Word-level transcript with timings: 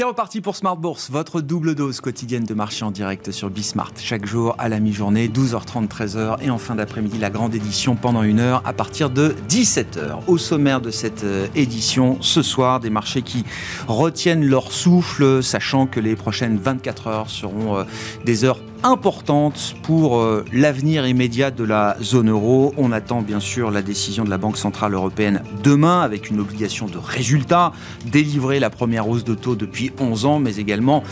C'est 0.00 0.06
reparti 0.06 0.40
pour 0.40 0.56
Smart 0.56 0.78
Bourse, 0.78 1.10
votre 1.10 1.42
double 1.42 1.74
dose 1.74 2.00
quotidienne 2.00 2.44
de 2.44 2.54
marché 2.54 2.86
en 2.86 2.90
direct 2.90 3.32
sur 3.32 3.50
Bismart. 3.50 3.92
Chaque 3.98 4.24
jour 4.24 4.54
à 4.56 4.70
la 4.70 4.80
mi-journée, 4.80 5.28
12h30, 5.28 5.88
13h 5.88 6.42
et 6.42 6.48
en 6.48 6.56
fin 6.56 6.74
d'après-midi, 6.74 7.18
la 7.18 7.28
grande 7.28 7.54
édition 7.54 7.96
pendant 7.96 8.22
une 8.22 8.40
heure 8.40 8.62
à 8.64 8.72
partir 8.72 9.10
de 9.10 9.34
17h. 9.50 10.20
Au 10.26 10.38
sommaire 10.38 10.80
de 10.80 10.90
cette 10.90 11.24
euh, 11.24 11.48
édition, 11.54 12.16
ce 12.22 12.40
soir, 12.40 12.80
des 12.80 12.88
marchés 12.88 13.20
qui 13.20 13.44
retiennent 13.88 14.46
leur 14.46 14.72
souffle, 14.72 15.42
sachant 15.42 15.86
que 15.86 16.00
les 16.00 16.16
prochaines 16.16 16.56
24 16.56 17.06
heures 17.06 17.28
seront 17.28 17.76
euh, 17.76 17.84
des 18.24 18.46
heures 18.46 18.60
importante 18.82 19.74
pour 19.82 20.18
euh, 20.18 20.44
l'avenir 20.52 21.06
immédiat 21.06 21.50
de 21.50 21.64
la 21.64 21.96
zone 22.02 22.30
euro. 22.30 22.72
On 22.76 22.92
attend 22.92 23.22
bien 23.22 23.40
sûr 23.40 23.70
la 23.70 23.82
décision 23.82 24.24
de 24.24 24.30
la 24.30 24.38
Banque 24.38 24.56
Centrale 24.56 24.94
Européenne 24.94 25.42
demain 25.62 26.00
avec 26.00 26.30
une 26.30 26.40
obligation 26.40 26.86
de 26.86 26.98
résultat, 26.98 27.72
délivrer 28.06 28.60
la 28.60 28.70
première 28.70 29.08
hausse 29.08 29.24
de 29.24 29.34
taux 29.34 29.54
depuis 29.54 29.92
11 29.98 30.24
ans, 30.24 30.38
mais 30.38 30.56
également 30.56 31.02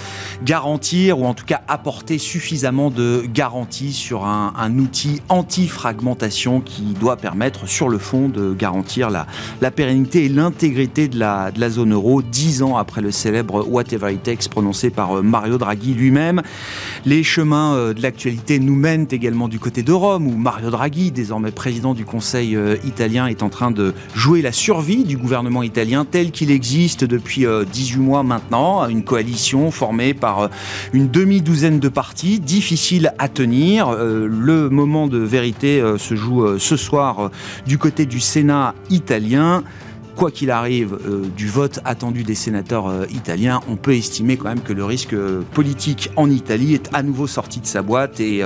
garantir 0.45 1.19
ou 1.21 1.27
en 1.27 1.35
tout 1.35 1.45
cas 1.45 1.61
apporter 1.69 2.19
suffisamment 2.19 2.91
de 2.91 3.25
garanties 3.33 3.93
sur 3.93 4.25
un, 4.25 4.79
outil 4.79 5.21
anti-fragmentation 5.29 6.61
qui 6.61 6.95
doit 6.95 7.17
permettre 7.17 7.69
sur 7.69 7.89
le 7.89 7.99
fond 7.99 8.29
de 8.29 8.55
garantir 8.55 9.11
la, 9.11 9.27
pérennité 9.71 10.25
et 10.25 10.29
l'intégrité 10.29 11.09
de 11.09 11.19
la, 11.19 11.53
zone 11.69 11.93
euro, 11.93 12.23
dix 12.23 12.63
ans 12.63 12.77
après 12.77 13.03
le 13.03 13.11
célèbre 13.11 13.67
Whatever 13.69 14.13
It 14.13 14.23
Takes 14.23 14.49
prononcé 14.51 14.91
par 14.91 15.19
euh, 15.19 15.23
Mario 15.23 15.59
Draghi 15.59 15.95
lui-même. 15.95 16.43
Les 17.05 17.23
chemins 17.23 17.58
euh, 17.59 17.95
de 17.95 18.03
l'actualité 18.03 18.59
nous 18.59 18.75
mène 18.75 19.07
également 19.11 19.49
du 19.49 19.59
côté 19.59 19.83
de 19.83 19.93
Rome, 19.93 20.27
où 20.27 20.37
Mario 20.37 20.71
Draghi, 20.71 21.11
désormais 21.11 21.51
président 21.51 21.95
du 21.95 22.05
Conseil 22.05 22.57
euh, 22.57 22.77
italien, 22.85 23.27
est 23.27 23.43
en 23.43 23.49
train 23.49 23.71
de 23.71 23.95
jouer 24.15 24.43
la 24.43 24.53
survie 24.53 25.05
du 25.05 25.17
gouvernement 25.17 25.63
italien 25.63 26.05
tel 26.05 26.31
qu'il 26.31 26.51
existe 26.51 27.05
depuis 27.05 27.47
18 27.73 27.97
euh, 27.97 28.03
mois 28.03 28.23
maintenant, 28.23 28.87
une 28.89 29.03
coalition 29.03 29.71
formée 29.71 30.15
par 30.15 30.51
une 30.93 31.09
demi-douzaine 31.09 31.81
de 31.81 31.89
partis, 31.89 32.41
difficile 32.41 33.13
à 33.19 33.29
tenir. 33.29 33.91
Le 33.93 34.69
moment 34.69 35.07
de 35.07 35.19
vérité 35.19 35.83
se 35.99 36.15
joue 36.15 36.59
ce 36.59 36.77
soir 36.77 37.31
du 37.67 37.79
côté 37.79 38.07
du 38.07 38.21
Sénat 38.21 38.75
italien 38.91 39.63
quoi 40.19 40.33
qu'il 40.33 40.51
arrive 40.51 40.99
euh, 41.07 41.29
du 41.37 41.47
vote 41.47 41.79
attendu 41.85 42.25
des 42.25 42.35
sénateurs 42.35 42.89
euh, 42.89 43.07
italiens, 43.11 43.61
on 43.69 43.77
peut 43.77 43.95
estimer 43.95 44.37
quand 44.37 44.49
même 44.49 44.63
que 44.63 44.73
le 44.73 44.85
risque 44.85 45.13
euh, 45.13 45.43
politique 45.53 46.11
en 46.17 46.29
Italie 46.29 46.75
est 46.75 46.91
à 46.93 47.05
nouveau 47.05 47.29
sorti 47.29 47.61
de 47.61 47.67
sa 47.67 47.83
boîte 47.83 48.19
et 48.19 48.43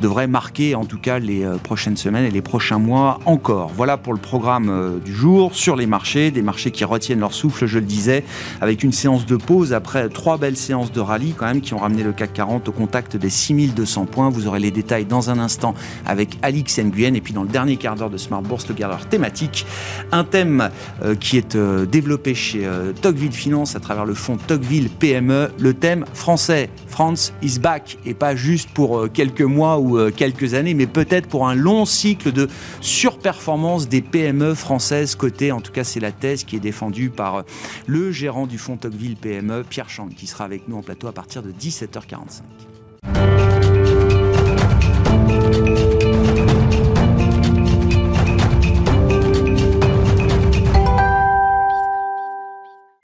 devrait 0.00 0.26
marquer 0.26 0.74
en 0.74 0.86
tout 0.86 0.98
cas 0.98 1.18
les 1.18 1.46
prochaines 1.62 1.98
semaines 1.98 2.24
et 2.24 2.30
les 2.30 2.40
prochains 2.40 2.78
mois 2.78 3.18
encore. 3.26 3.70
Voilà 3.76 3.98
pour 3.98 4.14
le 4.14 4.18
programme 4.18 5.00
du 5.04 5.12
jour 5.12 5.54
sur 5.54 5.76
les 5.76 5.86
marchés, 5.86 6.30
des 6.30 6.40
marchés 6.40 6.70
qui 6.70 6.84
retiennent 6.84 7.20
leur 7.20 7.34
souffle, 7.34 7.66
je 7.66 7.78
le 7.78 7.84
disais, 7.84 8.24
avec 8.62 8.82
une 8.82 8.92
séance 8.92 9.26
de 9.26 9.36
pause 9.36 9.74
après 9.74 10.08
trois 10.08 10.38
belles 10.38 10.56
séances 10.56 10.90
de 10.90 11.00
rallye 11.00 11.34
quand 11.36 11.46
même 11.46 11.60
qui 11.60 11.74
ont 11.74 11.78
ramené 11.78 12.02
le 12.02 12.12
CAC 12.12 12.32
40 12.32 12.68
au 12.68 12.72
contact 12.72 13.16
des 13.16 13.30
6200 13.30 14.06
points. 14.06 14.30
Vous 14.30 14.46
aurez 14.46 14.60
les 14.60 14.70
détails 14.70 15.04
dans 15.04 15.28
un 15.28 15.38
instant 15.38 15.74
avec 16.06 16.38
Alix 16.40 16.78
Nguyen 16.78 17.14
et 17.14 17.20
puis 17.20 17.34
dans 17.34 17.42
le 17.42 17.50
dernier 17.50 17.76
quart 17.76 17.96
d'heure 17.96 18.10
de 18.10 18.16
Smart 18.16 18.42
Bourse, 18.42 18.66
le 18.68 18.74
quart 18.74 19.06
thématique, 19.06 19.66
un 20.12 20.24
thème 20.24 20.70
qui 21.14 21.36
est 21.36 21.56
euh, 21.56 21.86
développé 21.86 22.34
chez 22.34 22.66
euh, 22.66 22.92
Tocqueville 22.92 23.32
Finance 23.32 23.76
à 23.76 23.80
travers 23.80 24.04
le 24.04 24.14
fonds 24.14 24.36
Tocqueville 24.36 24.90
PME, 24.90 25.50
le 25.58 25.74
thème 25.74 26.04
français, 26.14 26.70
France 26.86 27.32
is 27.42 27.58
back, 27.58 27.98
et 28.04 28.14
pas 28.14 28.34
juste 28.36 28.70
pour 28.70 29.10
quelques 29.12 29.42
mois 29.42 29.78
ou 29.78 30.10
quelques 30.10 30.54
années, 30.54 30.74
mais 30.74 30.86
peut-être 30.86 31.28
pour 31.28 31.48
un 31.48 31.54
long 31.54 31.84
cycle 31.84 32.32
de 32.32 32.48
surperformance 32.80 33.88
des 33.88 34.02
PME 34.02 34.54
françaises 34.54 35.14
cotées. 35.14 35.52
En 35.52 35.60
tout 35.60 35.72
cas, 35.72 35.84
c'est 35.84 36.00
la 36.00 36.12
thèse 36.12 36.44
qui 36.44 36.56
est 36.56 36.60
défendue 36.60 37.10
par 37.10 37.44
le 37.86 38.10
gérant 38.12 38.46
du 38.46 38.58
fonds 38.58 38.76
Tocqueville 38.76 39.16
PME, 39.16 39.64
Pierre 39.68 39.88
Chang, 39.88 40.08
qui 40.14 40.26
sera 40.26 40.44
avec 40.44 40.68
nous 40.68 40.76
en 40.76 40.82
plateau 40.82 41.06
à 41.08 41.12
partir 41.12 41.42
de 41.42 41.52
17h45. 41.52 42.69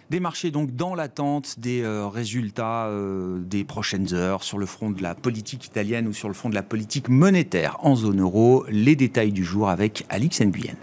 Des 0.09 0.21
marchés 0.21 0.53
donc 0.53 0.77
dans 0.77 0.95
l'attente 0.95 1.59
des 1.59 1.83
euh, 1.83 2.07
résultats 2.07 2.87
euh, 2.87 3.41
des 3.41 3.65
prochaines 3.65 4.15
heures 4.15 4.45
sur 4.45 4.57
le 4.57 4.65
front 4.65 4.91
de 4.91 5.03
la 5.03 5.17
politique 5.17 5.67
italienne 5.67 6.07
ou 6.07 6.13
sur 6.13 6.29
le 6.29 6.35
front 6.35 6.49
de 6.49 6.55
la 6.55 6.63
politique 6.63 7.09
monétaire 7.09 7.77
en 7.81 7.97
zone 7.97 8.21
euro. 8.21 8.65
Les 8.69 8.95
détails 8.95 9.33
du 9.33 9.45
jour 9.45 9.69
avec 9.69 10.07
Alix 10.09 10.41
Nguyen. 10.43 10.77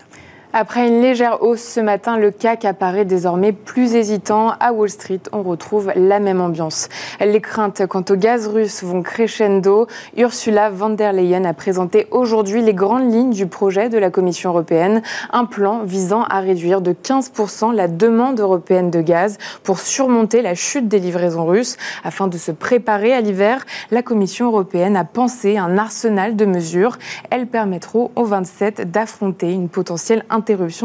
Après 0.56 0.88
une 0.88 1.02
légère 1.02 1.42
hausse 1.42 1.64
ce 1.64 1.80
matin, 1.80 2.20
le 2.20 2.30
CAC 2.30 2.64
apparaît 2.64 3.06
désormais 3.06 3.54
plus 3.54 3.96
hésitant. 3.96 4.52
À 4.60 4.72
Wall 4.72 4.88
Street, 4.88 5.22
on 5.32 5.42
retrouve 5.42 5.92
la 5.96 6.20
même 6.20 6.42
ambiance. 6.42 6.90
Les 7.20 7.42
craintes 7.42 7.88
quant 7.88 8.06
au 8.08 8.16
gaz 8.16 8.48
russe 8.48 8.84
vont 8.84 9.02
crescendo. 9.02 9.88
Ursula 10.16 10.70
von 10.70 10.92
der 10.92 11.12
Leyen 11.12 11.44
a 11.46 11.56
présenté 11.56 12.06
aujourd'hui 12.12 12.62
les 12.62 12.76
grandes 12.76 13.12
lignes 13.12 13.32
du 13.32 13.48
projet 13.48 13.90
de 13.90 13.98
la 13.98 14.12
Commission 14.12 14.52
européenne, 14.52 15.02
un 15.32 15.46
plan 15.46 15.86
visant 15.86 16.22
à 16.22 16.40
réduire 16.40 16.82
de 16.82 16.94
15% 16.94 17.74
la 17.74 17.88
demande 17.88 18.40
européenne 18.40 18.92
de 18.92 19.02
gaz 19.02 19.40
pour 19.64 19.80
surmonter 19.80 20.44
la 20.44 20.54
chute 20.54 20.88
des 20.88 21.00
livraisons 21.00 21.48
russes. 21.48 21.78
Afin 22.04 22.28
de 22.28 22.38
se 22.38 22.52
préparer 22.52 23.12
à 23.12 23.22
l'hiver, 23.22 23.66
la 23.90 24.04
Commission 24.04 24.50
européenne 24.50 24.98
a 24.98 25.04
pensé 25.04 25.58
un 25.58 25.80
arsenal 25.80 26.36
de 26.36 26.46
mesures. 26.46 27.00
Elles 27.32 27.48
permettront 27.48 28.12
aux 28.16 28.26
27 28.26 28.92
d'affronter 28.92 29.52
une 29.52 29.68
potentielle 29.68 30.24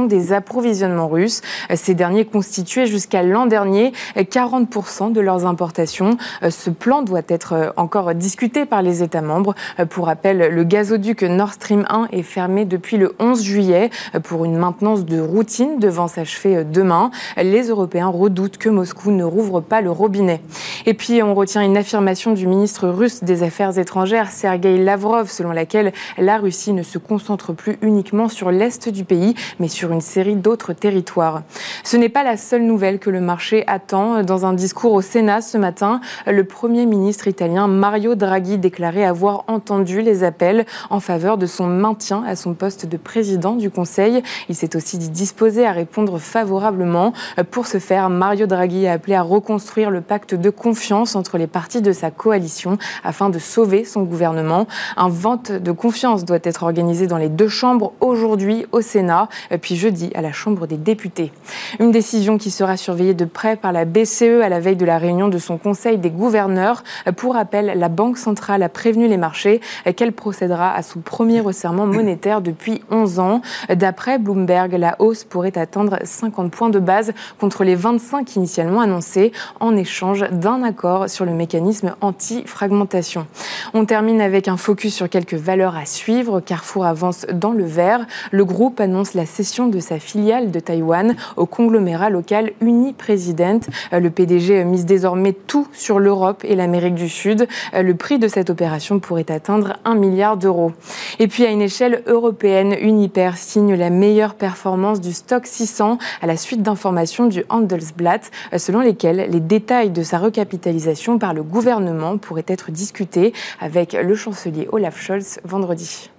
des 0.07 0.33
approvisionnements 0.33 1.09
russes. 1.09 1.43
Ces 1.75 1.95
derniers 1.95 2.25
constituaient 2.25 2.87
jusqu'à 2.87 3.23
l'an 3.23 3.47
dernier 3.47 3.93
40% 4.17 5.13
de 5.13 5.21
leurs 5.21 5.47
importations. 5.47 6.17
Ce 6.49 6.71
plan 6.71 7.03
doit 7.03 7.23
être 7.29 7.73
encore 7.77 8.15
discuté 8.15 8.67
par 8.67 8.83
les 8.83 9.03
États 9.03 9.21
membres. 9.21 9.55
Pour 9.91 10.07
rappel, 10.07 10.55
le 10.55 10.65
gazoduc 10.65 11.23
Nord 11.23 11.53
Stream 11.53 11.85
1 11.89 12.09
est 12.13 12.23
fermé 12.23 12.65
depuis 12.65 12.97
le 12.97 13.15
11 13.19 13.43
juillet 13.43 13.91
pour 14.23 14.45
une 14.45 14.57
maintenance 14.57 15.05
de 15.05 15.21
routine 15.21 15.79
devant 15.79 16.09
s'achever 16.09 16.65
demain. 16.65 17.11
Les 17.37 17.69
Européens 17.69 18.09
redoutent 18.09 18.59
que 18.59 18.69
Moscou 18.69 19.11
ne 19.11 19.25
rouvre 19.25 19.61
pas 19.61 19.81
le 19.81 19.91
robinet. 19.91 20.41
Et 20.87 20.95
puis, 20.95 21.23
on 21.23 21.35
retient 21.35 21.63
une 21.63 21.77
affirmation 21.77 22.33
du 22.33 22.47
ministre 22.47 22.89
russe 22.89 23.25
des 23.25 23.43
Affaires 23.43 23.79
étrangères, 23.79 24.31
Sergei 24.31 24.79
Lavrov, 24.79 25.31
selon 25.31 25.53
laquelle 25.53 25.93
la 26.17 26.39
Russie 26.39 26.73
ne 26.73 26.83
se 26.83 26.99
concentre 26.99 27.53
plus 27.53 27.79
uniquement 27.83 28.29
sur 28.29 28.51
l'Est 28.51 28.89
du 28.89 29.05
pays, 29.05 29.35
mais 29.59 29.69
sur 29.69 29.93
une 29.93 30.01
série 30.01 30.37
d'autres 30.37 30.73
territoires. 30.73 31.43
Ce 31.85 31.97
n'est 31.97 32.09
pas 32.09 32.23
la 32.23 32.37
seule 32.37 32.63
nouvelle 32.63 32.99
que 32.99 33.11
le 33.11 33.21
marché 33.21 33.65
attend. 33.67 34.23
Dans 34.23 34.47
un 34.47 34.53
discours 34.53 34.93
au 34.93 35.03
Sénat 35.03 35.41
ce 35.41 35.59
matin, 35.59 36.01
le 36.27 36.45
Premier 36.45 36.87
ministre 36.87 37.29
italien 37.29 37.67
Mario 37.67 38.15
Draghi 38.15 38.59
déclarait 38.59 39.05
avoir 39.05 39.45
entendu 39.47 40.03
les 40.03 40.25
appels 40.25 40.67
en 40.91 41.01
faveur 41.01 41.39
de 41.39 41.47
son 41.47 41.67
maintien 41.67 42.25
à 42.27 42.37
son 42.37 42.55
poste 42.55 42.87
de 42.87 42.97
président 42.97 43.55
du 43.55 43.71
Conseil. 43.71 44.23
Il 44.49 44.55
s'est 44.55 44.77
aussi 44.77 44.99
dit 44.99 45.11
disposé 45.11 45.67
à 45.67 45.73
répondre 45.73 46.19
favorablement. 46.19 47.13
Pour 47.51 47.67
ce 47.67 47.79
faire, 47.79 48.11
Mario 48.11 48.47
Draghi 48.47 48.87
a 48.87 48.93
appelé 48.93 49.15
à 49.15 49.23
reconstruire 49.23 49.91
le 49.91 50.01
pacte 50.01 50.35
de 50.35 50.51
confiance 50.51 51.17
entre 51.17 51.39
les 51.39 51.47
partis 51.47 51.83
de 51.83 51.93
sa 51.93 52.11
coalition 52.11 52.79
afin 53.05 53.31
de 53.31 53.39
sauver 53.39 53.85
son 53.85 54.03
gouvernement. 54.03 54.67
Un 54.97 55.09
vente 55.09 55.53
de 55.53 55.73
confiance 55.73 56.25
doit 56.25 56.39
être 56.43 56.63
organisé 56.63 57.07
dans 57.07 57.19
les 57.19 57.29
deux 57.29 57.49
chambres 57.49 57.93
aujourd'hui 58.01 58.67
au 58.73 58.81
Sénat 58.81 59.29
puis 59.61 59.77
jeudi 59.77 60.11
à 60.15 60.23
la 60.23 60.33
Chambre 60.33 60.67
des 60.67 60.77
députés. 60.77 61.33
Une 61.81 61.91
décision 61.91 62.39
qui 62.39 62.51
sera 62.51 62.77
surveillée 62.77 63.15
de 63.15 63.25
près 63.25 63.57
par 63.57 63.73
la 63.73 63.85
BCE 63.85 64.43
à 64.43 64.49
la 64.49 64.61
veille 64.61 64.77
de 64.77 64.85
la 64.85 64.99
réunion 64.99 65.29
de 65.29 65.39
son 65.39 65.59
Conseil 65.59 65.99
des 65.99 66.11
gouverneurs. 66.11 66.85
Pour 67.17 67.35
rappel, 67.35 67.73
la 67.77 67.89
Banque 67.89 68.19
centrale 68.19 68.63
a 68.63 68.69
prévenu 68.69 69.09
les 69.09 69.17
marchés 69.17 69.61
qu'elle 69.97 70.13
procédera 70.13 70.75
à 70.75 70.83
son 70.83 71.01
premier 71.01 71.41
resserrement 71.41 71.87
monétaire 71.87 72.41
depuis 72.41 72.83
11 72.91 73.19
ans. 73.19 73.43
D'après 73.69 74.19
Bloomberg, 74.19 74.73
la 74.75 74.97
hausse 74.99 75.25
pourrait 75.25 75.59
atteindre 75.59 75.99
50 76.05 76.51
points 76.51 76.71
de 76.71 76.79
base 76.79 77.13
contre 77.39 77.65
les 77.65 77.75
25 77.75 78.37
initialement 78.37 78.81
annoncés 78.81 79.33
en 79.61 79.77
échange 79.77 80.29
d'un 80.31 80.63
accord 80.63 81.09
sur 81.09 81.25
le 81.25 81.33
mécanisme 81.33 81.95
anti-fragmentation. 82.01 83.27
On 83.75 83.85
termine 83.85 84.21
avec 84.21 84.49
un 84.49 84.57
focus 84.57 84.95
sur 84.95 85.09
quelques 85.09 85.35
valeurs 85.35 85.77
à 85.77 85.85
suivre. 85.85 86.41
Carrefour 86.41 86.87
avance 86.87 87.27
dans 87.33 87.53
le 87.53 87.65
vert. 87.65 88.07
Le 88.31 88.45
groupe 88.45 88.81
annonce 88.81 89.15
la 89.15 89.27
cession 89.29 89.69
de 89.69 89.79
sa 89.79 89.99
filiale 89.99 90.51
de 90.51 90.61
Taïwan 90.61 91.15
au 91.37 91.47
conglomérat 91.47 92.11
local 92.11 92.53
Unipresident. 92.61 93.61
Euh, 93.93 94.01
le 94.01 94.11
PDG 94.11 94.65
mise 94.65 94.87
désormais 94.87 95.33
tout 95.33 95.69
sur 95.73 95.99
l'Europe 96.01 96.45
et 96.45 96.57
l'Amérique 96.57 96.95
du 96.95 97.09
Sud. 97.09 97.47
Euh, 97.75 97.83
le 97.83 97.95
prix 97.95 98.19
de 98.19 98.29
cette 98.29 98.51
opération 98.51 98.99
pourrait 98.99 99.31
atteindre 99.31 99.77
1 99.85 99.95
milliard 99.95 100.37
d'euros. 100.37 100.73
Et 101.19 101.29
puis 101.29 101.45
à 101.45 101.51
une 101.51 101.63
échelle 101.63 102.03
européenne, 102.07 102.75
Uniper 102.81 103.33
signe 103.37 103.75
la 103.75 103.91
meilleure 103.91 104.35
performance 104.35 105.01
du 105.01 105.13
stock 105.13 105.47
600 105.47 105.99
à 106.21 106.27
la 106.27 106.37
suite 106.37 106.63
d'informations 106.63 107.27
du 107.27 107.45
Handelsblatt 107.49 108.31
euh, 108.53 108.59
selon 108.59 108.81
lesquelles 108.81 109.29
les 109.31 109.41
détails 109.41 109.91
de 109.91 110.03
sa 110.03 110.19
recapitalisation 110.19 111.19
par 111.19 111.35
le 111.35 111.43
gouvernement 111.43 112.19
pourraient 112.19 112.45
être 112.49 112.71
discutés 112.71 113.33
avec 113.61 113.93
le 113.93 114.15
chancelier 114.15 114.69
Olaf 114.73 115.01
Scholz 115.01 115.41
vendredi. 115.45 116.11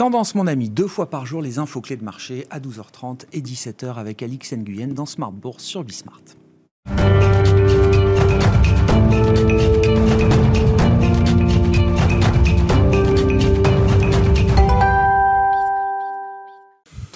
Tendance, 0.00 0.34
mon 0.34 0.46
ami, 0.46 0.70
deux 0.70 0.86
fois 0.86 1.10
par 1.10 1.26
jour, 1.26 1.42
les 1.42 1.58
infos 1.58 1.82
clés 1.82 1.98
de 1.98 2.04
marché 2.04 2.46
à 2.48 2.58
12h30 2.58 3.26
et 3.34 3.42
17h 3.42 3.96
avec 3.96 4.22
Alix 4.22 4.54
Nguyen 4.54 4.94
dans 4.94 5.04
Smart 5.04 5.30
Bourse 5.30 5.62
sur 5.62 5.84
Bismart. 5.84 6.22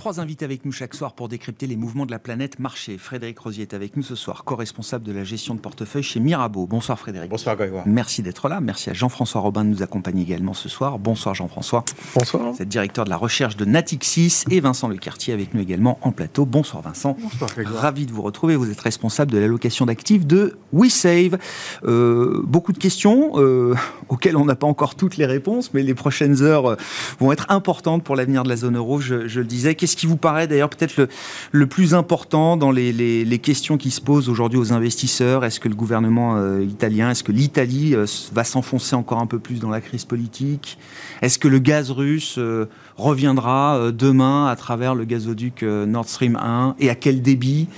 Trois 0.04 0.20
invités 0.20 0.44
avec 0.44 0.66
nous 0.66 0.72
chaque 0.72 0.92
soir 0.92 1.14
pour 1.14 1.30
décrypter 1.30 1.66
les 1.66 1.76
mouvements 1.76 2.04
de 2.04 2.10
la 2.10 2.18
planète 2.18 2.58
marché. 2.58 2.98
Frédéric 2.98 3.38
Rosier 3.38 3.62
est 3.62 3.72
avec 3.72 3.96
nous 3.96 4.02
ce 4.02 4.14
soir, 4.14 4.44
co-responsable 4.44 5.02
de 5.02 5.12
la 5.12 5.24
gestion 5.24 5.54
de 5.54 5.60
portefeuille 5.60 6.02
chez 6.02 6.20
Mirabeau. 6.20 6.66
Bonsoir 6.66 6.98
Frédéric. 6.98 7.30
Bonsoir 7.30 7.56
Grégoire. 7.56 7.84
Merci 7.86 8.22
d'être 8.22 8.50
là. 8.50 8.60
Merci 8.60 8.90
à 8.90 8.92
Jean-François 8.92 9.40
Robin 9.40 9.64
de 9.64 9.70
nous 9.70 9.82
accompagner 9.82 10.20
également 10.20 10.52
ce 10.52 10.68
soir. 10.68 10.98
Bonsoir 10.98 11.34
Jean-François. 11.34 11.86
Bonsoir. 12.14 12.52
Vous 12.52 12.60
êtes 12.60 12.68
directeur 12.68 13.06
de 13.06 13.08
la 13.08 13.16
recherche 13.16 13.56
de 13.56 13.64
Natixis 13.64 14.44
et 14.50 14.60
Vincent 14.60 14.88
Lecartier 14.88 15.32
avec 15.32 15.54
nous 15.54 15.62
également 15.62 15.98
en 16.02 16.12
plateau. 16.12 16.44
Bonsoir 16.44 16.82
Vincent. 16.82 17.16
Bonsoir 17.18 17.48
Grégoire. 17.48 17.80
Ravi 17.80 18.04
de 18.04 18.12
vous 18.12 18.20
retrouver. 18.20 18.56
Vous 18.56 18.70
êtes 18.70 18.82
responsable 18.82 19.32
de 19.32 19.38
l'allocation 19.38 19.86
d'actifs 19.86 20.26
de 20.26 20.58
WeSave. 20.74 21.38
Euh, 21.86 22.42
beaucoup 22.44 22.74
de 22.74 22.78
questions 22.78 23.32
euh, 23.36 23.74
auxquelles 24.10 24.36
on 24.36 24.44
n'a 24.44 24.54
pas 24.54 24.66
encore 24.66 24.96
toutes 24.96 25.16
les 25.16 25.24
réponses, 25.24 25.72
mais 25.72 25.82
les 25.82 25.94
prochaines 25.94 26.42
heures 26.42 26.72
euh, 26.72 26.76
vont 27.20 27.32
être 27.32 27.46
importantes 27.48 28.04
pour 28.04 28.16
l'avenir 28.16 28.42
de 28.42 28.50
la 28.50 28.56
zone 28.56 28.76
euro, 28.76 29.00
je, 29.00 29.28
je 29.28 29.40
le 29.40 29.46
disais. 29.46 29.74
Qu'est-ce 29.74 29.93
qui 29.96 30.06
vous 30.06 30.16
paraît 30.16 30.46
d'ailleurs 30.46 30.70
peut-être 30.70 31.08
le, 31.52 31.66
plus 31.66 31.94
important 31.94 32.56
dans 32.56 32.70
les, 32.70 33.40
questions 33.42 33.76
qui 33.76 33.90
se 33.90 34.00
posent 34.00 34.28
aujourd'hui 34.28 34.58
aux 34.58 34.72
investisseurs? 34.72 35.44
Est-ce 35.44 35.60
que 35.60 35.68
le 35.68 35.74
gouvernement 35.74 36.36
euh, 36.36 36.62
italien, 36.62 37.10
est-ce 37.10 37.24
que 37.24 37.32
l'Italie 37.32 37.94
euh, 37.94 38.06
va 38.32 38.44
s'enfoncer 38.44 38.94
encore 38.96 39.18
un 39.18 39.26
peu 39.26 39.38
plus 39.38 39.60
dans 39.60 39.70
la 39.70 39.80
crise 39.80 40.04
politique? 40.04 40.78
Est-ce 41.22 41.38
que 41.38 41.48
le 41.48 41.58
gaz 41.58 41.90
russe 41.90 42.36
euh, 42.38 42.66
reviendra 42.96 43.90
demain 43.92 44.46
à 44.46 44.56
travers 44.56 44.94
le 44.94 45.04
gazoduc 45.04 45.62
Nord 45.62 46.08
Stream 46.08 46.36
1 46.36 46.76
Et 46.78 46.90
à 46.90 46.94
quel 46.94 47.22
débit? 47.22 47.68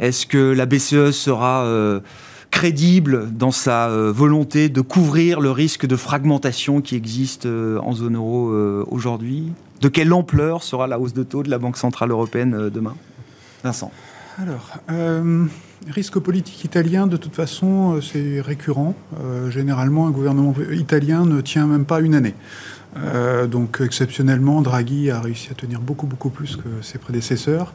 Est-ce 0.00 0.26
que 0.26 0.52
la 0.52 0.66
BCE 0.66 1.10
sera 1.10 1.66
crédible 2.50 3.30
dans 3.32 3.50
sa 3.50 3.88
volonté 3.88 4.68
de 4.68 4.80
couvrir 4.80 5.40
le 5.40 5.50
risque 5.50 5.86
de 5.86 5.96
fragmentation 5.96 6.80
qui 6.80 6.96
existe 6.96 7.46
en 7.46 7.92
zone 7.92 8.16
euro 8.16 8.50
aujourd'hui? 8.90 9.52
De 9.80 9.88
quelle 9.88 10.12
ampleur 10.12 10.62
sera 10.62 10.86
la 10.86 10.98
hausse 10.98 11.14
de 11.14 11.22
taux 11.22 11.42
de 11.42 11.50
la 11.50 11.58
Banque 11.58 11.76
Centrale 11.76 12.10
Européenne 12.10 12.70
demain? 12.70 12.94
Vincent. 13.62 13.90
Alors, 14.38 14.78
euh, 14.90 15.46
risque 15.88 16.18
politique 16.18 16.62
italien, 16.64 17.06
de 17.06 17.16
toute 17.16 17.34
façon, 17.34 18.00
c'est 18.02 18.40
récurrent. 18.40 18.94
Euh, 19.18 19.50
généralement, 19.50 20.06
un 20.06 20.10
gouvernement 20.10 20.54
italien 20.72 21.24
ne 21.24 21.40
tient 21.40 21.66
même 21.66 21.86
pas 21.86 22.00
une 22.00 22.14
année. 22.14 22.34
Euh, 22.98 23.46
donc 23.46 23.80
exceptionnellement, 23.84 24.62
Draghi 24.62 25.10
a 25.10 25.20
réussi 25.20 25.48
à 25.50 25.54
tenir 25.54 25.80
beaucoup 25.80 26.06
beaucoup 26.06 26.30
plus 26.30 26.56
que 26.56 26.82
ses 26.82 26.98
prédécesseurs. 26.98 27.74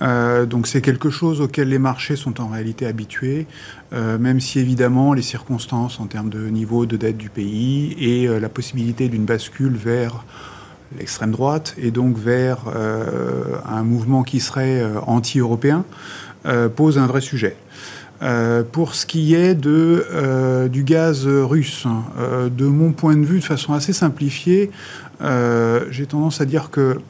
Euh, 0.00 0.46
donc 0.46 0.66
c'est 0.66 0.80
quelque 0.80 1.10
chose 1.10 1.40
auquel 1.40 1.68
les 1.68 1.78
marchés 1.78 2.16
sont 2.16 2.40
en 2.40 2.48
réalité 2.48 2.86
habitués, 2.86 3.46
euh, 3.92 4.18
même 4.18 4.40
si 4.40 4.58
évidemment 4.58 5.12
les 5.12 5.22
circonstances 5.22 6.00
en 6.00 6.06
termes 6.06 6.30
de 6.30 6.48
niveau 6.48 6.86
de 6.86 6.96
dette 6.96 7.18
du 7.18 7.28
pays 7.28 7.94
et 7.98 8.26
la 8.26 8.48
possibilité 8.48 9.08
d'une 9.08 9.24
bascule 9.24 9.74
vers 9.76 10.24
l'extrême 10.98 11.30
droite 11.30 11.74
et 11.78 11.90
donc 11.90 12.16
vers 12.16 12.64
euh, 12.74 13.56
un 13.68 13.82
mouvement 13.82 14.22
qui 14.22 14.40
serait 14.40 14.80
euh, 14.80 15.00
anti-européen 15.06 15.84
euh, 16.46 16.68
pose 16.68 16.98
un 16.98 17.06
vrai 17.06 17.20
sujet. 17.20 17.56
Pour 18.70 18.94
ce 18.94 19.04
qui 19.04 19.34
est 19.34 19.56
du 19.56 20.84
gaz 20.84 21.26
russe, 21.26 21.88
euh, 22.20 22.48
de 22.48 22.66
mon 22.66 22.92
point 22.92 23.16
de 23.16 23.24
vue, 23.24 23.40
de 23.40 23.44
façon 23.44 23.72
assez 23.72 23.92
simplifiée, 23.92 24.70
j'ai 25.20 26.06
tendance 26.06 26.40
à 26.40 26.44
dire 26.44 26.70
que 26.70 27.00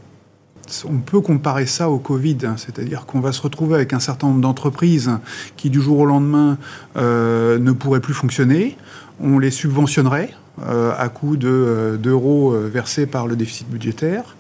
on 0.89 0.99
peut 1.01 1.21
comparer 1.21 1.67
ça 1.67 1.91
au 1.91 1.99
Covid, 1.99 2.39
hein, 2.45 2.55
c'est-à-dire 2.57 3.05
qu'on 3.05 3.21
va 3.21 3.33
se 3.33 3.43
retrouver 3.43 3.75
avec 3.75 3.93
un 3.93 4.01
certain 4.01 4.29
nombre 4.29 4.41
d'entreprises 4.41 5.11
qui, 5.59 5.69
du 5.69 5.83
jour 5.83 5.99
au 5.99 6.07
lendemain, 6.07 6.57
ne 6.97 7.73
pourraient 7.73 8.01
plus 8.01 8.15
fonctionner. 8.15 8.79
On 9.21 9.39
les 9.39 9.51
subventionnerait, 9.51 10.31
euh, 10.67 10.93
à 10.99 11.09
coût 11.09 11.37
d'euros 11.37 12.53
euh, 12.53 12.71
versés 12.73 13.07
par 13.07 13.27
le 13.27 13.37
déficit 13.37 13.69
budgétaire. 13.69 14.37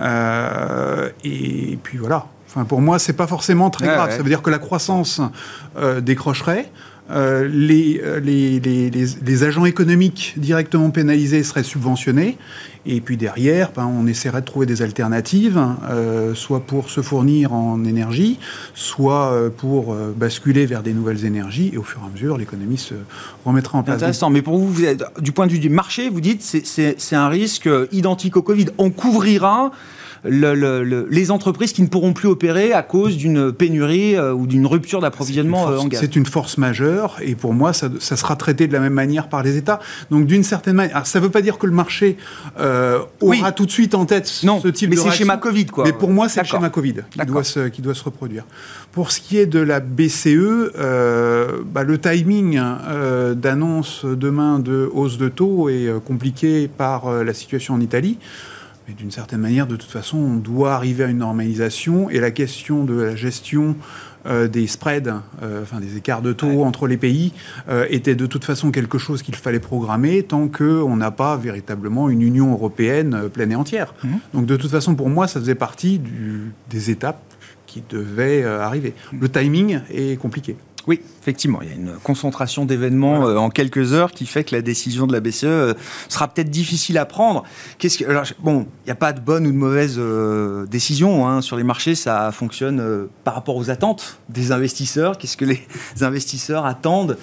Euh, 0.00 1.10
et 1.24 1.78
puis 1.82 1.98
voilà. 1.98 2.26
Enfin, 2.48 2.64
pour 2.64 2.80
moi, 2.80 2.98
c'est 2.98 3.14
pas 3.14 3.26
forcément 3.26 3.70
très 3.70 3.86
grave. 3.86 4.08
ouais. 4.10 4.16
Ça 4.16 4.22
veut 4.22 4.28
dire 4.28 4.42
que 4.42 4.50
la 4.50 4.58
croissance 4.58 5.20
euh, 5.76 6.00
décrocherait. 6.00 6.70
Euh, 7.10 7.48
les, 7.48 8.00
les, 8.22 9.44
agents 9.44 9.64
économiques 9.64 10.34
directement 10.36 10.90
pénalisés 10.90 11.42
seraient 11.42 11.64
subventionnés. 11.64 12.38
Et 12.84 13.00
puis 13.00 13.16
derrière, 13.16 13.70
ben, 13.74 13.86
on 13.86 14.06
essaierait 14.06 14.40
de 14.40 14.46
trouver 14.46 14.66
des 14.66 14.82
alternatives, 14.82 15.60
euh, 15.88 16.34
soit 16.34 16.60
pour 16.60 16.90
se 16.90 17.00
fournir 17.00 17.52
en 17.52 17.84
énergie, 17.84 18.38
soit 18.74 19.32
euh, 19.32 19.50
pour 19.50 19.92
euh, 19.92 20.12
basculer 20.16 20.66
vers 20.66 20.82
des 20.82 20.92
nouvelles 20.92 21.24
énergies. 21.24 21.70
Et 21.72 21.78
au 21.78 21.84
fur 21.84 22.00
et 22.02 22.06
à 22.06 22.10
mesure, 22.10 22.36
l'économie 22.36 22.78
se 22.78 22.94
remettra 23.44 23.78
en 23.78 23.82
place. 23.82 23.96
Intéressant. 23.96 24.30
Mais 24.30 24.42
pour 24.42 24.58
vous, 24.58 24.82
du 25.20 25.32
point 25.32 25.46
de 25.46 25.52
vue 25.52 25.60
du 25.60 25.68
marché, 25.68 26.08
vous 26.08 26.20
dites 26.20 26.42
c'est 26.42 27.16
un 27.16 27.28
risque 27.28 27.68
identique 27.92 28.36
au 28.36 28.42
Covid. 28.42 28.66
On 28.78 28.90
couvrira 28.90 29.70
le, 30.24 30.54
le, 30.54 30.84
le, 30.84 31.06
les 31.10 31.30
entreprises 31.32 31.72
qui 31.72 31.82
ne 31.82 31.88
pourront 31.88 32.12
plus 32.12 32.28
opérer 32.28 32.72
à 32.72 32.82
cause 32.82 33.16
d'une 33.16 33.52
pénurie 33.52 34.14
euh, 34.14 34.32
ou 34.32 34.46
d'une 34.46 34.66
rupture 34.66 35.00
d'approvisionnement 35.00 35.68
euh, 35.68 35.78
en 35.78 35.86
gaz. 35.86 36.00
C'est 36.00 36.14
une 36.14 36.26
force 36.26 36.58
majeure 36.58 37.16
et 37.22 37.34
pour 37.34 37.54
moi, 37.54 37.72
ça, 37.72 37.88
ça, 37.98 38.16
sera 38.16 38.36
traité 38.36 38.68
de 38.68 38.72
la 38.72 38.78
même 38.80 38.92
manière 38.92 39.28
par 39.28 39.42
les 39.42 39.56
États. 39.56 39.80
Donc 40.10 40.26
d'une 40.26 40.44
certaine 40.44 40.76
manière, 40.76 40.94
alors, 40.96 41.06
ça 41.08 41.18
ne 41.18 41.24
veut 41.24 41.30
pas 41.30 41.42
dire 41.42 41.58
que 41.58 41.66
le 41.66 41.72
marché 41.72 42.16
euh, 42.60 42.98
aura 43.20 43.30
Oui. 43.36 43.42
tout 43.56 43.66
de 43.66 43.70
suite 43.72 43.94
en 43.96 44.04
tête 44.06 44.30
Non, 44.44 44.60
ce 44.60 44.68
type 44.68 44.90
mais 44.90 44.96
de 44.96 45.00
c'est 45.00 45.06
le 45.06 45.10
réaction. 45.10 45.24
schéma 45.24 45.36
Covid, 45.38 45.66
quoi. 45.66 45.84
Mais 45.84 45.92
pour 45.92 46.10
moi, 46.10 46.28
c'est 46.28 46.40
le 46.40 46.46
schéma 46.46 46.70
Covid 46.70 46.94
qui 47.10 47.18
doit, 47.26 47.42
se, 47.44 47.68
qui 47.68 47.82
doit 47.82 47.94
se 47.94 48.04
reproduire. 48.04 48.44
Pour 48.92 49.10
ce 49.10 49.20
qui 49.20 49.38
est 49.38 49.46
de 49.46 49.58
la 49.58 49.80
BCE, 49.80 50.28
euh, 50.28 51.62
bah, 51.66 51.82
le 51.82 51.98
timing 51.98 52.60
d'annonce 53.34 54.04
demain 54.04 54.58
de 54.58 54.88
hausse 54.92 55.18
de 55.18 55.28
taux 55.28 55.68
est 55.68 55.88
compliqué 56.04 56.68
par 56.68 57.10
la 57.24 57.34
situation 57.34 57.74
en 57.74 57.80
Italie. 57.80 58.18
Mais 58.92 58.98
d'une 58.98 59.10
certaine 59.10 59.40
manière, 59.40 59.66
de 59.66 59.76
toute 59.76 59.90
façon, 59.90 60.18
on 60.18 60.36
doit 60.36 60.74
arriver 60.74 61.04
à 61.04 61.06
une 61.06 61.18
normalisation. 61.18 62.10
Et 62.10 62.20
la 62.20 62.30
question 62.30 62.84
de 62.84 62.94
la 63.00 63.16
gestion 63.16 63.74
euh, 64.26 64.48
des 64.48 64.66
spreads, 64.66 65.14
euh, 65.42 65.62
enfin 65.62 65.80
des 65.80 65.96
écarts 65.96 66.20
de 66.22 66.32
taux 66.34 66.46
Ouais. 66.46 66.62
entre 66.64 66.86
les 66.86 66.96
pays, 66.98 67.32
euh, 67.70 67.86
était 67.88 68.14
de 68.14 68.26
toute 68.26 68.44
façon 68.44 68.70
quelque 68.70 68.98
chose 68.98 69.22
qu'il 69.22 69.34
fallait 69.34 69.60
programmer 69.60 70.22
tant 70.22 70.46
qu'on 70.48 70.94
n'a 70.96 71.10
pas 71.10 71.36
véritablement 71.38 72.08
une 72.10 72.20
Union 72.22 72.52
européenne 72.52 73.28
pleine 73.32 73.50
et 73.52 73.56
entière. 73.56 73.94
Mhm. 74.04 74.10
Donc 74.34 74.46
de 74.46 74.56
toute 74.56 74.70
façon, 74.70 74.94
pour 74.94 75.08
moi, 75.08 75.26
ça 75.26 75.40
faisait 75.40 75.54
partie 75.54 75.98
du- 75.98 76.52
des 76.70 76.90
étapes 76.90 77.22
qui 77.66 77.82
devaient 77.88 78.44
arriver. 78.44 78.92
Le 79.18 79.28
timing 79.30 79.80
est 79.90 80.18
compliqué. 80.20 80.56
Oui, 80.88 81.00
effectivement, 81.20 81.60
il 81.62 81.68
y 81.68 81.70
a 81.70 81.74
une 81.76 81.92
concentration 82.02 82.64
d'événements 82.64 83.26
euh, 83.28 83.36
en 83.36 83.50
quelques 83.50 83.92
heures 83.92 84.10
qui 84.10 84.26
fait 84.26 84.42
que 84.42 84.54
la 84.54 84.62
décision 84.62 85.06
de 85.06 85.12
la 85.12 85.20
BCE 85.20 85.44
euh, 85.44 85.74
sera 86.08 86.26
peut-être 86.26 86.50
difficile 86.50 86.98
à 86.98 87.04
prendre. 87.06 87.44
Qu'est-ce 87.78 87.98
que, 87.98 88.04
alors, 88.04 88.24
je- 88.24 88.34
bon, 88.40 88.66
il 88.84 88.86
n'y 88.86 88.90
a 88.92 88.96
pas 88.96 89.12
de 89.12 89.20
bonne 89.20 89.46
ou 89.46 89.52
de 89.52 89.56
mauvaise 89.56 89.94
euh, 89.98 90.66
décision 90.66 91.28
hein. 91.28 91.40
sur 91.40 91.56
les 91.56 91.62
marchés. 91.62 91.94
Ça 91.94 92.32
fonctionne 92.32 93.06
par 93.22 93.34
rapport 93.34 93.56
aux 93.56 93.70
attentes 93.70 94.18
des 94.28 94.50
investisseurs. 94.50 95.18
Qu'est-ce 95.18 95.36
que 95.36 95.44
les 95.44 95.62
investisseurs 96.00 96.66
attendent 96.66 97.16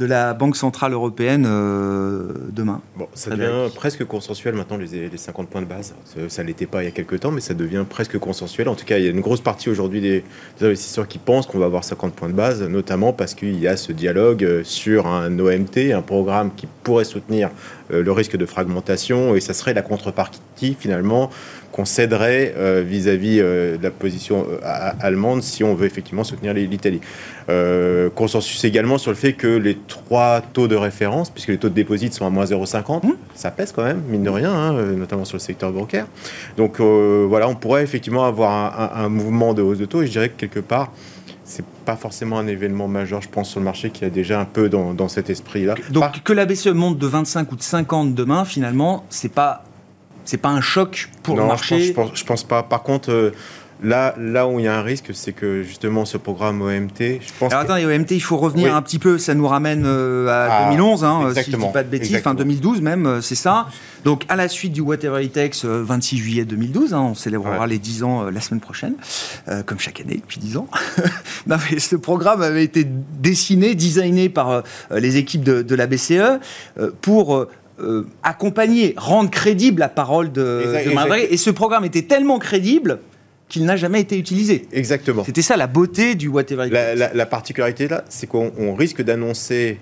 de 0.00 0.06
la 0.06 0.32
Banque 0.34 0.56
centrale 0.56 0.92
européenne 0.94 1.44
euh, 1.46 2.32
demain 2.50 2.80
Bon, 2.96 3.06
ça 3.14 3.30
devient 3.36 3.70
presque 3.74 4.04
consensuel 4.04 4.54
maintenant, 4.54 4.78
les, 4.78 5.08
les 5.10 5.16
50 5.16 5.48
points 5.48 5.60
de 5.60 5.66
base. 5.66 5.94
Ça- 6.06 6.28
Ça 6.28 6.42
ne 6.42 6.48
l'était 6.48 6.64
pas 6.66 6.82
il 6.82 6.86
y 6.86 6.88
a 6.88 6.90
quelques 6.90 7.20
temps, 7.20 7.30
mais 7.30 7.42
ça 7.42 7.52
devient 7.54 7.84
presque 7.88 8.18
consensuel. 8.18 8.68
En 8.68 8.74
tout 8.74 8.86
cas, 8.86 8.96
il 8.98 9.04
y 9.04 9.06
a 9.06 9.10
une 9.10 9.20
grosse 9.20 9.42
partie 9.42 9.68
aujourd'hui 9.68 10.00
des, 10.00 10.24
des 10.58 10.66
investisseurs 10.66 11.06
qui 11.06 11.18
pensent 11.18 11.46
qu'on 11.46 11.58
va 11.58 11.66
avoir 11.66 11.84
50 11.84 12.14
points 12.14 12.28
de 12.30 12.34
base, 12.34 12.62
notamment 12.62 13.12
parce 13.12 13.34
qu'il 13.34 13.60
y 13.60 13.68
a 13.68 13.76
ce 13.76 13.92
dialogue 13.92 14.42
euh, 14.42 14.64
sur 14.64 15.06
un 15.06 15.38
OMT, 15.38 15.92
un 15.94 16.02
programme 16.02 16.50
qui 16.56 16.66
pourrait 16.82 17.04
soutenir 17.04 17.50
le 17.92 18.12
risque 18.12 18.36
de 18.36 18.46
fragmentation, 18.46 19.34
et 19.34 19.40
ça 19.40 19.54
serait 19.54 19.74
la 19.74 19.82
contrepartie 19.82 20.76
finalement 20.78 21.30
qu'on 21.72 21.84
céderait 21.84 22.52
euh, 22.56 22.82
vis-à-vis 22.84 23.38
euh, 23.40 23.76
de 23.76 23.82
la 23.82 23.90
position 23.92 24.44
euh, 24.50 24.58
allemande 25.00 25.42
si 25.42 25.62
on 25.62 25.74
veut 25.74 25.86
effectivement 25.86 26.24
soutenir 26.24 26.52
l'Italie. 26.52 27.00
Euh, 27.48 28.10
consensus 28.10 28.62
également 28.64 28.98
sur 28.98 29.10
le 29.12 29.16
fait 29.16 29.32
que 29.34 29.46
les 29.46 29.78
trois 29.88 30.40
taux 30.52 30.68
de 30.68 30.76
référence, 30.76 31.30
puisque 31.30 31.48
les 31.48 31.58
taux 31.58 31.68
de 31.68 31.74
dépôt 31.74 31.96
sont 32.10 32.26
à 32.26 32.30
moins 32.30 32.44
0,50, 32.44 33.06
Mmh. 33.06 33.12
ça 33.34 33.50
pèse 33.50 33.72
quand 33.72 33.84
même, 33.84 34.02
mine 34.08 34.22
de 34.24 34.30
rien, 34.30 34.52
hein, 34.52 34.74
euh, 34.76 34.94
notamment 34.96 35.24
sur 35.24 35.36
le 35.36 35.40
secteur 35.40 35.72
bancaire. 35.72 36.06
Donc 36.56 36.80
euh, 36.80 37.24
voilà, 37.28 37.48
on 37.48 37.54
pourrait 37.54 37.82
effectivement 37.82 38.24
avoir 38.24 38.50
un, 38.52 39.00
un- 39.00 39.04
un 39.04 39.08
mouvement 39.08 39.54
de 39.54 39.62
hausse 39.62 39.78
de 39.78 39.84
taux, 39.86 40.02
et 40.02 40.06
je 40.06 40.12
dirais 40.12 40.28
que 40.28 40.38
quelque 40.38 40.60
part, 40.60 40.92
c'est 41.50 41.64
pas 41.84 41.96
forcément 41.96 42.38
un 42.38 42.46
événement 42.46 42.86
majeur, 42.86 43.20
je 43.20 43.28
pense, 43.28 43.50
sur 43.50 43.58
le 43.60 43.64
marché 43.64 43.90
qui 43.90 44.04
est 44.04 44.10
déjà 44.10 44.40
un 44.40 44.44
peu 44.44 44.68
dans, 44.68 44.94
dans 44.94 45.08
cet 45.08 45.30
esprit-là. 45.30 45.74
Donc 45.90 46.22
que 46.22 46.32
la 46.32 46.46
BCE 46.46 46.68
monte 46.68 46.98
de 46.98 47.06
25 47.06 47.50
ou 47.50 47.56
de 47.56 47.62
50 47.62 48.14
demain, 48.14 48.44
finalement, 48.44 49.04
c'est 49.10 49.32
pas 49.32 49.64
c'est 50.24 50.36
pas 50.36 50.50
un 50.50 50.60
choc 50.60 51.10
pour 51.24 51.34
non, 51.34 51.42
le 51.42 51.46
je 51.48 51.52
marché. 51.52 51.74
pense, 51.74 51.86
je, 51.86 51.92
pense, 51.92 52.10
je 52.20 52.24
pense 52.24 52.44
pas. 52.44 52.62
Par 52.62 52.82
contre, 52.84 53.10
euh, 53.10 53.32
Là, 53.82 54.14
là 54.18 54.46
où 54.46 54.58
il 54.58 54.66
y 54.66 54.68
a 54.68 54.76
un 54.76 54.82
risque, 54.82 55.10
c'est 55.14 55.32
que 55.32 55.62
justement 55.62 56.04
ce 56.04 56.18
programme 56.18 56.60
OMT, 56.60 56.98
je 56.98 57.32
pense. 57.38 57.50
Alors 57.50 57.64
attendez, 57.64 57.86
OMT, 57.86 58.10
il 58.10 58.20
faut 58.20 58.36
revenir 58.36 58.74
un 58.74 58.82
petit 58.82 58.98
peu. 58.98 59.16
Ça 59.16 59.34
nous 59.34 59.46
ramène 59.48 59.84
euh, 59.86 60.28
à 60.28 60.70
2011, 60.70 61.04
ah, 61.04 61.08
hein, 61.08 61.34
si 61.34 61.50
je 61.50 61.56
ne 61.56 61.62
dis 61.62 61.72
pas 61.72 61.82
de 61.82 61.88
bêtises, 61.88 62.16
enfin 62.16 62.34
2012 62.34 62.82
même, 62.82 63.06
euh, 63.06 63.20
c'est 63.22 63.34
ça. 63.34 63.68
Donc 64.04 64.24
à 64.28 64.36
la 64.36 64.48
suite 64.48 64.72
du 64.72 64.82
Whatever 64.82 65.24
It 65.24 65.32
Takes, 65.32 65.64
26 65.64 66.18
juillet 66.18 66.44
2012, 66.44 66.92
hein, 66.92 67.00
on 67.00 67.14
célébrera 67.14 67.66
les 67.66 67.78
10 67.78 68.02
ans 68.02 68.24
la 68.30 68.40
semaine 68.40 68.60
prochaine, 68.60 68.94
comme 69.66 69.78
chaque 69.78 70.00
année 70.00 70.16
depuis 70.16 70.40
10 70.40 70.56
ans. 70.58 70.68
non, 71.46 71.56
mais 71.70 71.78
ce 71.78 71.96
programme 71.96 72.42
avait 72.42 72.64
été 72.64 72.86
dessiné, 72.86 73.74
designé 73.74 74.28
par 74.28 74.62
les 74.90 75.16
équipes 75.16 75.44
de, 75.44 75.62
de 75.62 75.74
la 75.74 75.86
BCE 75.86 76.40
pour 77.02 77.46
accompagner, 78.22 78.94
rendre 78.96 79.30
crédible 79.30 79.80
la 79.80 79.88
parole 79.88 80.32
de, 80.32 80.42
de 80.42 81.32
Et 81.32 81.36
ce 81.36 81.50
programme 81.50 81.84
était 81.84 82.02
tellement 82.02 82.38
crédible 82.38 83.00
qu'il 83.50 83.64
n'a 83.66 83.76
jamais 83.76 84.00
été 84.00 84.16
utilisé. 84.16 84.66
Exactement. 84.72 85.24
C'était 85.24 85.42
ça 85.42 85.56
la 85.58 85.66
beauté 85.66 86.14
du 86.14 86.28
whatever. 86.28 86.70
La, 86.70 86.94
la, 86.94 87.26
particularité 87.26 87.88
là, 87.88 88.04
c'est 88.08 88.26
qu'on 88.26 88.74
risque 88.74 89.02
d'annoncer 89.02 89.78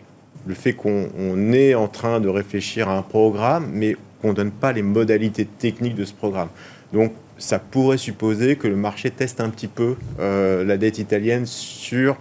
le 0.47 0.55
fait 0.55 0.73
qu'on 0.73 1.53
est 1.53 1.75
en 1.75 1.87
train 1.87 2.19
de 2.19 2.29
réfléchir 2.29 2.89
à 2.89 2.97
un 2.97 3.03
programme, 3.03 3.71
mais 3.73 3.97
qu'on 4.21 4.31
ne 4.31 4.35
donne 4.35 4.51
pas 4.51 4.73
les 4.73 4.83
modalités 4.83 5.45
techniques 5.45 5.95
de 5.95 6.05
ce 6.05 6.15
programme. 6.15 6.49
Donc 6.93 7.13
ça 7.37 7.59
pourrait 7.59 7.99
supposer 7.99 8.57
que 8.57 8.67
le 8.67 8.75
marché 8.75 9.11
teste 9.11 9.41
un 9.41 9.51
petit 9.51 9.69
peu 9.69 9.97
euh, 10.19 10.65
la 10.65 10.77
dette 10.79 10.99
italienne 10.99 11.45
sur 11.45 12.17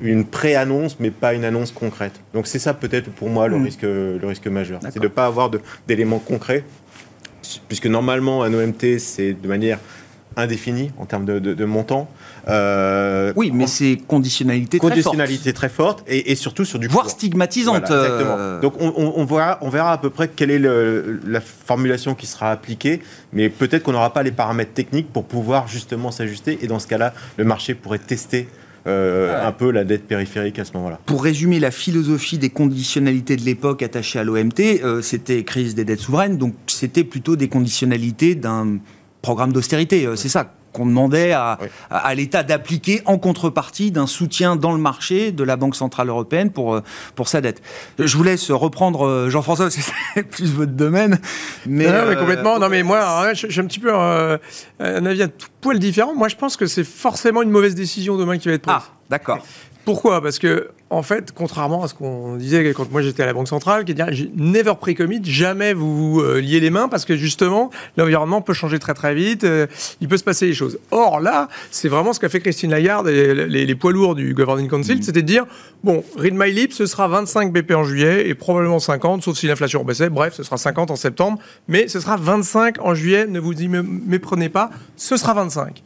une 0.00 0.24
pré-annonce, 0.24 0.98
mais 0.98 1.12
pas 1.12 1.32
une 1.32 1.44
annonce 1.44 1.70
concrète. 1.70 2.20
Donc 2.34 2.48
c'est 2.48 2.58
ça 2.58 2.74
peut-être 2.74 3.10
pour 3.10 3.28
moi 3.28 3.46
le, 3.46 3.56
hmm. 3.56 3.64
risque, 3.64 3.82
le 3.82 4.20
risque 4.24 4.48
majeur. 4.48 4.80
C'est 4.82 4.98
de 4.98 5.04
ne 5.04 5.08
pas 5.08 5.26
avoir 5.26 5.48
d'éléments 5.86 6.18
concrets, 6.18 6.64
puisque 7.68 7.86
normalement 7.86 8.42
un 8.42 8.52
OMT, 8.52 8.98
c'est 8.98 9.34
de 9.34 9.48
manière 9.48 9.78
indéfini 10.36 10.90
en 10.98 11.06
termes 11.06 11.24
de, 11.24 11.64
montant. 11.64 12.08
Euh, 12.48 13.32
oui, 13.36 13.50
mais 13.52 13.66
c'est 13.66 13.98
conditionnalité, 14.06 14.78
conditionnalité 14.78 15.52
très 15.52 15.68
forte. 15.68 16.04
et, 16.08 16.34
surtout 16.34 16.64
sur 16.64 16.78
du 16.78 16.88
voire 16.88 17.10
stigmatisante. 17.10 17.90
Euh, 17.90 18.60
Donc 18.60 18.74
on, 18.80 18.92
on, 18.96 19.24
verra, 19.24 19.58
on 19.60 19.68
verra 19.68 19.92
à 19.92 19.98
peu 19.98 20.10
près 20.10 20.28
quelle 20.28 20.50
est 20.50 20.58
la 20.58 21.40
formulation 21.40 22.14
qui 22.14 22.26
sera 22.26 22.50
appliquée, 22.50 23.00
mais 23.32 23.48
peut-être 23.48 23.82
qu'on 23.82 23.92
n'aura 23.92 24.12
pas 24.12 24.22
les 24.22 24.32
paramètres 24.32 24.72
techniques 24.72 25.12
pour 25.12 25.24
pouvoir 25.24 25.68
justement 25.68 26.10
s'ajuster. 26.10 26.58
Et 26.62 26.66
dans 26.66 26.78
ce 26.78 26.86
cas-là, 26.86 27.14
le 27.36 27.44
marché 27.44 27.74
pourrait 27.74 27.98
tester. 27.98 28.48
Euh, 28.88 29.46
un 29.46 29.52
peu 29.52 29.70
la 29.70 29.84
dette 29.84 30.08
périphérique 30.08 30.58
à 30.58 30.64
ce 30.64 30.72
moment-là. 30.72 30.98
Pour 31.06 31.22
résumer 31.22 31.60
la 31.60 31.70
philosophie 31.70 32.36
des 32.36 32.50
conditionnalités 32.50 33.36
de 33.36 33.42
l'époque 33.42 33.80
attachées 33.80 34.18
à 34.18 34.24
l'OMT, 34.24 34.60
c'était 35.02 35.44
crise 35.44 35.76
des 35.76 35.84
dettes 35.84 36.00
souveraines, 36.00 36.36
donc 36.36 36.54
c'était 36.66 37.04
plutôt 37.04 37.36
des 37.36 37.46
conditionnalités 37.46 38.34
d'un 38.34 38.78
programme 39.22 39.52
d'austérité. 39.52 40.04
Euh, 40.04 40.16
c'est 40.16 40.28
ça 40.28 40.52
qu'on 40.72 40.86
demandait 40.86 41.32
à, 41.32 41.58
à, 41.90 42.14
l'État 42.14 42.42
d'appliquer 42.42 43.02
en 43.04 43.18
contrepartie 43.18 43.90
d'un 43.90 44.06
soutien 44.06 44.56
dans 44.56 44.72
le 44.72 44.78
marché 44.78 45.30
de 45.30 45.44
la 45.44 45.56
Banque 45.56 45.76
Centrale 45.76 46.08
Européenne 46.08 46.50
pour, 46.50 46.74
euh, 46.74 46.80
pour 47.14 47.28
sa 47.28 47.42
dette. 47.42 47.60
Je 47.98 48.16
vous 48.16 48.22
laisse 48.22 48.50
reprendre, 48.50 49.06
euh, 49.06 49.28
Jean-François, 49.28 49.68
c'est 50.14 50.22
plus 50.22 50.50
votre 50.50 50.72
domaine. 50.72 51.20
Mais, 51.66 51.86
non, 51.86 52.06
mais 52.08 52.16
complètement. 52.16 52.58
Non, 52.58 52.70
mais 52.70 52.82
moi, 52.82 53.34
j'ai 53.34 53.60
un 53.60 53.66
petit 53.66 53.80
peu 53.80 53.92
un 53.94 54.38
avis 54.80 55.22
un 55.22 55.28
tout 55.28 55.48
poil 55.60 55.78
différent. 55.78 56.14
Moi, 56.14 56.28
je 56.28 56.36
pense 56.36 56.56
que 56.56 56.66
c'est 56.66 56.84
forcément 56.84 57.42
une 57.42 57.50
mauvaise 57.50 57.74
décision 57.74 58.16
demain 58.16 58.38
qui 58.38 58.48
va 58.48 58.54
être 58.54 58.62
prise. 58.62 58.74
Ah, 58.78 58.84
d'accord. 59.10 59.44
Pourquoi? 59.84 60.22
Parce 60.22 60.38
que, 60.38 60.68
en 60.90 61.02
fait, 61.02 61.32
contrairement 61.32 61.82
à 61.82 61.88
ce 61.88 61.94
qu'on 61.94 62.36
disait 62.36 62.72
quand 62.72 62.90
moi 62.92 63.02
j'étais 63.02 63.22
à 63.22 63.26
la 63.26 63.32
Banque 63.32 63.48
Centrale, 63.48 63.84
qui 63.84 63.94
dit 63.94 64.30
never 64.36 64.74
pre-commit, 64.80 65.20
jamais 65.24 65.74
vous, 65.74 66.14
vous 66.14 66.20
euh, 66.20 66.40
liez 66.40 66.60
les 66.60 66.70
mains 66.70 66.88
parce 66.88 67.04
que 67.04 67.16
justement, 67.16 67.70
l'environnement 67.96 68.42
peut 68.42 68.52
changer 68.52 68.78
très 68.78 68.94
très 68.94 69.14
vite, 69.14 69.42
euh, 69.42 69.66
il 70.00 70.06
peut 70.06 70.16
se 70.16 70.24
passer 70.24 70.46
des 70.46 70.54
choses. 70.54 70.78
Or 70.92 71.18
là, 71.18 71.48
c'est 71.70 71.88
vraiment 71.88 72.12
ce 72.12 72.20
qu'a 72.20 72.28
fait 72.28 72.40
Christine 72.40 72.70
Lagarde 72.70 73.08
et 73.08 73.34
les, 73.34 73.74
poids 73.74 73.92
lourds 73.92 74.14
du 74.14 74.34
Governing 74.34 74.68
Council, 74.68 74.98
mmh. 74.98 75.02
c'était 75.02 75.22
de 75.22 75.26
dire 75.26 75.46
bon, 75.82 76.04
read 76.16 76.34
my 76.34 76.52
lips, 76.52 76.76
ce 76.76 76.86
sera 76.86 77.08
25 77.08 77.52
BP 77.52 77.72
en 77.72 77.84
juillet 77.84 78.28
et 78.28 78.34
probablement 78.34 78.78
50, 78.78 79.22
sauf 79.22 79.36
si 79.36 79.48
l'inflation 79.48 79.82
baissait. 79.82 80.10
Bref, 80.10 80.34
ce 80.34 80.44
sera 80.44 80.58
50 80.58 80.92
en 80.92 80.96
septembre, 80.96 81.38
mais 81.66 81.88
ce 81.88 81.98
sera 81.98 82.16
25 82.16 82.76
en 82.80 82.94
juillet, 82.94 83.26
ne 83.26 83.40
vous 83.40 83.60
y 83.60 83.68
méprenez 83.68 84.48
pas, 84.48 84.70
ce 84.96 85.16
sera 85.16 85.34
25. 85.34 85.82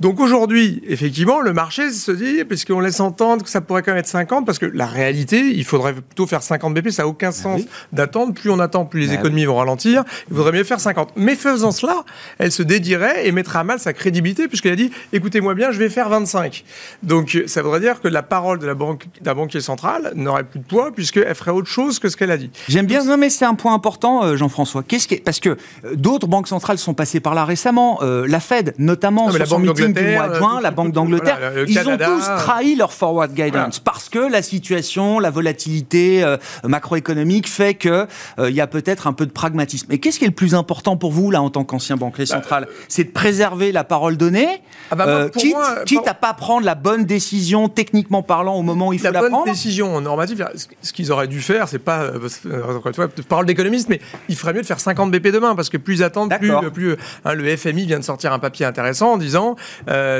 Donc 0.00 0.20
aujourd'hui, 0.20 0.82
effectivement, 0.86 1.40
le 1.40 1.52
marché 1.52 1.90
se 1.90 2.12
dit, 2.12 2.44
puisqu'on 2.44 2.78
laisse 2.80 3.00
entendre 3.00 3.42
que 3.42 3.50
ça 3.50 3.60
pourrait 3.60 3.82
quand 3.82 3.90
même 3.90 3.98
être 3.98 4.06
50, 4.06 4.46
parce 4.46 4.58
que 4.58 4.66
la 4.66 4.86
réalité, 4.86 5.40
il 5.40 5.64
faudrait 5.64 5.92
plutôt 5.92 6.26
faire 6.26 6.42
50 6.42 6.72
BP, 6.74 6.90
ça 6.90 7.02
n'a 7.02 7.08
aucun 7.08 7.28
ah 7.28 7.32
sens 7.32 7.62
d'attendre. 7.92 8.32
Plus 8.32 8.50
on 8.50 8.60
attend, 8.60 8.84
plus 8.84 9.00
les 9.00 9.06
bah 9.08 9.14
économies 9.14 9.44
vont 9.44 9.56
ralentir. 9.56 10.04
Il 10.30 10.36
vaudrait 10.36 10.52
mieux 10.52 10.64
faire 10.64 10.78
50. 10.78 11.14
Mais 11.16 11.34
faisant 11.34 11.72
cela, 11.72 12.04
elle 12.38 12.52
se 12.52 12.62
dédirait 12.62 13.26
et 13.26 13.32
mettrait 13.32 13.58
à 13.58 13.64
mal 13.64 13.80
sa 13.80 13.92
crédibilité, 13.92 14.46
puisqu'elle 14.46 14.72
a 14.72 14.76
dit, 14.76 14.90
écoutez-moi 15.12 15.54
bien, 15.54 15.72
je 15.72 15.78
vais 15.78 15.88
faire 15.88 16.08
25. 16.08 16.64
Donc 17.02 17.36
ça 17.46 17.62
voudrait 17.62 17.80
dire 17.80 18.00
que 18.00 18.08
la 18.08 18.22
parole 18.22 18.60
de 18.60 18.66
la 18.66 18.74
banque, 18.74 19.06
d'un 19.20 19.34
banquier 19.34 19.60
central 19.60 20.12
n'aurait 20.14 20.44
plus 20.44 20.60
de 20.60 20.64
poids, 20.64 20.92
puisqu'elle 20.92 21.34
ferait 21.34 21.50
autre 21.50 21.68
chose 21.68 21.98
que 21.98 22.08
ce 22.08 22.16
qu'elle 22.16 22.30
a 22.30 22.36
dit. 22.36 22.50
J'aime 22.68 22.86
bien, 22.86 23.04
non 23.04 23.16
mais 23.16 23.30
c'est 23.30 23.44
un 23.44 23.54
point 23.54 23.74
important, 23.74 24.24
euh, 24.24 24.36
Jean-François. 24.36 24.84
Qu'est-ce 24.84 25.08
qui 25.08 25.16
Parce 25.16 25.40
que 25.40 25.50
euh, 25.50 25.56
d'autres 25.94 26.28
banques 26.28 26.48
centrales 26.48 26.78
sont 26.78 26.94
passées 26.94 27.20
par 27.20 27.34
là 27.34 27.44
récemment, 27.44 27.98
euh, 28.02 28.26
la 28.28 28.40
Fed 28.40 28.74
notamment, 28.78 29.30
sur 29.30 29.38
la 29.38 29.46
son 29.46 29.58
du 29.92 30.02
mois 30.14 30.28
de 30.28 30.34
juin, 30.34 30.60
la 30.60 30.70
Banque 30.70 30.92
d'Angleterre, 30.92 31.38
ils 31.66 31.78
ont 31.78 31.96
tous 31.96 32.24
trahi 32.38 32.76
leur 32.76 32.92
forward 32.92 33.32
guidance 33.32 33.78
parce 33.78 34.08
que 34.08 34.18
la 34.18 34.42
situation, 34.42 35.18
la 35.18 35.30
volatilité 35.30 36.22
euh, 36.22 36.36
macroéconomique 36.64 37.48
fait 37.48 37.74
que 37.74 38.06
euh, 38.38 38.50
il 38.50 38.56
y 38.56 38.60
a 38.60 38.66
peut-être 38.66 39.06
un 39.06 39.12
peu 39.12 39.26
de 39.26 39.30
pragmatisme. 39.30 39.86
Mais 39.90 39.98
qu'est-ce 39.98 40.18
qui 40.18 40.24
est 40.24 40.28
le 40.28 40.34
plus 40.34 40.54
important 40.54 40.96
pour 40.96 41.12
vous 41.12 41.30
là 41.30 41.42
en 41.42 41.50
tant 41.50 41.64
qu'ancien 41.64 41.96
banquier 41.96 42.24
bah, 42.24 42.36
central? 42.36 42.68
C'est 42.88 43.04
de 43.04 43.10
préserver 43.10 43.72
la 43.72 43.84
parole 43.84 44.16
donnée, 44.16 44.62
ah 44.90 44.96
bah, 44.96 45.06
euh, 45.06 45.28
quitte, 45.28 45.56
quitte 45.86 46.06
à 46.08 46.14
pas 46.14 46.34
prendre 46.34 46.64
la 46.64 46.74
bonne 46.74 47.04
décision 47.04 47.68
techniquement 47.68 48.22
parlant 48.22 48.54
au 48.54 48.62
moment 48.62 48.88
où 48.88 48.92
il 48.92 48.98
faut 48.98 49.04
la, 49.04 49.22
la 49.22 49.28
bonne 49.28 49.44
décision 49.44 50.00
normative, 50.00 50.48
ce 50.82 50.92
qu'ils 50.92 51.12
auraient 51.12 51.28
dû 51.28 51.40
faire, 51.40 51.68
c'est 51.68 51.78
pas 51.78 52.10
encore 52.10 52.86
une 52.86 52.94
fois 52.94 53.08
parole 53.28 53.46
d'économiste, 53.46 53.88
mais 53.88 54.00
il 54.28 54.36
ferait 54.36 54.52
mieux 54.52 54.62
de 54.62 54.66
faire 54.66 54.80
50 54.80 55.10
BP 55.10 55.28
demain 55.28 55.54
parce 55.54 55.68
que 55.68 55.76
plus 55.76 55.96
ils 55.96 56.02
attendent, 56.02 56.32
plus, 56.38 56.52
plus 56.72 56.96
hein, 57.24 57.34
le 57.34 57.56
FMI 57.56 57.86
vient 57.86 57.98
de 57.98 58.04
sortir 58.04 58.32
un 58.32 58.38
papier 58.38 58.66
intéressant 58.66 59.12
en 59.12 59.18
disant 59.18 59.56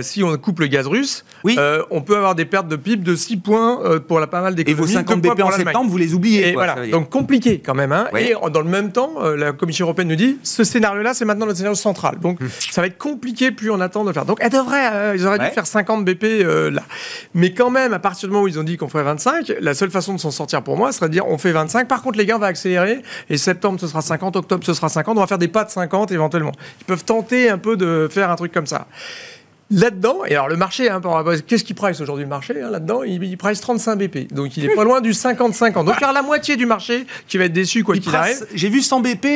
si 0.03 0.23
on 0.23 0.37
coupe 0.37 0.61
le 0.61 0.67
gaz 0.67 0.87
russe, 0.87 1.25
oui. 1.45 1.57
Euh, 1.59 1.83
on 1.91 2.01
peut 2.03 2.17
avoir 2.17 2.35
des 2.35 2.45
pertes 2.45 2.69
de 2.69 2.77
PIB 2.77 3.03
de 3.05 3.15
6 3.15 3.39
points 3.39 3.81
euh, 3.85 4.01
pour 4.01 4.21
la 4.21 4.27
pas 4.27 4.41
mal 4.41 4.55
d'économies. 4.55 4.81
Et 4.81 4.87
vos 4.87 4.93
50 4.93 5.21
BP 5.21 5.41
en 5.43 5.51
septembre, 5.51 5.91
vous 5.91 5.97
les 5.97 6.15
oubliez. 6.15 6.53
voilà. 6.53 6.87
Donc 6.87 7.11
compliqué 7.11 7.61
quand 7.65 7.75
même. 7.75 7.93
Hein. 7.93 8.09
Et 8.19 8.35
dans 8.53 8.61
le 8.61 8.69
même 8.69 8.93
temps, 8.93 9.15
euh, 9.21 9.37
la 9.37 9.53
Commission 9.53 9.87
européenne 9.87 10.09
nous 10.09 10.17
dit 10.17 10.39
ce 10.43 10.65
scénario-là, 10.65 11.15
c'est 11.15 11.25
maintenant 11.25 11.47
le 11.47 11.55
scénario 11.55 11.75
central. 11.75 12.19
Donc 12.21 12.41
hum. 12.41 12.49
ça 12.59 12.81
va 12.81 12.87
être 12.87 12.99
compliqué 12.99 13.51
plus 13.51 13.71
on 13.71 13.81
attend 13.81 14.03
de 14.03 14.09
le 14.09 14.13
faire. 14.13 14.25
Donc 14.25 14.39
elle 14.41 14.51
devrait, 14.51 15.17
ils 15.17 15.27
auraient 15.27 15.39
dû 15.39 15.47
faire 15.47 15.67
50 15.67 16.05
BP 16.05 16.45
là. 16.73 16.83
Mais 17.35 17.53
quand 17.53 17.71
même, 17.71 17.93
à 17.93 17.99
partir 17.99 18.29
du 18.29 18.33
moment 18.33 18.45
où 18.45 18.49
ils 18.49 18.59
ont 18.59 18.65
dit 18.65 18.77
qu'on 18.77 18.89
ferait 18.89 19.05
25, 19.05 19.55
la 19.61 19.75
seule 19.75 19.91
façon 19.91 20.15
de 20.15 20.19
s'en 20.19 20.31
sortir 20.31 20.63
pour 20.63 20.77
moi 20.77 20.93
serait 20.93 21.09
de 21.09 21.13
dire 21.13 21.27
on 21.27 21.39
fait 21.39 21.53
25. 21.53 21.89
Par 21.89 22.03
contre, 22.03 22.19
les 22.19 22.27
gars, 22.27 22.37
on 22.37 22.41
va 22.41 22.47
accélérer. 22.47 23.03
Et 23.31 23.37
septembre, 23.37 23.81
ce 23.81 23.87
sera 23.87 24.03
50. 24.03 24.37
Octobre, 24.37 24.65
ce 24.65 24.75
sera 24.75 24.89
50. 24.89 25.17
On 25.17 25.21
va 25.21 25.27
faire 25.27 25.39
des 25.39 25.49
pas 25.49 25.65
de 25.65 25.71
50 25.71 26.13
éventuellement. 26.13 26.53
Ils 26.81 26.85
peuvent 26.85 27.05
tenter 27.05 27.49
un 27.49 27.59
peu 27.59 27.77
de 27.77 28.09
faire 28.11 28.31
un 28.31 28.37
truc 28.37 28.53
comme 28.53 28.67
ça. 28.67 28.87
Là-dedans, 29.71 30.25
et 30.27 30.35
alors 30.35 30.49
le 30.49 30.57
marché, 30.57 30.89
hein, 30.89 30.99
qu'est-ce 31.47 31.63
qui 31.63 31.75
price 31.75 32.01
aujourd'hui 32.01 32.25
le 32.25 32.31
marché 32.31 32.55
hein, 32.63 32.71
Là-dedans, 32.71 33.03
il, 33.03 33.37
price 33.37 33.61
35 33.61 33.97
BP. 33.97 34.33
Donc 34.33 34.57
il 34.57 34.65
est 34.65 34.75
pas 34.75 34.85
loin 34.85 35.03
du 35.03 35.11
50-50. 35.11 35.85
Donc 35.85 35.97
il 35.99 36.01
y 36.01 36.05
a 36.05 36.13
la 36.13 36.23
moitié 36.23 36.57
du 36.57 36.65
marché 36.65 37.07
qui 37.27 37.37
va 37.37 37.45
être 37.45 37.53
déçu 37.53 37.85
quoi 37.85 37.95
qu'il 37.97 38.15
arrive. 38.15 38.47
J'ai 38.55 38.71
vu 38.71 38.81
100 38.81 39.01
BP 39.01 39.27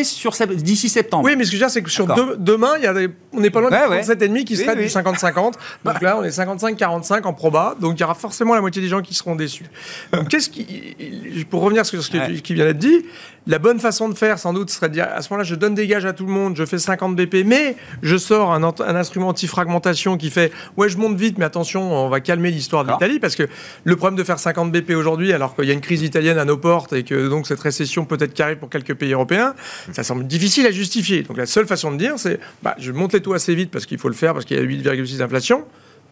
d'ici 0.56 0.88
septembre. 0.88 1.24
Oui, 1.26 1.36
mais 1.36 1.44
ce 1.44 1.50
que 1.50 1.56
je 1.56 1.60
veux 1.60 1.66
dire, 1.66 1.70
c'est 1.70 1.82
que 1.82 1.90
sur 1.90 2.06
demain, 2.38 2.72
il 2.78 2.84
y 2.84 2.86
a 2.86 2.94
on 3.34 3.40
n'est 3.40 3.50
pas 3.50 3.60
loin 3.60 3.70
du 3.70 3.76
37,5 3.76 4.44
qui 4.44 4.56
serait 4.56 4.76
du 4.76 4.86
50-50. 4.86 5.52
Donc 5.84 6.00
là, 6.00 6.16
on 6.18 6.24
est 6.24 6.38
55-45 6.38 7.24
en 7.24 7.34
proba. 7.34 7.76
Donc 7.78 7.98
il 7.98 8.00
y 8.00 8.04
aura 8.04 8.14
forcément 8.14 8.54
la 8.54 8.62
moitié 8.62 8.80
des 8.80 8.88
gens 8.88 9.02
qui 9.02 9.14
seront 9.14 9.36
déçus. 9.36 9.66
Donc 10.12 10.28
qu'est-ce 10.28 10.48
qui. 10.48 11.44
Pour 11.50 11.60
revenir 11.60 11.84
sur 11.84 12.02
ce 12.02 12.10
qui 12.10 12.54
vient 12.54 12.64
d'être 12.64 12.78
dit, 12.78 13.04
la 13.46 13.58
bonne 13.58 13.80
façon 13.80 14.08
de 14.08 14.14
faire, 14.14 14.38
sans 14.38 14.52
doute, 14.52 14.70
serait 14.70 14.88
de 14.88 14.94
dire 14.94 15.08
à 15.12 15.20
ce 15.20 15.30
moment-là, 15.30 15.44
je 15.44 15.54
donne 15.54 15.74
des 15.74 15.86
gages 15.86 16.04
à 16.04 16.12
tout 16.12 16.24
le 16.24 16.32
monde, 16.32 16.56
je 16.56 16.64
fais 16.64 16.78
50 16.78 17.16
BP, 17.16 17.44
mais 17.44 17.76
je 18.02 18.16
sors 18.16 18.52
un, 18.52 18.62
un 18.62 18.96
instrument 18.96 19.28
anti-fragmentation 19.28 20.16
qui 20.22 20.30
fait 20.30 20.52
ouais, 20.76 20.88
je 20.88 20.96
monte 20.96 21.16
vite, 21.16 21.36
mais 21.38 21.44
attention, 21.44 21.92
on 21.92 22.08
va 22.08 22.20
calmer 22.20 22.50
l'histoire 22.50 22.84
de 22.84 22.92
l'Italie 22.92 23.18
parce 23.18 23.36
que 23.36 23.48
le 23.84 23.96
problème 23.96 24.16
de 24.16 24.24
faire 24.24 24.38
50 24.38 24.72
BP 24.72 24.92
aujourd'hui, 24.92 25.32
alors 25.32 25.54
qu'il 25.54 25.66
y 25.66 25.70
a 25.70 25.74
une 25.74 25.80
crise 25.80 26.02
italienne 26.02 26.38
à 26.38 26.44
nos 26.44 26.56
portes 26.56 26.92
et 26.92 27.02
que 27.02 27.28
donc 27.28 27.46
cette 27.46 27.60
récession 27.60 28.04
peut-être 28.04 28.40
arrive 28.40 28.58
pour 28.58 28.70
quelques 28.70 28.94
pays 28.94 29.12
européens, 29.12 29.54
ça 29.92 30.02
semble 30.02 30.26
difficile 30.26 30.66
à 30.66 30.70
justifier. 30.70 31.22
Donc 31.22 31.36
la 31.36 31.46
seule 31.46 31.66
façon 31.66 31.92
de 31.92 31.96
dire, 31.96 32.14
c'est 32.16 32.40
bah, 32.62 32.74
je 32.78 32.92
monte 32.92 33.12
les 33.12 33.20
taux 33.20 33.34
assez 33.34 33.54
vite 33.54 33.70
parce 33.70 33.86
qu'il 33.86 33.98
faut 33.98 34.08
le 34.08 34.14
faire 34.14 34.32
parce 34.32 34.44
qu'il 34.44 34.56
y 34.56 34.60
a 34.60 34.64
8,6 34.64 35.18
d'inflation, 35.18 35.64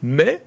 mais 0.02 0.42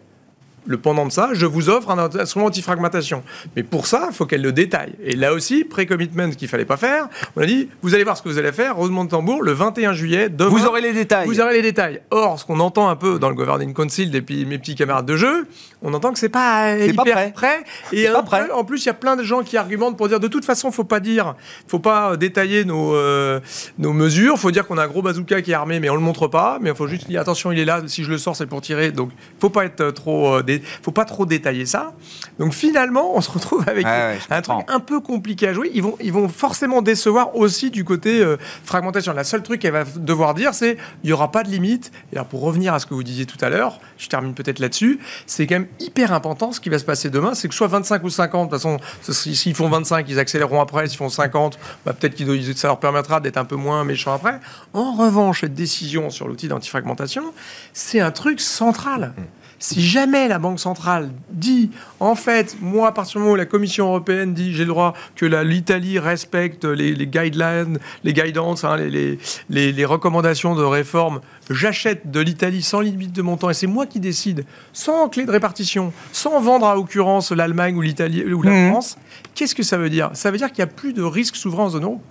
le 0.65 0.77
pendant 0.77 1.05
de 1.05 1.11
ça, 1.11 1.29
je 1.33 1.45
vous 1.45 1.69
offre 1.69 1.89
un 1.91 1.99
instrument 2.19 2.45
anti-fragmentation. 2.47 3.23
Mais 3.55 3.63
pour 3.63 3.87
ça, 3.87 4.07
il 4.09 4.15
faut 4.15 4.25
qu'elle 4.25 4.41
le 4.41 4.51
détaille. 4.51 4.93
Et 5.03 5.15
là 5.15 5.33
aussi, 5.33 5.63
pré-commitment 5.63 6.29
qu'il 6.31 6.47
fallait 6.47 6.65
pas 6.65 6.77
faire, 6.77 7.07
on 7.35 7.41
a 7.41 7.45
dit, 7.45 7.69
vous 7.81 7.93
allez 7.95 8.03
voir 8.03 8.17
ce 8.17 8.21
que 8.21 8.29
vous 8.29 8.37
allez 8.37 8.51
faire, 8.51 8.75
Rosemont 8.75 9.03
de 9.05 9.09
Tambour, 9.09 9.41
le 9.43 9.51
21 9.51 9.93
juillet, 9.93 10.29
demain, 10.29 10.49
Vous 10.49 10.65
aurez 10.65 10.81
les 10.81 10.93
détails. 10.93 11.27
vous 11.27 11.39
aurez 11.41 11.53
les 11.53 11.61
détails. 11.61 12.01
Or, 12.11 12.39
ce 12.39 12.45
qu'on 12.45 12.59
entend 12.59 12.89
un 12.89 12.95
peu 12.95 13.19
dans 13.19 13.29
le 13.29 13.35
Governing 13.35 13.73
Council 13.73 14.09
des 14.11 14.21
petits- 14.21 14.45
mes 14.45 14.57
petits 14.57 14.75
camarades 14.75 15.05
de 15.05 15.15
jeu, 15.17 15.47
on 15.81 15.93
entend 15.93 16.13
que 16.13 16.19
c'est 16.19 16.29
pas 16.29 16.73
euh, 16.73 16.85
C'est 16.87 16.93
pas 16.93 17.03
hyper 17.03 17.33
prêt. 17.33 17.63
Et 17.91 18.05
pas 18.07 18.19
un 18.19 18.23
prêt. 18.23 18.47
peu- 18.47 18.53
en 18.53 18.63
plus, 18.63 18.83
il 18.83 18.87
y 18.87 18.89
a 18.89 18.93
plein 18.93 19.15
de 19.15 19.23
gens 19.23 19.41
qui 19.43 19.57
argumentent 19.57 19.97
pour 19.97 20.07
dire 20.07 20.19
de 20.19 20.27
toute 20.27 20.45
façon, 20.45 20.71
faut 20.71 20.83
pas 20.83 20.99
dire, 20.99 21.35
faut 21.67 21.79
pas 21.79 22.11
euh, 22.11 22.15
détailler 22.15 22.63
nos, 22.65 22.95
euh, 22.95 23.39
nos 23.79 23.93
mesures. 23.93 24.37
Faut 24.37 24.51
dire 24.51 24.65
qu'on 24.67 24.77
a 24.77 24.83
un 24.83 24.87
gros 24.87 25.01
bazooka 25.01 25.41
qui 25.41 25.51
est 25.51 25.55
armé, 25.55 25.79
mais 25.79 25.89
on 25.89 25.95
le 25.95 26.01
montre 26.01 26.27
pas. 26.27 26.57
Mais 26.61 26.69
il 26.69 26.75
faut 26.75 26.87
juste 26.87 27.07
dire 27.07 27.19
attention, 27.21 27.51
il 27.51 27.59
est 27.59 27.65
là. 27.65 27.81
Si 27.87 28.03
je 28.03 28.09
le 28.09 28.17
sors, 28.17 28.35
c'est 28.35 28.45
pour 28.47 28.61
tirer. 28.61 28.91
Donc, 28.91 29.09
faut 29.39 29.49
pas 29.49 29.65
être 29.65 29.81
euh, 29.81 29.91
trop, 29.91 30.35
euh, 30.35 30.43
dé- 30.59 30.63
faut 30.81 30.91
pas 30.91 31.05
trop 31.05 31.25
détailler 31.25 31.65
ça. 31.65 31.93
Donc 32.39 32.53
finalement, 32.53 33.15
on 33.15 33.21
se 33.21 33.31
retrouve 33.31 33.63
avec 33.67 33.85
ouais, 33.85 34.17
je 34.29 34.33
un 34.33 34.41
truc 34.41 34.57
un 34.67 34.79
peu 34.79 34.99
compliqué 34.99 35.47
à 35.47 35.53
jouer. 35.53 35.71
Ils 35.73 35.83
vont, 35.83 35.95
ils 36.01 36.11
vont 36.13 36.27
forcément 36.29 36.81
décevoir 36.81 37.35
aussi 37.35 37.71
du 37.71 37.83
côté 37.83 38.21
euh, 38.21 38.37
fragmentation. 38.65 39.13
La 39.13 39.23
seule 39.23 39.43
truc 39.43 39.61
qu'elle 39.61 39.73
va 39.73 39.83
devoir 39.83 40.33
dire, 40.33 40.53
c'est 40.53 40.77
il 41.03 41.09
y 41.09 41.13
aura 41.13 41.31
pas 41.31 41.43
de 41.43 41.49
limite. 41.49 41.91
Et 42.11 42.15
alors 42.15 42.27
pour 42.27 42.41
revenir 42.41 42.73
à 42.73 42.79
ce 42.79 42.85
que 42.85 42.93
vous 42.93 43.03
disiez 43.03 43.25
tout 43.25 43.37
à 43.41 43.49
l'heure, 43.49 43.79
je 43.97 44.07
termine 44.07 44.33
peut-être 44.33 44.59
là-dessus. 44.59 44.99
C'est 45.25 45.47
quand 45.47 45.55
même 45.55 45.67
hyper 45.79 46.11
important 46.13 46.51
ce 46.51 46.59
qui 46.59 46.69
va 46.69 46.79
se 46.79 46.85
passer 46.85 47.09
demain. 47.09 47.33
C'est 47.33 47.47
que 47.47 47.55
soit 47.55 47.67
25 47.67 48.03
ou 48.03 48.09
50, 48.09 48.49
de 48.49 48.55
toute 48.55 48.61
façon, 48.61 48.77
s'ils 49.11 49.55
font 49.55 49.69
25, 49.69 50.05
ils 50.09 50.19
accéléreront 50.19 50.61
après. 50.61 50.87
S'ils 50.87 50.97
font 50.97 51.09
50, 51.09 51.57
bah, 51.85 51.93
peut-être 51.93 52.15
que 52.15 52.53
ça 52.53 52.67
leur 52.67 52.79
permettra 52.79 53.19
d'être 53.19 53.37
un 53.37 53.45
peu 53.45 53.55
moins 53.55 53.83
méchants 53.83 54.13
après. 54.13 54.39
En 54.73 54.93
revanche, 54.93 55.41
cette 55.41 55.53
décision 55.53 56.09
sur 56.09 56.27
l'outil 56.27 56.47
d'antifragmentation, 56.47 57.33
c'est 57.73 57.99
un 57.99 58.11
truc 58.11 58.39
central. 58.41 59.13
Si 59.65 59.81
jamais 59.81 60.27
la 60.27 60.39
Banque 60.39 60.59
centrale 60.59 61.09
dit, 61.31 61.71
en 62.01 62.15
fait, 62.15 62.57
moi, 62.59 62.89
à 62.89 62.91
partir 62.91 63.13
du 63.13 63.19
moment 63.19 63.31
où 63.31 63.37
la 63.37 63.45
Commission 63.45 63.85
européenne 63.87 64.33
dit, 64.33 64.51
j'ai 64.53 64.63
le 64.65 64.67
droit 64.67 64.93
que 65.15 65.25
l'Italie 65.25 65.99
respecte 65.99 66.65
les, 66.65 66.93
les 66.93 67.07
guidelines, 67.07 67.79
les 68.03 68.11
guidance, 68.11 68.65
hein, 68.65 68.75
les, 68.75 68.89
les- 68.89 69.19
les- 69.49 69.71
les 69.71 69.85
recommandations 69.85 70.53
de 70.53 70.63
réforme, 70.63 71.21
j'achète 71.49 72.11
de 72.11 72.19
l'Italie 72.19 72.61
sans 72.61 72.81
limite 72.81 73.13
de 73.13 73.21
montant 73.21 73.49
et 73.49 73.53
c'est 73.53 73.67
moi 73.67 73.85
qui 73.85 74.01
décide, 74.01 74.43
sans 74.73 75.07
clé 75.07 75.25
de 75.25 75.31
répartition, 75.31 75.93
sans 76.11 76.41
vendre 76.41 76.67
à 76.67 76.77
occurrence 76.77 77.31
l'Allemagne 77.31 77.77
ou 77.77 77.81
l'Italie 77.81 78.21
ou 78.33 78.41
la 78.41 78.51
Mhm. 78.51 78.71
France, 78.71 78.97
qu'est-ce 79.33 79.55
que 79.55 79.63
ça 79.63 79.77
veut 79.77 79.89
dire? 79.89 80.09
Ça 80.11 80.29
veut 80.29 80.37
dire 80.37 80.51
qu'il 80.51 80.57
n'y 80.65 80.69
a 80.69 80.73
plus 80.73 80.91
de 80.91 81.03
risque 81.03 81.37
souverain 81.37 81.63
en 81.63 81.69
zone 81.69 81.83
euro. 81.85 82.01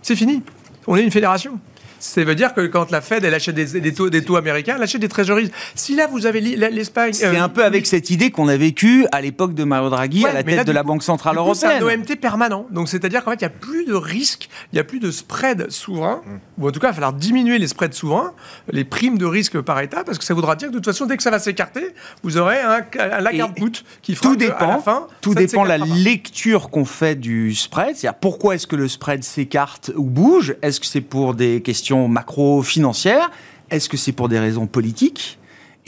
C'est 0.00 0.16
fini. 0.16 0.42
On 0.86 0.96
est 0.96 1.02
une 1.02 1.10
fédération. 1.10 1.60
Ça 2.06 2.24
veut 2.24 2.34
dire 2.34 2.54
que 2.54 2.66
quand 2.66 2.90
la 2.90 3.00
Fed 3.00 3.24
elle 3.24 3.34
achète 3.34 3.54
des, 3.54 3.80
des 3.80 3.92
taux, 3.92 4.10
des 4.10 4.22
taux 4.22 4.36
américains, 4.36 4.74
elle 4.76 4.82
achète 4.82 5.00
des 5.00 5.08
trésoreries. 5.08 5.50
Si 5.74 5.94
là 5.96 6.06
vous 6.06 6.26
avez 6.26 6.40
l'Espagne, 6.40 7.12
C'est 7.12 7.26
euh, 7.26 7.42
un 7.42 7.48
peu 7.48 7.64
avec 7.64 7.86
cette 7.86 8.10
idée 8.10 8.30
qu'on 8.30 8.48
a 8.48 8.56
vécue 8.56 9.06
à 9.12 9.20
l'époque 9.20 9.54
de 9.54 9.64
Mario 9.64 9.90
Draghi 9.90 10.24
Ouais, 10.24 10.30
à 10.30 10.34
la 10.34 10.42
tête 10.42 10.56
là, 10.56 10.64
de 10.64 10.72
la 10.72 10.82
Banque 10.82 11.02
Centrale 11.02 11.36
coup, 11.36 11.54
C'est 11.54 11.66
un 11.66 11.80
Européenne. 11.80 12.00
OMT 12.00 12.16
permanent. 12.20 12.66
Donc, 12.70 12.88
c'est-à-dire 12.88 13.24
qu'en 13.24 13.32
fait, 13.32 13.36
il 13.36 13.44
n'y 13.44 13.46
a 13.46 13.50
plus 13.50 13.84
de 13.84 13.94
risque, 13.94 14.48
il 14.72 14.76
n'y 14.76 14.80
a 14.80 14.84
plus 14.84 15.00
de 15.00 15.10
spread 15.10 15.70
souverain, 15.70 16.22
ou 16.58 16.68
en 16.68 16.70
tout 16.70 16.80
cas, 16.80 16.88
il 16.88 16.90
va 16.90 16.94
falloir 16.94 17.12
diminuer 17.12 17.58
les 17.58 17.68
spreads 17.68 17.94
souverains, 17.94 18.32
les 18.70 18.84
primes 18.84 19.18
de 19.18 19.26
risque 19.26 19.60
par 19.60 19.80
État, 19.80 20.04
parce 20.04 20.18
que 20.18 20.24
ça 20.24 20.34
voudra 20.34 20.56
dire 20.56 20.68
que 20.68 20.72
de 20.72 20.78
toute 20.78 20.86
façon, 20.86 21.06
dès 21.06 21.16
que 21.16 21.22
ça 21.22 21.30
va 21.30 21.38
s'écarter, 21.38 21.88
vous 22.22 22.36
aurez 22.38 22.60
un, 22.60 22.84
un 22.98 23.20
Lagarde 23.20 23.52
Et 23.56 23.60
put 23.60 23.84
qui 24.02 24.14
fera 24.14 24.28
Tout 24.28 24.36
que, 24.36 24.44
à 24.44 24.46
dépend, 24.46 24.68
la 24.68 24.78
fin, 24.78 25.06
tout 25.20 25.34
dépend 25.34 25.64
de 25.64 25.68
la 25.68 25.78
lecture 25.78 26.70
qu'on 26.70 26.84
fait 26.84 27.14
du 27.16 27.54
spread. 27.54 27.96
C'est-à-dire 27.96 28.18
pourquoi 28.18 28.54
est-ce 28.54 28.66
que 28.66 28.76
le 28.76 28.88
spread 28.88 29.24
s'écarte 29.24 29.90
ou 29.96 30.04
bouge 30.04 30.54
Est-ce 30.62 30.80
que 30.80 30.86
c'est 30.86 31.00
pour 31.00 31.34
des 31.34 31.62
questions 31.62 31.95
macro-financières 32.08 33.30
Est-ce 33.70 33.88
que 33.88 33.96
c'est 33.96 34.12
pour 34.12 34.28
des 34.28 34.38
raisons 34.38 34.66
politiques? 34.66 35.38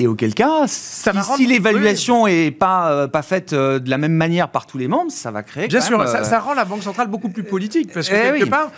Et 0.01 0.07
auquel 0.07 0.33
cas, 0.33 0.63
si, 0.69 1.45
l'évaluation 1.45 2.29
est 2.29 2.53
pas 2.53 2.93
euh, 2.93 3.09
pas 3.09 3.23
faite 3.23 3.53
euh, 3.53 3.81
de 3.81 3.91
la 3.91 3.99
même 3.99 4.13
manière 4.13 4.49
par 4.49 4.65
tous 4.65 4.79
les 4.79 4.87
membres, 4.87 5.11
ça 5.11 5.33
va 5.33 5.43
créer 5.43 5.67
Bien 5.67 5.81
quand 5.81 5.87
sûr, 5.87 5.99
même, 5.99 6.07
euh, 6.07 6.23
ça 6.23 6.39
rend 6.39 6.55
la 6.55 6.65
Banque 6.65 6.85
centrale 6.85 7.09
beaucoup 7.09 7.31
plus 7.31 7.43
politique 7.43 7.93
parce 7.93 8.09
que 8.09 8.15
Eh 8.15 8.21
quelque 8.31 8.45
oui. 8.45 8.49
part, 8.49 8.71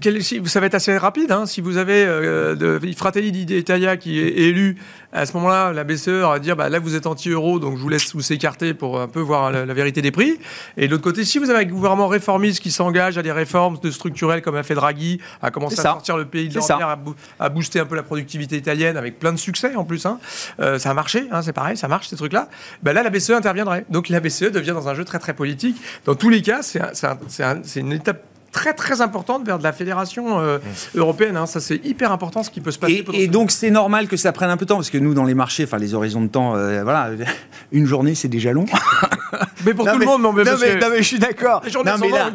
quel- 0.00 0.24
si- 0.24 0.40
ça 0.46 0.60
va 0.60 0.66
être 0.66 0.74
assez 0.74 0.96
rapide. 0.96 1.30
hein. 1.32 1.44
si 1.44 1.60
vous 1.60 1.76
avez 1.76 2.06
de, 2.06 2.80
Fratelli 2.96 3.30
d'Italia 3.30 3.98
qui 3.98 4.18
est 4.18 4.38
élu, 4.38 4.76
à 5.14 5.26
ce 5.26 5.32
moment-là, 5.34 5.72
la 5.72 5.84
BCE 5.84 6.08
va 6.08 6.38
dire 6.38 6.56
bah, 6.56 6.68
là 6.68 6.78
vous 6.78 6.94
êtes 6.96 7.06
anti-euro, 7.06 7.58
donc 7.60 7.76
je 7.76 7.82
vous 7.82 7.88
laisse 7.88 8.14
vous 8.14 8.32
écarter 8.32 8.74
pour 8.74 9.00
un 9.00 9.08
peu 9.08 9.20
voir 9.20 9.50
la, 9.52 9.64
la 9.64 9.74
vérité 9.74 10.02
des 10.02 10.10
prix. 10.10 10.38
Et 10.76 10.86
de 10.86 10.90
l'autre 10.92 11.04
côté, 11.04 11.24
si 11.24 11.38
vous 11.38 11.48
avez 11.50 11.60
un 11.60 11.68
gouvernement 11.68 12.08
réformiste 12.08 12.60
qui 12.60 12.70
s'engage 12.70 13.16
à 13.16 13.22
des 13.22 13.32
réformes 13.32 13.78
de 13.82 13.90
structurelles 13.90 14.42
comme 14.42 14.56
a 14.56 14.62
fait 14.62 14.74
Draghi, 14.74 15.20
à 15.40 15.50
commencer 15.50 15.78
à 15.80 15.82
ça. 15.82 15.90
sortir 15.90 16.16
le 16.16 16.24
pays 16.24 16.48
de 16.48 16.54
l'ordinaire, 16.54 16.88
à, 16.88 16.96
boo- 16.96 17.14
à 17.38 17.48
booster 17.48 17.80
un 17.80 17.86
peu 17.86 17.94
la 17.96 18.02
productivité 18.02 18.56
italienne 18.56 18.96
avec 18.96 19.18
plein 19.18 19.32
de 19.32 19.38
succès 19.38 19.74
en 19.76 19.84
plus. 19.84 20.04
hein. 20.06 20.18
Euh, 20.60 20.78
ça 20.78 20.90
a 20.90 20.94
marché, 20.94 21.28
hein, 21.30 21.42
c'est 21.42 21.52
pareil, 21.52 21.76
ça 21.76 21.88
marche 21.88 22.08
ces 22.08 22.16
trucs-là. 22.16 22.48
Ben 22.82 22.92
là, 22.92 23.02
la 23.02 23.10
BCE 23.10 23.30
interviendrait. 23.30 23.84
Donc 23.90 24.08
la 24.08 24.20
BCE 24.20 24.50
devient 24.50 24.72
dans 24.72 24.88
un 24.88 24.94
jeu 24.94 25.04
très 25.04 25.18
très 25.20 25.32
politique. 25.34 25.76
Dans 26.04 26.14
tous 26.16 26.28
les 26.28 26.42
cas, 26.42 26.60
un- 26.80 27.14
un- 27.44 27.60
c'est 27.62 27.80
une 27.80 27.92
étape 27.92 28.22
très 28.54 28.72
très 28.72 29.00
importante 29.00 29.44
vers 29.44 29.58
de 29.58 29.64
la 29.64 29.72
fédération 29.72 30.38
euh, 30.38 30.58
européenne. 30.94 31.36
hein. 31.36 31.46
Ça, 31.46 31.60
c'est 31.60 31.84
hyper 31.84 32.12
important 32.12 32.42
ce 32.44 32.50
qui 32.50 32.60
peut 32.60 32.70
se 32.70 32.78
passer. 32.78 33.04
Et, 33.12 33.26
donc 33.26 33.50
c'est 33.50 33.70
normal 33.70 34.06
que 34.06 34.16
ça 34.16 34.30
prenne 34.32 34.48
un 34.50 34.56
peu 34.56 34.64
de 34.64 34.68
temps 34.68 34.76
parce 34.76 34.90
que 34.90 34.98
nous 34.98 35.12
dans 35.12 35.24
les 35.24 35.34
marchés, 35.34 35.64
enfin 35.64 35.78
les 35.78 35.92
horizons 35.94 36.22
de 36.22 36.28
temps, 36.28 36.54
euh, 36.56 36.82
voilà, 36.84 37.10
une 37.72 37.84
journée 37.86 38.14
c'est 38.14 38.28
déjà 38.28 38.52
long. 38.52 38.64
mais 39.66 39.74
pour 39.74 39.84
Non, 39.84 39.92
tout 39.92 39.98
mais- 39.98 40.04
le 40.04 40.10
monde, 40.10 40.22
non, 40.22 40.32
mais 40.32 40.44
non, 40.44 40.52
mais, 40.60 40.76
non, 40.76 40.86
mais 40.90 40.98
je 40.98 41.02
suis 41.08 41.18
d'accord. 41.18 41.62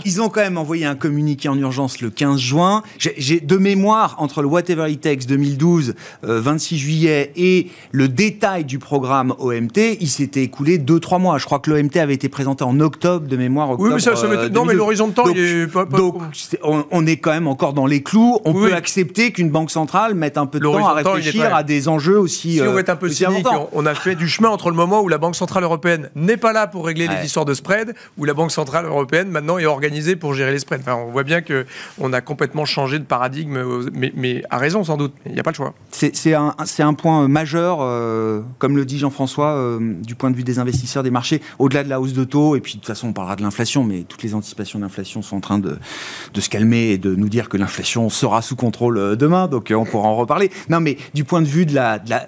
Ils 0.06 0.22
ont 0.22 0.30
quand 0.30 0.42
même 0.42 0.58
envoyé 0.58 0.86
un 0.86 0.96
communiqué 0.96 1.48
en 1.50 1.58
urgence 1.58 2.02
le 2.02 2.10
15 2.10 2.40
juin. 2.40 2.84
J'ai- 2.98 3.40
de 3.40 3.58
mémoire 3.58 4.16
entre 4.20 4.42
le 4.42 4.48
Whatever 4.50 4.92
It 4.92 5.02
Takes 5.02 5.26
2012, 5.28 5.96
euh, 6.26 6.42
26 6.42 6.78
juillet, 6.78 7.32
et 7.38 7.68
le 7.92 8.10
détail 8.10 8.66
du 8.66 8.80
programme 8.80 9.34
OMT, 9.40 9.98
il 10.02 10.10
s'était 10.10 10.44
écoulé 10.44 10.78
2-3 10.78 11.20
mois. 11.20 11.38
Je 11.38 11.46
crois 11.46 11.60
que 11.60 11.70
l'OMT 11.72 11.96
avait 11.98 12.14
été 12.14 12.28
présenté 12.30 12.64
en 12.64 12.80
octobre 12.82 13.28
de 13.28 13.38
mémoire. 13.38 13.80
Oui, 13.80 13.90
mais 13.94 14.00
ça, 14.00 14.16
ça 14.16 14.24
octobre, 14.26 14.34
euh, 14.44 14.50
non, 14.50 14.66
mais 14.66 14.74
2012. 14.74 14.76
l'horizon 14.78 15.08
de 15.08 15.14
temps, 15.14 15.24
Donc- 15.24 15.36
il 15.38 15.44
est 15.44 15.68
pas. 15.68 15.86
pas 15.86 15.98
Donc, 15.98 16.09
on, 16.64 16.86
on 16.92 17.06
est 17.06 17.18
quand 17.18 17.32
même 17.32 17.48
encore 17.48 17.74
dans 17.74 17.86
les 17.86 18.02
clous. 18.04 18.40
On 18.46 18.54
Oui. 18.54 18.70
peut 18.70 18.76
accepter 18.76 19.32
qu'une 19.32 19.50
banque 19.50 19.72
centrale 19.72 20.16
mette 20.16 20.38
un 20.38 20.46
peu 20.46 20.60
de 20.60 20.64
temps 20.66 20.88
à 20.88 20.94
réfléchir 20.94 21.54
à 21.56 21.64
des 21.64 21.88
enjeux 21.88 22.18
aussi. 22.20 22.54
Si 22.54 22.62
on 22.62 22.66
euh, 22.76 22.84
un 22.88 22.96
peu 22.96 23.10
cynique, 23.10 23.48
on 23.52 23.68
on 23.74 23.86
a 23.86 23.96
fait 23.96 24.16
du 24.16 24.28
chemin 24.28 24.50
entre 24.50 24.70
le 24.70 24.76
moment 24.76 25.02
où 25.02 25.08
la 25.08 25.18
Banque 25.18 25.36
Centrale 25.36 25.64
Européenne 25.64 26.10
n'est 26.16 26.38
pas 26.38 26.54
là 26.54 26.68
pour 26.68 26.86
régler 26.86 27.08
Ouais. 27.08 27.20
les 27.20 27.26
histoires 27.26 27.46
de 27.46 27.54
spread, 27.54 27.94
où 28.18 28.26
la 28.26 28.34
Banque 28.34 28.52
Centrale 28.52 28.86
Européenne 28.86 29.30
maintenant 29.30 29.58
est 29.58 29.66
organisée 29.66 30.16
pour 30.16 30.34
gérer 30.34 30.52
les 30.52 30.60
spreads. 30.60 30.82
Enfin, 30.82 30.96
on 30.96 31.12
voit 31.12 31.24
bien 31.24 31.42
que 31.42 31.66
on 32.00 32.12
a 32.14 32.22
complètement 32.22 32.66
changé 32.66 33.00
de 33.00 33.04
paradigme, 33.06 33.58
euh, 33.58 33.90
mais, 33.94 34.12
mais 34.16 34.44
à 34.50 34.58
raison 34.58 34.84
sans 34.84 34.98
doute. 34.98 35.14
Il 35.26 35.34
n'y 35.34 35.40
a 35.40 35.44
pas 35.44 35.52
le 35.52 35.56
choix. 35.56 35.74
C'est 35.92 36.34
un, 36.34 36.94
point 36.94 37.28
majeur, 37.28 37.80
euh, 37.82 38.42
comme 38.58 38.76
le 38.76 38.86
dit 38.86 38.98
Jean-François, 39.00 39.52
euh, 39.54 39.80
du 40.04 40.16
point 40.16 40.32
de 40.32 40.36
vue 40.36 40.44
des 40.44 40.60
investisseurs 40.60 41.04
des 41.04 41.12
marchés, 41.12 41.42
au-delà 41.60 41.84
de 41.84 41.90
la 41.90 42.00
hausse 42.02 42.14
de 42.14 42.24
taux, 42.24 42.56
et 42.56 42.60
puis 42.62 42.74
de 42.74 42.80
toute 42.80 42.88
façon 42.88 43.08
on 43.08 43.14
parlera 43.14 43.36
de 43.36 43.42
l'inflation, 43.44 43.84
mais 43.84 44.04
toutes 44.08 44.24
les 44.24 44.34
anticipations 44.34 44.80
d'inflation 44.80 45.22
sont 45.22 45.38
en 45.38 45.42
train 45.42 45.60
de, 45.60 45.78
de 46.34 46.42
se 46.42 46.50
calmer 46.50 46.90
et 46.92 46.98
de 46.98 47.16
nous 47.16 47.30
dire 47.30 47.50
que 47.50 47.58
l'inflation 47.58 48.10
sera 48.10 48.42
sous 48.42 48.56
contrôle 48.56 48.98
euh, 48.98 49.16
demain, 49.16 49.48
donc 49.48 49.72
euh, 49.72 49.76
on 49.76 49.86
pourra 49.86 50.08
en 50.10 50.16
reparler. 50.16 50.52
Non 50.70 50.80
mais 50.80 50.98
du 51.14 51.24
point 51.24 51.42
de 51.42 51.48
vue 51.48 51.66
de 51.66 51.74
la... 51.76 52.00
De 52.00 52.10
la 52.10 52.28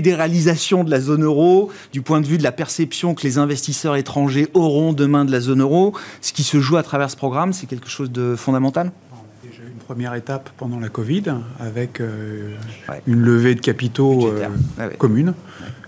fédéralisation 0.00 0.84
de 0.84 0.90
la 0.90 1.00
zone 1.00 1.24
euro, 1.24 1.70
du 1.92 2.02
point 2.02 2.20
de 2.20 2.26
vue 2.26 2.36
de 2.38 2.42
la 2.42 2.52
perception 2.52 3.14
que 3.14 3.22
les 3.22 3.38
investisseurs 3.38 3.96
étrangers 3.96 4.46
auront 4.52 4.92
demain 4.92 5.24
de 5.24 5.32
la 5.32 5.40
zone 5.40 5.62
euro, 5.62 5.94
ce 6.20 6.34
qui 6.34 6.42
se 6.42 6.60
joue 6.60 6.76
à 6.76 6.82
travers 6.82 7.10
ce 7.10 7.16
programme, 7.16 7.52
c'est 7.54 7.66
quelque 7.66 7.88
chose 7.88 8.12
de 8.12 8.36
fondamental? 8.36 8.92
On 9.12 9.16
a 9.16 9.48
déjà 9.50 9.62
eu 9.62 9.70
une 9.72 9.78
première 9.78 10.14
étape 10.14 10.50
pendant 10.58 10.78
la 10.78 10.90
Covid 10.90 11.24
avec 11.58 12.00
euh, 12.00 12.54
Ouais. 12.90 13.00
une 13.06 13.20
levée 13.22 13.54
de 13.54 13.60
capitaux 13.60 14.16
Budgétaire. 14.26 14.50
euh, 14.50 14.82
Ouais, 14.82 14.88
ouais. 14.90 14.96
commune. 14.98 15.32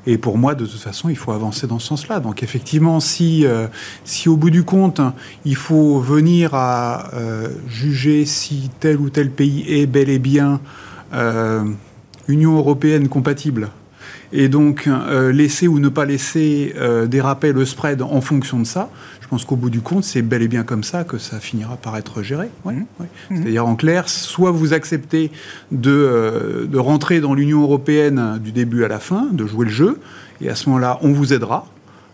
Et 0.06 0.18
pour 0.18 0.36
moi, 0.36 0.54
de 0.54 0.66
toute 0.66 0.80
façon, 0.80 1.08
il 1.08 1.16
faut 1.16 1.32
avancer 1.32 1.66
dans 1.66 1.78
ce 1.78 1.88
sens-là. 1.88 2.20
Donc 2.20 2.42
effectivement, 2.42 2.98
si, 2.98 3.46
euh, 3.46 3.68
si 4.04 4.28
au 4.28 4.36
bout 4.36 4.50
du 4.50 4.64
compte, 4.64 5.00
il 5.44 5.56
faut 5.56 6.00
venir 6.00 6.54
à 6.54 7.10
euh, 7.14 7.48
juger 7.68 8.24
si 8.24 8.70
tel 8.80 8.96
ou 8.98 9.10
tel 9.10 9.30
pays 9.30 9.64
est 9.68 9.86
bel 9.86 10.08
et 10.08 10.18
bien 10.18 10.60
euh, 11.14 11.64
Union 12.28 12.56
européenne 12.56 13.08
compatible, 13.08 13.68
et 14.32 14.48
donc 14.48 14.86
euh, 14.86 15.32
laisser 15.32 15.68
ou 15.68 15.78
ne 15.78 15.88
pas 15.88 16.04
laisser 16.04 16.72
euh, 16.76 17.06
déraper 17.06 17.52
le 17.52 17.64
spread 17.66 18.00
en 18.00 18.20
fonction 18.20 18.58
de 18.58 18.64
ça, 18.64 18.90
pense 19.32 19.46
qu'au 19.46 19.56
bout 19.56 19.70
du 19.70 19.80
compte, 19.80 20.04
c'est 20.04 20.20
bel 20.20 20.42
et 20.42 20.48
bien 20.48 20.62
comme 20.62 20.84
ça 20.84 21.04
que 21.04 21.16
ça 21.16 21.40
finira 21.40 21.78
par 21.78 21.96
être 21.96 22.22
géré. 22.22 22.50
Ouais, 22.66 22.74
Mhm. 22.74 22.84
ouais. 23.00 23.06
C'est-à-dire 23.30 23.66
en 23.66 23.76
clair, 23.76 24.10
soit 24.10 24.50
vous 24.50 24.74
acceptez 24.74 25.30
de, 25.70 25.90
euh, 25.90 26.66
de 26.66 26.76
rentrer 26.78 27.20
dans 27.20 27.32
l'Union 27.32 27.62
européenne 27.62 28.38
du 28.44 28.52
début 28.52 28.84
à 28.84 28.88
la 28.88 28.98
fin, 28.98 29.28
de 29.32 29.46
jouer 29.46 29.64
le 29.64 29.70
jeu, 29.70 29.98
et 30.42 30.50
à 30.50 30.54
ce 30.54 30.68
moment-là, 30.68 30.98
on 31.00 31.12
vous 31.12 31.32
aidera. 31.32 31.66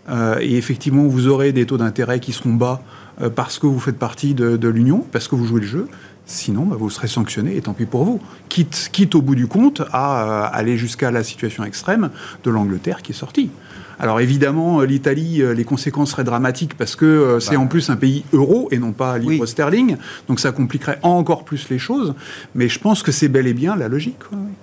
Euh, 0.09 0.38
et 0.40 0.57
effectivement, 0.57 1.02
vous 1.09 1.26
aurez 1.26 1.50
des 1.50 1.66
taux 1.66 1.76
d'intérêt 1.76 2.20
qui 2.20 2.33
seront 2.33 2.54
bas 2.54 2.83
euh, 3.20 3.31
parce 3.31 3.59
que 3.59 3.66
vous 3.66 3.81
faites 3.81 3.98
partie 3.98 4.35
de, 4.35 4.57
de 4.57 4.68
l'Union, 4.68 5.04
parce 5.11 5.26
que 5.26 5.35
vous 5.35 5.44
jouez 5.44 5.61
le 5.62 5.66
jeu. 5.66 5.88
Sinon, 6.24 6.66
bah, 6.66 6.76
vous 6.78 6.88
serez 6.88 7.09
sanctionné 7.09 7.57
et 7.57 7.62
tant 7.62 7.72
pis 7.72 7.85
pour 7.87 8.04
vous. 8.04 8.20
Quitte, 8.48 8.90
quitte 8.92 9.16
au 9.16 9.22
bout 9.22 9.35
du 9.35 9.48
compte 9.48 9.83
à 9.92 10.22
euh, 10.22 10.48
aller 10.52 10.76
jusqu'à 10.76 11.11
la 11.11 11.24
situation 11.24 11.64
extrême 11.64 12.11
de 12.44 12.50
l'Angleterre 12.50 13.02
qui 13.02 13.11
est 13.11 13.14
sortie. 13.16 13.50
Alors 13.98 14.20
évidemment, 14.20 14.80
euh, 14.80 14.87
l'Italie, 14.87 15.42
euh, 15.42 15.52
les 15.52 15.64
conséquences 15.64 16.12
seraient 16.12 16.24
dramatiques 16.24 16.76
parce 16.76 16.96
que 16.96 17.04
euh, 17.04 17.40
c'est 17.40 17.56
Bah. 17.56 17.61
en 17.61 17.66
plus 17.66 17.90
un 17.90 17.96
pays 17.96 18.24
euro 18.32 18.68
et 18.70 18.78
non 18.78 18.92
pas 18.92 19.18
livre 19.18 19.42
Oui. 19.42 19.48
sterling. 19.48 19.96
Donc 20.28 20.40
ça 20.40 20.52
compliquerait 20.52 20.98
encore 21.02 21.44
plus 21.44 21.68
les 21.68 21.78
choses. 21.78 22.14
Mais 22.54 22.68
je 22.68 22.78
pense 22.78 23.02
que 23.02 23.12
c'est 23.12 23.28
bel 23.28 23.46
et 23.46 23.54
bien 23.54 23.76
la 23.76 23.88
logique. 23.88 24.18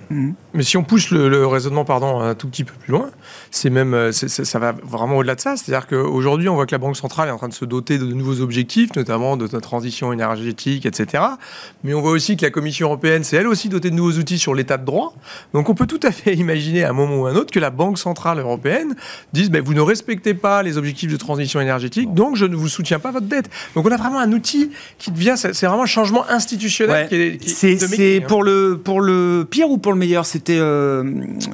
Mhm. 0.09 0.33
Mais 0.53 0.63
si 0.63 0.77
on 0.77 0.83
pousse 0.83 1.11
le, 1.11 1.45
raisonnement 1.45 1.85
pardon, 1.85 2.21
un 2.21 2.33
tout 2.35 2.47
petit 2.47 2.63
peu 2.63 2.73
plus 2.79 2.91
loin, 2.91 3.09
c'est 3.51 3.69
même, 3.69 4.11
ça 4.11 4.59
va 4.59 4.73
vraiment 4.83 5.17
au-delà 5.17 5.35
de 5.35 5.41
ça. 5.41 5.57
C'est-à-dire 5.57 5.87
qu'aujourd'hui, 5.87 6.49
on 6.49 6.55
voit 6.55 6.65
que 6.65 6.71
la 6.71 6.77
Banque 6.77 6.95
centrale 6.95 7.27
est 7.27 7.31
en 7.31 7.37
train 7.37 7.49
de 7.49 7.53
se 7.53 7.65
doter 7.65 7.97
de 7.97 8.05
nouveaux 8.05 8.41
objectifs, 8.41 8.95
notamment 8.95 9.37
de 9.37 9.47
la 9.51 9.59
transition 9.59 10.13
énergétique, 10.13 10.85
etc. 10.85 11.23
Mais 11.83 11.93
on 11.93 12.01
voit 12.01 12.11
aussi 12.11 12.37
que 12.37 12.45
la 12.45 12.51
Commission 12.51 12.87
européenne 12.87 13.23
s'est 13.23 13.37
elle 13.37 13.47
aussi 13.47 13.69
dotée 13.69 13.89
de 13.89 13.95
nouveaux 13.95 14.17
outils 14.17 14.39
sur 14.39 14.55
l'état 14.55 14.77
de 14.77 14.85
droit. 14.85 15.13
Donc 15.53 15.69
on 15.69 15.75
peut 15.75 15.87
tout 15.87 15.99
à 16.03 16.11
fait 16.11 16.33
imaginer 16.35 16.83
à 16.83 16.89
un 16.91 16.93
moment 16.93 17.17
ou 17.17 17.25
à 17.25 17.31
un 17.31 17.35
autre 17.35 17.51
que 17.51 17.59
la 17.59 17.69
Banque 17.69 17.97
centrale 17.97 18.39
européenne 18.39 18.95
dise 19.35 19.49
ben, 19.49 19.61
vous 19.63 19.73
ne 19.73 19.81
respectez 19.81 20.33
pas 20.33 20.63
les 20.63 20.77
objectifs 20.77 21.11
de 21.11 21.17
transition 21.17 21.61
énergétique, 21.61 22.13
donc 22.13 22.35
je 22.35 22.45
ne 22.45 22.55
vous 22.55 22.67
soutiens 22.67 22.99
pas 22.99 23.11
votre 23.11 23.27
dette. 23.27 23.49
Donc 23.75 23.85
on 23.85 23.91
a 23.91 23.97
vraiment 23.97 24.19
un 24.19 24.31
outil 24.31 24.71
qui 24.97 25.11
devient, 25.11 25.35
c'est 25.37 25.65
vraiment 25.65 25.83
un 25.83 25.87
changement 25.87 26.27
institutionnel. 26.29 27.37
c'est 27.45 28.23
pour 28.27 28.43
le 28.43 28.79
pour 28.83 29.01
le 29.01 29.45
pire 29.49 29.69
ou 29.69 29.77
pour 29.77 29.93
le 29.93 29.99
meilleur? 29.99 30.25
C'était 30.25 30.57
euh, 30.59 31.03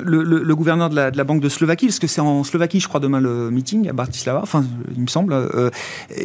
le, 0.03 0.55
gouverneur 0.55 0.89
de 0.89 0.95
la, 0.95 1.23
Banque 1.23 1.41
de 1.41 1.49
Slovaquie, 1.49 1.87
parce 1.87 1.99
que 1.99 2.07
c'est 2.07 2.21
en 2.21 2.43
Slovaquie, 2.43 2.79
je 2.79 2.87
crois, 2.87 2.99
demain 2.99 3.19
le 3.19 3.51
meeting 3.51 3.89
à 3.89 3.93
Bratislava, 3.93 4.39
enfin, 4.41 4.63
il 4.95 5.01
me 5.01 5.07
semble, 5.07 5.33
euh, 5.33 5.69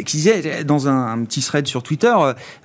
qui 0.04 0.16
disait 0.16 0.64
dans 0.64 0.88
un, 0.88 1.24
petit 1.24 1.40
thread 1.40 1.66
sur 1.66 1.82
Twitter 1.82 2.14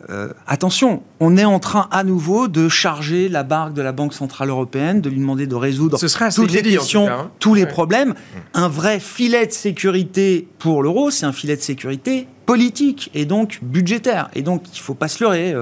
euh, 0.09 0.29
attention, 0.47 1.03
on 1.19 1.37
est 1.37 1.45
en 1.45 1.59
train 1.59 1.87
à 1.91 2.03
nouveau 2.03 2.47
de 2.47 2.69
charger 2.69 3.29
la 3.29 3.43
barque 3.43 3.73
de 3.73 3.81
la 3.81 3.91
Banque 3.91 4.13
centrale 4.13 4.49
européenne, 4.49 5.01
de 5.01 5.09
lui 5.09 5.19
demander 5.19 5.47
de 5.47 5.55
résoudre 5.55 5.97
toutes 6.35 6.51
les 6.51 6.61
questions, 6.61 7.07
hein. 7.07 7.31
tous 7.39 7.53
les 7.53 7.65
problèmes. 7.65 8.13
Un 8.53 8.67
vrai 8.67 8.80
filet 8.99 9.47
de 9.47 9.51
sécurité 9.51 10.47
pour 10.59 10.83
l'euro, 10.83 11.11
c'est 11.11 11.25
un 11.25 11.31
filet 11.31 11.55
de 11.55 11.61
sécurité 11.61 12.27
politique 12.45 13.09
et 13.13 13.25
donc 13.25 13.59
budgétaire. 13.61 14.29
Et 14.35 14.41
donc, 14.41 14.63
il 14.67 14.77
ne 14.77 14.83
faut 14.83 14.93
pas 14.93 15.07
se 15.07 15.23
leurrer. 15.23 15.53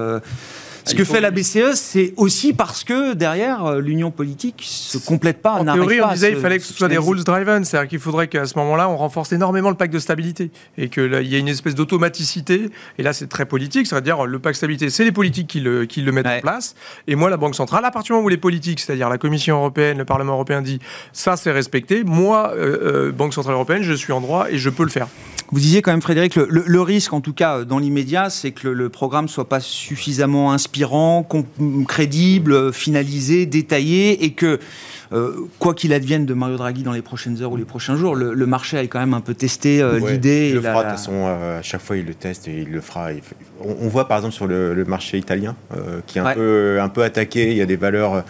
Ce 0.89 0.95
que 0.95 1.04
fait 1.04 1.21
la 1.21 1.30
BCE, 1.30 1.75
c'est 1.75 2.13
aussi 2.17 2.52
parce 2.52 2.84
que 2.84 3.13
derrière, 3.13 3.63
euh, 3.63 3.80
l'union 3.80 4.10
politique 4.10 4.63
se 4.65 4.97
complète 4.97 5.39
pas. 5.39 5.54
En 5.54 5.63
théorie, 5.63 6.02
on 6.02 6.12
disait 6.12 6.32
qu'il 6.32 6.41
fallait 6.41 6.58
que 6.58 6.63
ce 6.63 6.73
soit 6.73 6.88
des 6.88 6.97
rules 6.97 7.23
driven, 7.23 7.63
c'est-à-dire 7.63 7.88
qu'il 7.88 7.99
faudrait 7.99 8.28
qu'à 8.28 8.47
ce 8.47 8.58
moment-là, 8.58 8.89
on 8.89 8.97
renforce 8.97 9.32
énormément 9.32 9.69
le 9.69 9.75
pacte 9.75 9.93
de 9.93 9.99
stabilité 9.99 10.49
et 10.80 10.89
qu'il 10.89 11.13
y 11.23 11.36
ait 11.36 11.39
une 11.39 11.47
espèce 11.47 11.75
d'automaticité. 11.75 12.71
Et 12.97 13.04
là, 13.04 13.13
c'est 13.13 13.28
très 13.28 13.45
politique, 13.45 13.86
c'est-à-dire 13.86 14.25
le 14.25 14.39
pacte 14.39 14.56
de 14.56 14.58
stabilité, 14.58 14.89
c'est 14.89 15.04
les 15.04 15.12
politiques 15.12 15.47
qui 15.47 15.60
le, 15.60 15.86
qui 15.86 16.02
le 16.02 16.12
mettent 16.12 16.25
en 16.25 16.39
place. 16.39 16.73
Et 17.08 17.13
moi, 17.15 17.30
la 17.30 17.38
Banque 17.38 17.56
centrale, 17.56 17.86
à 17.86 17.91
partir 17.91 18.13
du 18.13 18.17
moment 18.17 18.25
où 18.25 18.30
les 18.30 18.38
politiques, 18.38 18.80
c'est-à-dire 18.80 19.10
la 19.10 19.19
Commission 19.19 19.58
européenne, 19.58 19.99
le 19.99 20.06
Parlement 20.06 20.34
européen 20.34 20.63
dit 20.63 20.80
ça, 21.13 21.38
c'est 21.38 21.52
respecté, 21.52 22.04
moi, 22.04 22.54
euh, 22.56 23.10
euh, 23.10 23.12
Banque 23.12 23.36
centrale 23.36 23.54
européenne, 23.54 23.84
je 23.84 23.93
suis 23.93 24.12
en 24.12 24.21
droit 24.21 24.49
et 24.49 24.58
je 24.58 24.71
peux 24.71 24.84
le 24.84 24.89
faire. 24.89 25.08
Vous 25.52 25.60
disiez 25.60 25.82
quand 25.82 25.91
même, 25.91 26.02
Frédéric, 26.02 26.36
le, 26.36 26.82
risque, 26.82 27.12
en 27.12 27.21
tout 27.21 27.34
cas 27.34 27.63
dans 27.63 27.80
l'immédiat, 27.80 28.30
c'est 28.30 28.52
que 28.52 28.67
le, 28.67 28.73
le 28.75 28.89
programme 28.89 29.28
soit 29.28 29.49
pas 29.49 29.60
suffisamment 29.60 30.52
inspirant, 30.79 31.27
crédible, 31.87 32.71
finalisé, 32.71 33.45
détaillé, 33.45 34.23
et 34.23 34.31
que 34.31 34.59
euh, 35.11 35.47
quoi 35.57 35.73
qu'il 35.73 35.91
advienne 35.91 36.25
de 36.25 36.33
Mario 36.33 36.55
Draghi 36.55 36.83
dans 36.83 36.91
les 36.91 37.01
prochaines 37.01 37.41
heures 37.41 37.51
ou 37.51 37.57
les 37.57 37.65
prochains 37.65 37.95
jours, 37.95 38.15
le, 38.15 38.45
marché 38.45 38.77
a 38.77 38.81
quand 38.83 38.99
même 38.99 39.13
un 39.13 39.21
peu 39.21 39.33
testé 39.33 39.81
euh, 39.81 39.99
l'idée. 39.99 40.49
Il 40.49 40.55
le 40.55 40.61
fera, 40.61 40.83
de 40.83 40.89
toute 40.89 40.97
façon, 40.97 41.25
euh, 41.25 41.59
à 41.59 41.61
chaque 41.61 41.81
fois 41.81 41.97
il 41.97 42.05
le 42.05 42.13
teste 42.13 42.47
et 42.47 42.61
il 42.61 42.71
le 42.71 42.81
fera. 42.81 43.09
On, 43.61 43.87
voit 43.89 44.07
par 44.07 44.17
exemple 44.17 44.35
sur 44.35 44.47
le, 44.47 44.85
marché 44.85 45.17
italien, 45.17 45.55
qui 46.07 46.17
est 46.17 46.21
un, 46.21 46.33
peu, 46.33 46.79
un 46.81 46.89
peu 46.89 47.03
attaqué, 47.03 47.51
il 47.51 47.57
y 47.57 47.61
a 47.61 47.65
des 47.65 47.75
valeurs 47.75 48.23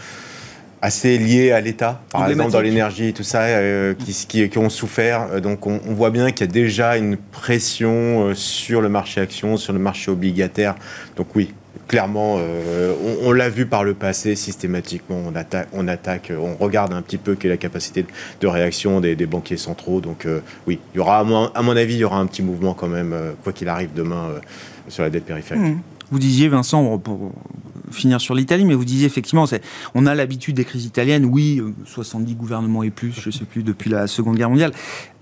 assez 0.81 1.17
liées 1.17 1.51
à 1.51 1.61
l'État, 1.61 2.01
par 2.11 2.29
exemple 2.29 2.51
dans 2.51 2.61
l'énergie 2.61 3.09
et 3.09 3.13
tout 3.13 3.23
ça, 3.23 3.41
euh, 3.41 3.93
qui, 3.93 4.49
qui, 4.49 4.57
ont 4.57 4.69
souffert. 4.69 5.41
Donc 5.41 5.67
on, 5.67 5.79
voit 5.87 6.09
bien 6.09 6.31
qu'il 6.31 6.45
y 6.45 6.49
a 6.49 6.51
déjà 6.51 6.97
une 6.97 7.17
pression 7.17 8.27
euh, 8.27 8.35
sur 8.35 8.81
le 8.81 8.89
marché 8.89 9.19
action, 9.19 9.57
sur 9.57 9.73
le 9.73 9.79
marché 9.79 10.11
obligataire. 10.11 10.75
Donc 11.17 11.35
oui, 11.35 11.53
clairement, 11.89 12.39
on, 13.23 13.31
l'a 13.33 13.49
vu 13.49 13.65
par 13.65 13.83
le 13.83 13.93
passé, 13.93 14.35
systématiquement, 14.35 15.21
on 15.27 15.35
attaque, 15.35 15.67
on, 15.73 15.87
attaque, 15.89 16.31
on 16.37 16.55
regarde 16.55 16.93
un 16.93 17.01
petit 17.01 17.17
peu 17.17 17.35
quelle 17.35 17.51
est 17.51 17.55
la 17.55 17.57
capacité 17.57 18.05
de 18.39 18.47
réaction 18.47 19.01
des, 19.01 19.15
banquiers 19.25 19.57
centraux. 19.57 19.99
Donc 19.99 20.25
oui, 20.67 20.79
il 20.93 20.97
y 20.97 20.99
aura, 21.01 21.19
à 21.19 21.23
mon, 21.23 21.75
avis, 21.75 21.95
il 21.95 21.99
y 21.99 22.03
aura 22.03 22.19
un 22.19 22.27
petit 22.27 22.43
mouvement 22.43 22.73
quand 22.73 22.87
même, 22.87 23.15
quoi 23.43 23.51
qu'il 23.51 23.67
arrive 23.67 23.89
demain, 23.93 24.29
sur 24.87 25.03
la 25.03 25.09
dette 25.09 25.25
périphérique. 25.25 25.63
Mmh. 25.63 25.81
Vous 26.11 26.19
disiez, 26.19 26.47
Vincent, 26.47 26.97
pour 26.97 27.31
finir 27.91 28.21
sur 28.21 28.35
l'Italie, 28.35 28.65
mais 28.65 28.73
vous 28.73 28.85
disiez 28.85 29.05
effectivement, 29.05 29.45
on 29.95 30.05
a 30.05 30.15
l'habitude 30.15 30.55
des 30.55 30.65
crises 30.65 30.85
italiennes, 30.85 31.25
oui, 31.25 31.61
70 31.85 32.31
euh, 32.31 32.35
gouvernements 32.35 32.83
et 32.83 32.89
plus, 32.89 33.11
je 33.11 33.29
ne 33.29 33.33
sais 33.33 33.45
plus, 33.45 33.63
depuis 33.63 33.89
la 33.89 34.07
Seconde 34.07 34.37
Guerre 34.37 34.49
mondiale. 34.49 34.71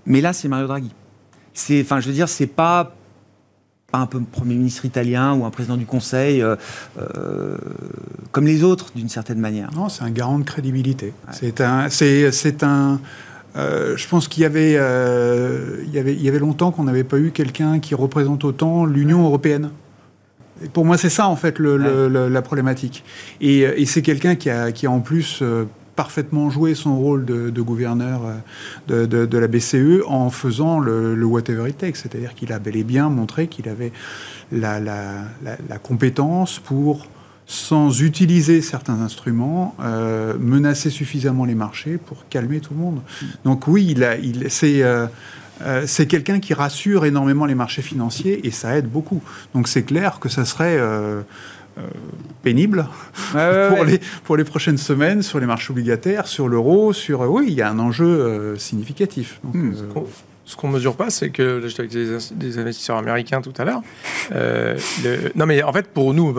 Mais 0.06 0.20
là, 0.20 0.32
c'est 0.32 0.48
Mario 0.48 0.66
Draghi. 0.66 0.90
Enfin, 1.80 2.00
je 2.00 2.08
veux 2.08 2.14
dire, 2.14 2.28
c'est 2.28 2.46
pas 2.46 2.94
pas 3.90 3.98
un 3.98 4.06
peu 4.06 4.20
Premier 4.20 4.54
ministre 4.54 4.84
italien 4.84 5.32
ou 5.32 5.46
un 5.46 5.50
président 5.50 5.78
du 5.78 5.86
Conseil, 5.86 6.42
euh, 6.42 6.56
euh, 6.98 7.56
comme 8.32 8.46
les 8.46 8.62
autres, 8.62 8.92
d'une 8.94 9.08
certaine 9.08 9.38
manière. 9.38 9.70
Non, 9.74 9.88
c'est 9.88 10.04
un 10.04 10.10
garant 10.10 10.38
de 10.38 10.44
crédibilité. 10.44 11.14
C'est 11.32 11.62
un, 11.62 11.88
c'est, 11.88 12.62
un, 12.62 13.00
je 13.54 14.08
pense 14.08 14.28
qu'il 14.28 14.42
y 14.42 14.46
avait, 14.46 14.72
il 14.72 15.90
y 15.94 15.98
avait, 15.98 16.12
il 16.12 16.22
y 16.22 16.28
avait 16.28 16.38
longtemps 16.38 16.70
qu'on 16.70 16.84
n'avait 16.84 17.04
pas 17.04 17.18
eu 17.18 17.30
quelqu'un 17.30 17.78
qui 17.78 17.94
représente 17.94 18.44
autant 18.44 18.84
l'Union 18.84 19.24
européenne 19.24 19.70
pour 20.72 20.84
moi, 20.84 20.98
c'est 20.98 21.10
ça, 21.10 21.28
en 21.28 21.36
fait, 21.36 21.58
la 21.58 22.42
problématique. 22.42 23.04
Et, 23.40 23.86
c'est 23.86 24.02
quelqu'un 24.02 24.34
qui 24.34 24.50
a, 24.50 24.72
qui 24.72 24.86
a 24.86 24.90
en 24.90 25.00
plus 25.00 25.40
euh, 25.42 25.64
parfaitement 25.98 26.48
joué 26.48 26.76
son 26.76 26.96
rôle 26.96 27.24
de, 27.24 27.60
gouverneur 27.60 28.20
euh, 28.88 29.06
de, 29.08 29.36
la 29.36 29.48
BCE 29.48 30.04
en 30.06 30.30
faisant 30.30 30.78
le, 30.78 31.24
whatever 31.24 31.68
it 31.68 31.76
takes. 31.76 31.96
C'est-à-dire 31.96 32.36
qu'il 32.36 32.52
a 32.52 32.60
bel 32.60 32.76
et 32.76 32.84
bien 32.84 33.08
montré 33.08 33.48
qu'il 33.48 33.68
avait 33.68 33.90
la, 34.52 34.78
compétence 35.82 36.60
pour, 36.60 37.08
sans 37.46 38.00
utiliser 38.00 38.62
certains 38.62 39.00
instruments, 39.00 39.74
euh, 39.80 40.38
menacer 40.38 40.90
suffisamment 40.90 41.44
les 41.44 41.56
marchés 41.56 41.98
pour 41.98 42.28
calmer 42.28 42.60
tout 42.60 42.74
le 42.74 42.80
monde. 42.80 43.00
Donc 43.44 43.66
oui, 43.66 43.84
il. 43.88 44.04
Euh, 45.60 45.82
c'est 45.86 46.06
quelqu'un 46.06 46.38
qui 46.38 46.54
rassure 46.54 47.04
énormément 47.06 47.44
les 47.44 47.56
marchés 47.56 47.82
financiers 47.82 48.46
et 48.46 48.52
ça 48.52 48.76
aide 48.76 48.88
beaucoup. 48.88 49.20
Donc 49.52 49.66
c'est 49.66 49.82
clair 49.82 50.20
que 50.20 50.28
ça 50.28 50.44
serait 50.44 50.78
euh, 51.78 51.82
pénible 52.42 52.86
pour, 53.32 53.84
Les, 53.84 54.00
pour 54.24 54.36
les 54.36 54.44
prochaines 54.44 54.78
semaines 54.78 55.22
sur 55.22 55.40
les 55.40 55.46
marchés 55.46 55.70
obligataires, 55.70 56.26
sur 56.26 56.48
l'euro, 56.48 56.92
sur... 56.92 57.20
oui, 57.20 57.46
il 57.48 57.54
y 57.54 57.62
a 57.62 57.70
un 57.70 57.78
enjeu 57.78 58.56
significatif. 58.58 59.40
Hmm 59.44 59.72
ce 60.48 60.56
qu'on 60.56 60.68
mesure 60.68 60.96
pas, 60.96 61.10
c'est 61.10 61.28
que 61.28 61.60
j'étais 61.66 61.80
avec 61.80 61.92
des, 61.92 62.58
investisseurs 62.58 62.96
américains 62.96 63.42
tout 63.42 63.52
à 63.58 63.64
l'heure. 63.64 63.82
Euh, 64.34 64.78
non, 65.34 65.44
mais 65.44 65.62
en 65.62 65.74
fait, 65.74 65.88
pour 65.88 66.14
nous, 66.14 66.34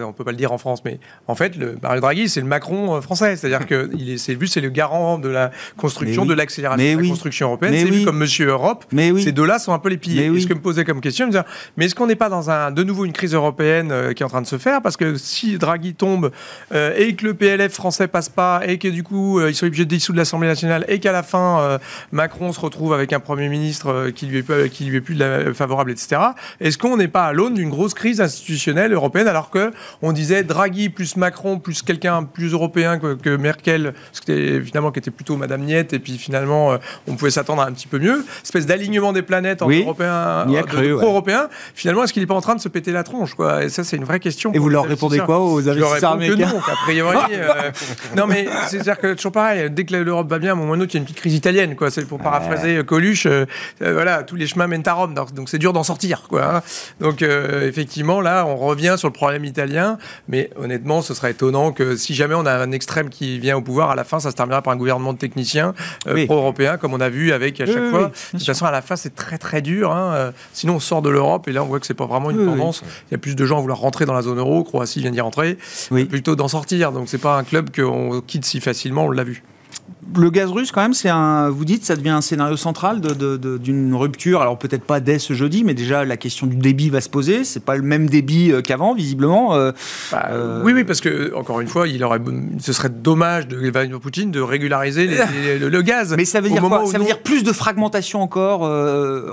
on 0.00 0.12
peut 0.12 0.24
pas 0.24 0.30
le 0.30 0.36
dire 0.38 0.50
en 0.50 0.56
France, 0.56 0.82
mais 0.82 0.98
en 1.28 1.34
fait, 1.34 1.54
le 1.56 1.76
Mario 1.82 2.00
Draghi, 2.00 2.30
c'est 2.30 2.40
le 2.40 2.46
Macron 2.46 2.96
euh, 2.96 3.00
français. 3.02 3.36
C'est-à-dire 3.36 3.66
que 3.66 3.90
il 3.98 4.08
est, 4.08 4.16
c'est 4.16 4.38
c'est 4.46 4.62
le 4.62 4.70
garant 4.70 5.18
de 5.18 5.28
la 5.28 5.50
construction, 5.76 6.24
de 6.24 6.32
l'accélération 6.32 6.96
de 6.96 7.02
la 7.02 7.08
construction 7.08 7.48
européenne. 7.48 7.74
C'est 7.76 7.84
vu 7.84 8.04
comme 8.06 8.16
Monsieur 8.16 8.46
Europe. 8.46 8.86
Mais 8.92 9.10
oui. 9.10 9.22
Ces 9.22 9.32
deux-là 9.32 9.58
sont 9.58 9.74
un 9.74 9.78
peu 9.78 9.90
les 9.90 9.98
piliers. 9.98 10.34
Et 10.34 10.40
ce 10.40 10.46
que 10.46 10.54
me 10.54 10.60
posait 10.60 10.84
comme 10.84 11.02
question, 11.02 11.26
me 11.26 11.30
dire, 11.30 11.44
mais 11.76 11.84
est-ce 11.84 11.94
qu'on 11.94 12.06
n'est 12.06 12.16
pas 12.16 12.30
dans 12.30 12.50
un, 12.50 12.70
de 12.70 12.82
nouveau 12.82 13.04
une 13.04 13.12
crise 13.12 13.34
européenne 13.34 13.92
euh, 13.92 14.12
qui 14.14 14.22
est 14.22 14.26
en 14.26 14.30
train 14.30 14.42
de 14.42 14.46
se 14.46 14.56
faire? 14.56 14.80
Parce 14.80 14.96
que 14.96 15.16
si 15.16 15.58
Draghi 15.58 15.94
tombe 15.94 16.30
et 16.72 17.14
que 17.14 17.26
le 17.26 17.34
PLF 17.34 17.72
français 17.72 18.08
passe 18.08 18.30
pas 18.30 18.62
et 18.66 18.78
que 18.78 18.88
du 18.88 19.02
coup, 19.02 19.40
ils 19.46 19.54
sont 19.54 19.66
obligés 19.66 19.84
de 19.84 19.90
dissoudre 19.90 20.18
l'Assemblée 20.18 20.48
nationale 20.48 20.86
et 20.88 20.98
qu'à 20.98 21.12
la 21.12 21.22
fin, 21.22 21.78
Macron 22.10 22.52
se 22.52 22.60
retrouve 22.60 22.94
avec 22.94 23.12
un 23.12 23.20
problème 23.20 23.33
Premier 23.34 23.48
ministre 23.48 23.88
euh, 23.88 24.10
qui 24.12 24.26
lui 24.26 24.38
est, 24.38 24.68
qui 24.68 24.84
lui 24.84 24.98
est 24.98 25.00
plus 25.00 25.18
favorable, 25.54 25.90
etc. 25.90 26.20
Est-ce 26.60 26.78
qu'on 26.78 26.96
n'est 26.96 27.08
pas 27.08 27.24
à 27.24 27.32
l'aune 27.32 27.54
d'une 27.54 27.68
grosse 27.68 27.92
crise 27.92 28.20
institutionnelle 28.20 28.92
européenne 28.92 29.26
alors 29.26 29.50
que 29.50 29.72
on 30.02 30.12
disait 30.12 30.44
Draghi 30.44 30.88
plus 30.88 31.16
Macron 31.16 31.58
plus 31.58 31.82
quelqu'un 31.82 32.22
plus 32.22 32.52
européen 32.52 33.00
que, 33.00 33.36
Merkel, 33.36 33.94
ce 34.12 34.20
qui 34.20 34.30
était, 34.30 34.60
finalement 34.60 34.92
qui 34.92 35.00
était 35.00 35.10
plutôt 35.10 35.36
Madame 35.36 35.62
Niette, 35.62 35.94
et 35.94 35.98
puis 35.98 36.16
finalement 36.16 36.74
euh, 36.74 36.76
on 37.08 37.16
pouvait 37.16 37.32
s'attendre 37.32 37.62
à 37.62 37.66
un 37.66 37.72
petit 37.72 37.88
peu 37.88 37.98
mieux, 37.98 38.24
espèce 38.44 38.66
d'alignement 38.66 39.12
des 39.12 39.22
planètes 39.22 39.62
entre 39.62 39.74
européens, 39.74 40.46
euh, 40.48 40.96
pro-européens. 40.96 41.48
Finalement, 41.74 42.04
est-ce 42.04 42.12
qu'il 42.12 42.22
n'est 42.22 42.28
pas 42.28 42.36
en 42.36 42.40
train 42.40 42.54
de 42.54 42.60
se 42.60 42.68
péter 42.68 42.92
la 42.92 43.02
tronche 43.02 43.34
quoi? 43.34 43.64
Et 43.64 43.68
ça, 43.68 43.82
c'est 43.82 43.96
une 43.96 44.04
vraie 44.04 44.20
question. 44.20 44.52
Et 44.52 44.60
vous 44.60 44.68
leur 44.68 44.84
répondez 44.84 45.18
quoi 45.18 45.40
aux 45.40 45.68
investisseurs 45.68 46.12
américains 46.12 46.52
non, 46.52 46.60
a 46.60 46.76
priori. 46.84 47.16
non, 48.16 48.28
mais 48.28 48.46
c'est-à-dire 48.68 48.98
que 48.98 49.14
toujours 49.14 49.32
pareil. 49.32 49.70
Dès 49.70 49.84
que 49.84 49.96
l'Europe 49.96 50.30
va 50.30 50.38
bien, 50.38 50.50
à 50.50 50.52
un 50.52 50.56
moment 50.56 50.74
ou 50.74 50.84
il 50.84 50.94
y 50.94 50.96
a 50.96 50.98
une 50.98 51.04
petite 51.04 51.18
crise 51.18 51.34
italienne, 51.34 51.74
quoi. 51.74 51.90
C'est 51.90 52.06
pour 52.06 52.18
paraphraser 52.18 52.84
Coluche 52.84 53.23
euh, 53.26 53.46
voilà, 53.80 54.22
tous 54.22 54.36
les 54.36 54.46
chemins 54.46 54.66
mènent 54.66 54.86
à 54.86 54.92
Rome, 54.92 55.14
donc 55.14 55.48
c'est 55.48 55.58
dur 55.58 55.72
d'en 55.72 55.82
sortir, 55.82 56.24
quoi. 56.28 56.56
Hein. 56.56 56.62
Donc 57.00 57.22
euh, 57.22 57.68
effectivement, 57.68 58.20
là, 58.20 58.44
on 58.46 58.56
revient 58.56 58.94
sur 58.98 59.08
le 59.08 59.12
problème 59.12 59.44
italien, 59.44 59.98
mais 60.28 60.50
honnêtement, 60.56 61.02
ce 61.02 61.14
serait 61.14 61.32
étonnant 61.32 61.72
que 61.72 61.96
si 61.96 62.14
jamais 62.14 62.34
on 62.34 62.46
a 62.46 62.52
un 62.52 62.72
extrême 62.72 63.08
qui 63.08 63.38
vient 63.38 63.56
au 63.56 63.62
pouvoir, 63.62 63.90
à 63.90 63.94
la 63.94 64.04
fin, 64.04 64.20
ça 64.20 64.30
se 64.30 64.36
terminera 64.36 64.62
par 64.62 64.72
un 64.72 64.76
gouvernement 64.76 65.12
de 65.12 65.18
techniciens 65.18 65.74
euh, 66.06 66.24
pro-européens, 66.26 66.76
comme 66.76 66.94
on 66.94 67.00
a 67.00 67.08
vu 67.08 67.32
avec 67.32 67.60
à 67.60 67.66
chaque 67.66 67.90
fois. 67.90 68.10
de 68.32 68.38
toute 68.38 68.46
façon, 68.46 68.66
à 68.66 68.70
la 68.70 68.82
fin, 68.82 68.96
c'est 68.96 69.14
très 69.14 69.38
très 69.38 69.62
dur. 69.62 69.92
Hein. 69.92 70.32
Sinon, 70.52 70.76
on 70.76 70.80
sort 70.80 71.02
de 71.02 71.10
l'Europe 71.10 71.48
et 71.48 71.52
là, 71.52 71.62
on 71.62 71.66
voit 71.66 71.80
que 71.80 71.86
c'est 71.86 71.94
pas 71.94 72.06
vraiment 72.06 72.30
une 72.30 72.44
tendance. 72.44 72.82
Il 73.10 73.12
y 73.12 73.14
a 73.14 73.18
plus 73.18 73.36
de 73.36 73.44
gens 73.44 73.58
à 73.58 73.60
vouloir 73.60 73.78
rentrer 73.78 74.06
dans 74.06 74.14
la 74.14 74.22
zone 74.22 74.38
euro. 74.38 74.64
Croatie 74.64 75.00
vient 75.00 75.10
d'y 75.10 75.20
rentrer, 75.20 75.58
plutôt 76.08 76.36
d'en 76.36 76.48
sortir. 76.48 76.92
Donc 76.92 77.08
c'est 77.08 77.18
pas 77.18 77.36
un 77.36 77.44
club 77.44 77.74
qu'on 77.74 78.20
quitte 78.20 78.44
si 78.44 78.60
facilement. 78.60 79.04
On 79.06 79.10
l'a 79.10 79.24
vu. 79.24 79.42
Le 80.16 80.30
gaz 80.30 80.50
russe, 80.50 80.72
quand 80.72 80.82
même, 80.82 80.94
c'est 80.94 81.08
un. 81.08 81.48
Vous 81.48 81.64
dites, 81.64 81.84
ça 81.84 81.96
devient 81.96 82.10
un 82.10 82.20
scénario 82.20 82.56
central 82.56 83.00
d'une 83.00 83.94
rupture. 83.94 84.40
Alors 84.40 84.58
peut-être 84.58 84.84
pas 84.84 85.00
dès 85.00 85.18
ce 85.18 85.34
jeudi, 85.34 85.64
mais 85.64 85.74
déjà 85.74 86.04
la 86.04 86.16
question 86.16 86.46
du 86.46 86.56
débit 86.56 86.90
va 86.90 87.00
se 87.00 87.08
poser. 87.08 87.44
C'est 87.44 87.64
pas 87.64 87.76
le 87.76 87.82
même 87.82 88.08
débit 88.08 88.52
euh, 88.52 88.60
qu'avant, 88.60 88.94
visiblement. 88.94 89.54
Euh, 89.54 89.72
bah, 90.12 90.28
euh, 90.30 90.62
Oui, 90.64 90.72
oui, 90.72 90.84
parce 90.84 91.00
que 91.00 91.34
encore 91.34 91.60
une 91.60 91.68
fois, 91.68 91.88
il 91.88 92.02
aurait, 92.04 92.20
ce 92.60 92.72
serait 92.72 92.88
dommage 92.88 93.48
de 93.48 93.56
Vladimir 93.70 94.00
Poutine 94.00 94.30
de 94.30 94.40
régulariser 94.40 95.08
le, 95.60 95.82
gaz. 95.82 96.14
Mais 96.16 96.24
ça 96.24 96.40
veut 96.40 96.48
dire 96.48 96.62
quoi? 96.62 96.86
Ça 96.86 96.98
veut 96.98 97.04
dire 97.04 97.20
plus 97.20 97.42
de 97.42 97.52
fragmentation 97.52 98.22
encore 98.22 98.62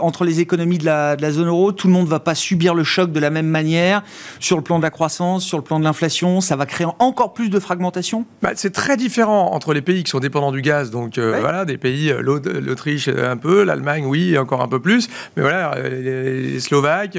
entre 0.01 0.25
les 0.25 0.39
économies 0.39 0.77
de 0.77 0.85
la, 0.85 1.15
de 1.15 1.21
la, 1.21 1.31
zone 1.31 1.47
euro? 1.47 1.71
Tout 1.71 1.87
le 1.87 1.93
monde 1.93 2.07
va 2.07 2.19
pas 2.19 2.35
subir 2.35 2.73
le 2.73 2.83
choc 2.83 3.11
de 3.11 3.19
la 3.19 3.29
même 3.29 3.47
manière 3.47 4.03
sur 4.39 4.57
le 4.57 4.63
plan 4.63 4.77
de 4.77 4.83
la 4.83 4.89
croissance, 4.89 5.43
sur 5.43 5.57
le 5.57 5.63
plan 5.63 5.79
de 5.79 5.83
l'inflation? 5.83 6.41
Ça 6.41 6.55
va 6.55 6.65
créer 6.65 6.87
encore 6.99 7.33
plus 7.33 7.49
de 7.49 7.59
fragmentation? 7.59 8.25
Bah, 8.41 8.51
c'est 8.55 8.71
très 8.71 8.97
différent 8.97 9.51
entre 9.53 9.73
les 9.73 9.81
pays 9.81 10.03
qui 10.03 10.11
sont 10.11 10.19
dépendants 10.19 10.51
du 10.51 10.60
gaz, 10.61 10.91
donc 10.91 11.17
euh, 11.17 11.39
voilà, 11.39 11.65
des 11.65 11.77
pays, 11.77 12.11
euh, 12.11 12.21
l'Autriche 12.21 13.07
un 13.07 13.37
peu, 13.37 13.63
l'Allemagne, 13.63 14.05
oui, 14.05 14.37
encore 14.37 14.61
un 14.61 14.67
peu 14.67 14.79
plus, 14.79 15.09
mais 15.35 15.43
voilà, 15.43 15.75
euh, 15.75 16.41
les, 16.41 16.59
Slovaques, 16.59 17.17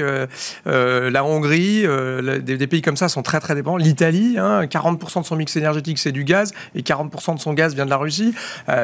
la 0.65 1.23
Hongrie, 1.23 1.85
des, 2.41 2.67
pays 2.67 2.81
comme 2.81 2.97
ça 2.97 3.09
sont 3.09 3.21
très 3.21 3.39
très 3.39 3.55
dépendants. 3.55 3.77
L'Italie, 3.77 4.35
40% 4.37 4.39
hein, 4.39 5.21
de 5.21 5.25
son 5.25 5.35
mix 5.35 5.55
énergétique 5.55 5.99
c'est 5.99 6.11
du 6.11 6.23
gaz 6.23 6.53
et 6.75 6.81
40% 6.81 7.35
de 7.35 7.39
son 7.39 7.53
gaz 7.53 7.75
vient 7.75 7.85
de 7.85 7.89
la 7.89 7.97
Russie. 7.97 8.33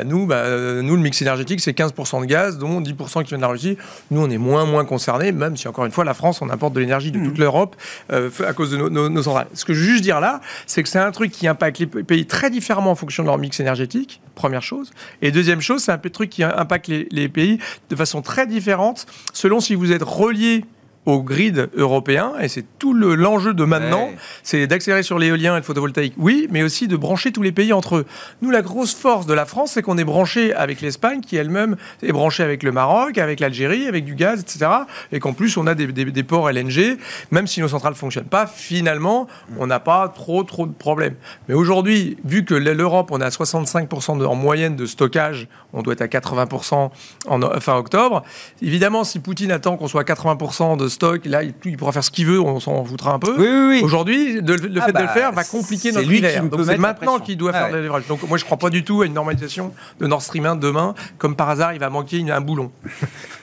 nous, 0.05 0.25
bah, 0.25 0.43
nous, 0.81 0.95
le 0.95 1.01
mix 1.01 1.21
énergétique 1.21 1.61
c'est 1.61 1.77
15% 1.77 2.21
de 2.21 2.25
gaz, 2.25 2.57
dont 2.57 2.81
10% 2.81 3.23
qui 3.23 3.29
vient 3.29 3.37
de 3.37 3.43
la 3.43 3.47
Russie. 3.47 3.77
Nous, 4.11 4.21
on 4.21 4.29
est 4.29 4.37
moins 4.37 4.65
moins 4.65 4.85
concernés, 4.85 5.31
même 5.31 5.55
si 5.57 5.67
encore 5.67 5.85
une 5.85 5.91
fois, 5.91 6.03
la 6.03 6.13
France, 6.13 6.41
on 6.41 6.49
importe 6.49 6.73
de 6.73 6.79
l'énergie 6.79 7.11
de 7.11 7.19
toute 7.19 7.37
mmh. 7.37 7.41
l'Europe 7.41 7.75
à 8.09 8.53
cause 8.53 8.71
de 8.71 8.77
nos, 8.77 9.23
centrales. 9.23 9.47
Ce 9.53 9.65
que 9.65 9.73
je 9.73 9.79
veux 9.79 9.85
juste 9.85 10.03
dire 10.03 10.19
là, 10.19 10.41
c'est 10.67 10.83
que 10.83 10.89
c'est 10.89 10.99
un 10.99 11.11
truc 11.11 11.31
qui 11.31 11.47
impacte 11.47 11.79
les 11.79 11.87
pays 11.87 12.25
très 12.25 12.49
différemment 12.49 12.91
en 12.91 12.95
fonction 12.95 13.23
de 13.23 13.27
leur 13.27 13.37
mix 13.37 13.59
énergétique 13.59 14.21
première 14.49 14.63
chose. 14.63 14.89
Et 15.21 15.31
deuxième 15.31 15.61
chose, 15.61 15.83
c'est 15.83 15.91
un 15.91 15.99
peu 15.99 16.09
de 16.09 16.13
truc 16.13 16.31
qui 16.31 16.43
impacte 16.43 16.87
les, 16.87 17.07
les, 17.11 17.29
pays 17.29 17.59
de 17.91 17.95
façon 17.95 18.23
très 18.23 18.47
différente 18.47 19.05
selon 19.31 19.59
si 19.59 19.75
vous 19.75 19.91
êtes 19.91 20.01
relié 20.01 20.65
au 21.09 21.23
grid 21.23 21.69
européen, 21.75 22.33
et 22.39 22.47
c'est 22.47 22.65
tout 22.77 22.93
l'enjeu 22.93 23.53
de 23.53 23.63
maintenant, 23.63 24.09
c'est 24.43 24.67
d'accélérer 24.67 25.03
sur 25.03 25.19
l'éolien 25.19 25.55
et 25.55 25.57
le 25.57 25.63
photovoltaïque, 25.63 26.13
oui, 26.17 26.47
mais 26.51 26.63
aussi 26.63 26.87
de 26.87 26.95
brancher 26.95 27.31
tous 27.31 27.41
les 27.41 27.51
pays 27.51 27.73
entre 27.73 27.97
eux. 27.97 28.05
Nous, 28.41 28.51
la 28.51 28.61
grosse 28.61 28.93
force 28.93 29.25
de 29.25 29.33
la 29.33 29.45
France, 29.45 29.71
c'est 29.73 29.81
qu'on 29.81 29.97
est 29.97 30.03
branché 30.03 30.53
avec 30.53 30.81
l'Espagne, 30.81 31.21
qui 31.21 31.35
elle-même 31.35 31.75
est 32.01 32.11
branchée 32.11 32.43
avec 32.43 32.63
le 32.63 32.71
Maroc, 32.71 33.17
avec 33.17 33.39
l'Algérie, 33.39 33.87
avec 33.87 34.05
du 34.05 34.15
gaz, 34.15 34.41
etc. 34.41 34.71
Et 35.11 35.19
qu'en 35.19 35.33
plus, 35.33 35.57
on 35.57 35.67
a 35.67 35.75
des, 35.75 35.87
des, 35.87 36.23
ports 36.23 36.49
LNG, 36.49 36.97
même 37.31 37.47
si 37.47 37.61
nos 37.61 37.67
centrales 37.67 37.93
ne 37.93 37.97
fonctionnent 37.97 38.25
pas, 38.25 38.47
finalement, 38.47 39.27
on 39.57 39.67
n'a 39.67 39.79
pas 39.79 40.07
trop, 40.09 40.43
trop 40.43 40.65
de 40.65 40.73
problèmes. 40.73 41.15
Mais 41.47 41.55
aujourd'hui, 41.55 42.17
vu 42.23 42.45
que 42.45 42.53
l'Europe, 42.53 43.09
on 43.11 43.21
est 43.21 43.25
à 43.25 43.29
65% 43.29 44.23
en 44.25 44.35
moyenne 44.35 44.75
de 44.75 44.85
stockage, 44.85 45.47
on 45.73 45.81
doit 45.81 45.93
être 45.93 46.01
à 46.01 46.07
80% 46.07 46.89
en 47.27 47.59
fin 47.59 47.75
octobre, 47.75 48.23
évidemment, 48.61 49.03
si 49.03 49.19
Poutine 49.19 49.51
attend 49.51 49.77
qu'on 49.77 49.87
soit 49.87 50.01
à 50.01 50.03
80% 50.03 50.77
de 50.77 50.87
stock. 50.99 51.25
Là, 51.25 51.43
il, 51.43 51.77
pourra 51.77 51.91
faire 51.91 52.03
ce 52.03 52.11
qu'il 52.11 52.25
veut, 52.25 52.39
on 52.39 52.59
s'en 52.59 52.83
foutra 52.83 53.13
un 53.13 53.19
peu. 53.19 53.81
Aujourd'hui, 53.81 54.41
le 54.41 54.53
ah 54.81 54.85
fait 54.85 54.91
de 54.93 54.99
le 54.99 55.05
bah, 55.05 55.07
faire 55.07 55.31
va 55.31 55.43
compliquer 55.43 55.91
notre 55.91 56.11
hiver. 56.11 56.43
Donc 56.43 56.61
c'est 56.65 56.77
maintenant 56.77 57.19
qu'il 57.19 57.37
doit 57.37 57.53
faire 57.53 57.71
le 57.71 57.81
levrage. 57.81 58.07
Donc 58.07 58.23
moi, 58.27 58.37
je 58.37 58.43
ne 58.43 58.45
crois 58.45 58.57
pas 58.57 58.69
du 58.69 58.83
tout 58.83 59.01
à 59.01 59.05
une 59.05 59.13
normalisation 59.13 59.73
de 59.99 60.07
Nord 60.07 60.21
Stream 60.21 60.45
1 60.45 60.55
demain. 60.57 60.93
Comme 61.17 61.35
par 61.35 61.49
hasard, 61.49 61.73
il 61.73 61.79
va 61.79 61.89
manquer 61.89 62.23
un 62.29 62.41
boulon. 62.41 62.71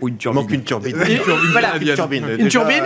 Ou 0.00 0.08
une 0.08 0.16
turbine. 0.18 0.42
Manque 0.42 0.52
une 0.52 0.62
turbine. 0.62 0.94
Une, 0.96 1.18
turbine. 1.18 2.24
Une 2.38 2.48
turbine. 2.48 2.84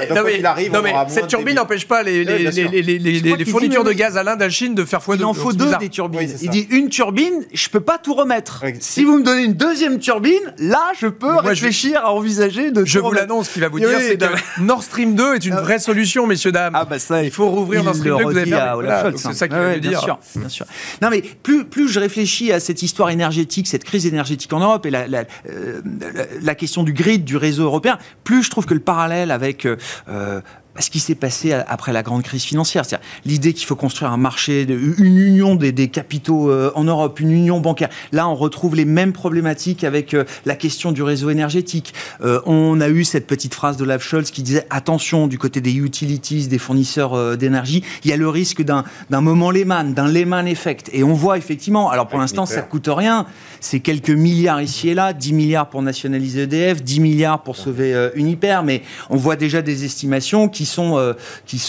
Non 0.73 0.83
mais, 0.83 0.93
cette 1.09 1.27
turbine 1.27 1.57
n'empêche 1.57 1.87
pas 1.87 2.03
les, 2.03 2.25
les, 2.25 3.45
fournitures 3.45 3.83
de 3.83 3.93
gaz 3.93 4.17
à 4.17 4.23
l'Inde, 4.23 4.43
à 4.43 4.45
la 4.45 4.51
Chine 4.51 4.75
de 4.75 4.85
faire 4.85 5.03
foi 5.03 5.17
Il 5.17 5.25
en 5.25 5.35
faut 5.35 5.53
deux 5.53 5.75
des 5.81 5.89
turbines. 5.89 6.31
il 6.41 6.51
dit 6.51 6.67
une 6.71 6.89
turbine, 6.89 7.45
je 7.53 7.69
peux 7.69 7.81
pas 7.81 7.99
tout 7.99 8.15
remettre. 8.15 8.65
Si 8.81 9.05
vous 9.05 9.19
me 9.19 9.25
donnez 9.25 9.43
une 9.43 9.55
deuxième 9.55 9.99
turbine, 9.99 10.55
là, 10.59 10.93
je 10.99 11.09
peux 11.09 11.37
réfléchir 11.37 12.01
à 12.05 12.13
envisager 12.13 12.71
de. 12.71 12.85
Je 12.85 12.99
vous 12.99 13.13
l'annonce, 13.13 13.49
ce 13.49 13.55
qu'il 13.55 13.63
va 13.63 13.69
vous 13.69 13.81
dire, 13.81 13.89
c'est 14.01 14.17
que 14.17 14.61
Nord 14.61 14.83
Stream 14.83 15.15
2 15.15 15.35
est 15.35 15.47
une 15.47 15.55
ah. 15.55 15.63
vraie 15.63 15.79
solution, 15.79 16.27
messieurs 16.27 16.53
dames. 16.53 16.75
Ah 16.77 16.85
bah 16.85 16.99
ça, 16.99 17.25
il 17.25 17.31
faut 17.31 17.49
rouvrir 17.49 17.83
Nord 17.83 17.97
Stream 17.97 18.19
2 18.19 18.25
vous 18.25 18.37
avez 18.37 19.17
C'est 19.17 19.35
ça 19.35 19.49
qu'il 19.49 19.57
vous 19.57 19.81
dire. 19.81 20.19
Bien 20.37 20.49
sûr. 20.49 20.67
Non 21.03 21.11
mais 21.11 21.23
plus 21.23 21.65
plus 21.65 21.89
je 21.89 21.99
réfléchis 21.99 22.53
à 22.53 22.61
cette 22.61 22.83
histoire 22.83 23.11
énergétique, 23.11 23.67
cette 23.67 23.85
crise 23.85 24.07
énergétique 24.07 24.53
en 24.53 24.61
Europe 24.61 24.87
et 24.87 24.91
la 24.91 25.07
la 25.11 26.55
question 26.55 26.83
du 26.83 26.93
grid 27.01 27.25
du 27.25 27.37
réseau 27.37 27.65
européen, 27.65 27.99
plus 28.25 28.43
je 28.43 28.51
trouve 28.51 28.67
que 28.67 28.75
le 28.75 28.81
parallèle 28.81 29.31
avec 29.31 29.65
euh, 29.65 29.77
euh, 30.09 30.41
ce 30.79 30.91
qui 30.91 31.01
s'est 31.01 31.15
passé 31.15 31.53
après 31.53 31.93
la 31.93 32.03
grande 32.03 32.23
crise 32.23 32.45
financière. 32.45 32.85
C'est-à-dire 32.85 33.07
l'idée 33.25 33.53
qu'il 33.53 33.67
faut 33.67 33.77
construire 33.77 34.13
un 34.13 34.17
marché, 34.17 34.63
une 34.63 35.19
union 35.19 35.55
des, 35.55 35.89
capitaux 35.89 36.51
euh, 36.51 36.73
en 36.75 36.85
Europe, 36.85 37.21
une 37.21 37.33
union 37.33 37.61
bancaire. 37.61 37.89
Là, 38.13 38.29
on 38.29 38.35
retrouve 38.35 38.77
les 38.77 38.85
mêmes 38.85 39.13
problématiques 39.13 39.85
avec 39.85 40.17
la 40.47 40.55
question 40.55 40.93
du 40.93 41.03
réseau 41.03 41.31
énergétique. 41.31 41.95
Euh, 42.23 42.41
on 42.47 42.81
a 42.81 42.89
eu 42.89 43.05
cette 43.05 43.27
petite 43.27 43.55
phrase 43.55 43.77
de 43.77 43.83
Olaf 43.83 44.03
Scholz 44.03 44.31
qui 44.31 44.43
disait 44.43 44.67
attention 44.71 45.27
du 45.27 45.39
côté 45.39 45.61
des 45.61 45.75
utilities, 45.75 46.49
des 46.49 46.59
fournisseurs 46.59 47.37
d'énergie, 47.37 47.85
il 48.05 48.11
y 48.11 48.13
a 48.13 48.17
le 48.17 48.29
risque 48.29 48.63
d'un 48.63 48.85
moment 49.11 49.51
Lehman, 49.51 49.95
d'un 49.95 50.09
Lehman 50.09 50.47
effect. 50.47 50.91
Et 50.93 51.03
on 51.03 51.15
voit 51.15 51.39
effectivement, 51.39 51.91
alors 51.91 52.09
pour 52.09 52.19
l'instant, 52.19 52.47
ça 52.47 52.63
coûte 52.63 52.89
rien. 52.89 53.27
C'est 53.61 53.81
quelques 53.81 54.11
milliards 54.11 54.63
ici 54.63 54.89
et 54.89 54.95
là, 54.95 55.13
10 55.13 55.33
milliards 55.33 55.69
pour 55.69 55.83
nationaliser 55.83 56.43
EDF, 56.43 56.83
10 56.83 57.01
milliards 57.01 57.43
pour 57.43 57.57
sauver 57.57 58.11
Uniper, 58.15 58.61
mais 58.65 58.83
on 59.11 59.17
voit 59.17 59.37
déjà 59.37 59.63
des 59.63 59.85
estimations 59.85 60.49
qui 60.49 60.67
sont, 60.67 60.97
euh, 60.99 61.13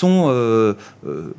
euh, 0.03 0.73
euh, 1.05 1.33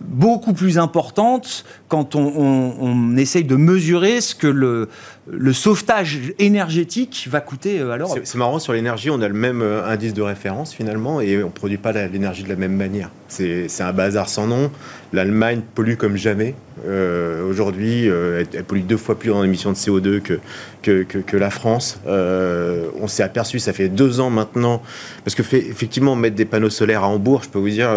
beaucoup 0.00 0.52
plus 0.52 0.78
importantes 0.78 1.64
quand 1.88 2.14
on, 2.14 3.16
essaye 3.16 3.44
de 3.44 3.56
mesurer 3.56 4.20
ce 4.20 4.34
que 4.34 4.46
le, 4.46 4.88
le 5.26 5.52
sauvetage 5.52 6.32
énergétique 6.38 7.28
va 7.30 7.40
coûter 7.40 7.80
à 7.80 7.96
l'Europe. 7.96 8.20
C'est 8.24 8.38
marrant, 8.38 8.58
sur 8.58 8.72
l'énergie, 8.72 9.10
on 9.10 9.20
a 9.22 9.28
le 9.28 9.34
même 9.34 9.62
indice 9.62 10.14
de 10.14 10.22
référence 10.22 10.74
finalement 10.74 11.20
et 11.20 11.42
on 11.42 11.46
ne 11.46 11.52
produit 11.52 11.78
pas 11.78 11.92
l'énergie 11.92 12.42
de 12.42 12.48
la 12.48 12.56
même 12.56 12.74
manière. 12.74 13.10
C'est 13.28 13.80
un 13.80 13.92
bazar 13.92 14.28
sans 14.28 14.46
nom. 14.46 14.70
L'Allemagne 15.12 15.60
pollue 15.74 15.94
comme 15.94 16.16
jamais. 16.16 16.54
Euh, 16.86 17.48
aujourd'hui, 17.48 18.08
euh, 18.08 18.44
elle, 18.54 18.64
pollue 18.64 18.80
deux 18.80 18.96
fois 18.96 19.18
plus 19.18 19.30
en 19.30 19.44
émissions 19.44 19.70
de 19.70 19.76
CO2 19.76 20.20
que, 20.20 20.40
que, 20.82 21.02
que, 21.02 21.36
la 21.36 21.50
France. 21.50 22.00
Euh, 22.06 22.88
on 23.00 23.08
s'est 23.08 23.22
aperçu, 23.22 23.58
ça 23.58 23.72
fait 23.72 23.88
deux 23.88 24.20
ans 24.20 24.30
maintenant, 24.30 24.82
parce 25.24 25.34
que 25.34 25.42
fait, 25.42 25.58
effectivement, 25.58 26.16
mettre 26.16 26.36
des 26.36 26.44
panneaux 26.44 26.70
solaires 26.70 27.04
à 27.04 27.08
Hambourg, 27.08 27.42
je 27.44 27.50
peux 27.50 27.58
vous 27.58 27.68
dire, 27.68 27.90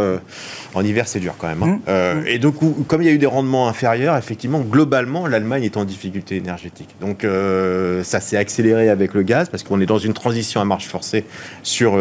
en 0.73 0.83
hiver, 0.83 1.07
c'est 1.07 1.19
dur 1.19 1.35
quand 1.37 1.47
même. 1.47 1.63
Hein. 1.63 1.79
Mmh. 1.87 2.27
et 2.27 2.37
donc, 2.37 2.55
comme 2.87 3.01
il 3.01 3.05
y 3.05 3.09
a 3.09 3.13
eu 3.13 3.17
des 3.17 3.25
rendements 3.25 3.67
inférieurs, 3.67 4.17
effectivement, 4.17 4.59
globalement, 4.59 5.25
l'Allemagne 5.25 5.63
est 5.63 5.77
en 5.77 5.85
difficulté 5.85 6.35
énergétique. 6.35 6.95
Donc, 6.99 7.14
ça 7.23 8.19
s'est 8.19 8.37
accéléré 8.37 8.89
avec 8.89 9.13
le 9.13 9.23
gaz, 9.23 9.49
parce 9.49 9.63
qu'on 9.63 9.79
est 9.81 9.85
dans 9.85 9.97
une 9.97 10.13
transition 10.13 10.61
à 10.61 10.65
marche 10.65 10.87
forcée 10.87 11.25
sur, 11.63 11.99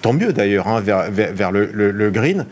tant 0.00 0.12
mieux 0.12 0.32
d'ailleurs, 0.32 0.68
hein, 0.68 0.80
vers, 0.80 1.10
vers, 1.10 1.52
le, 1.52 1.66
le 1.72 2.10
green. 2.10 2.46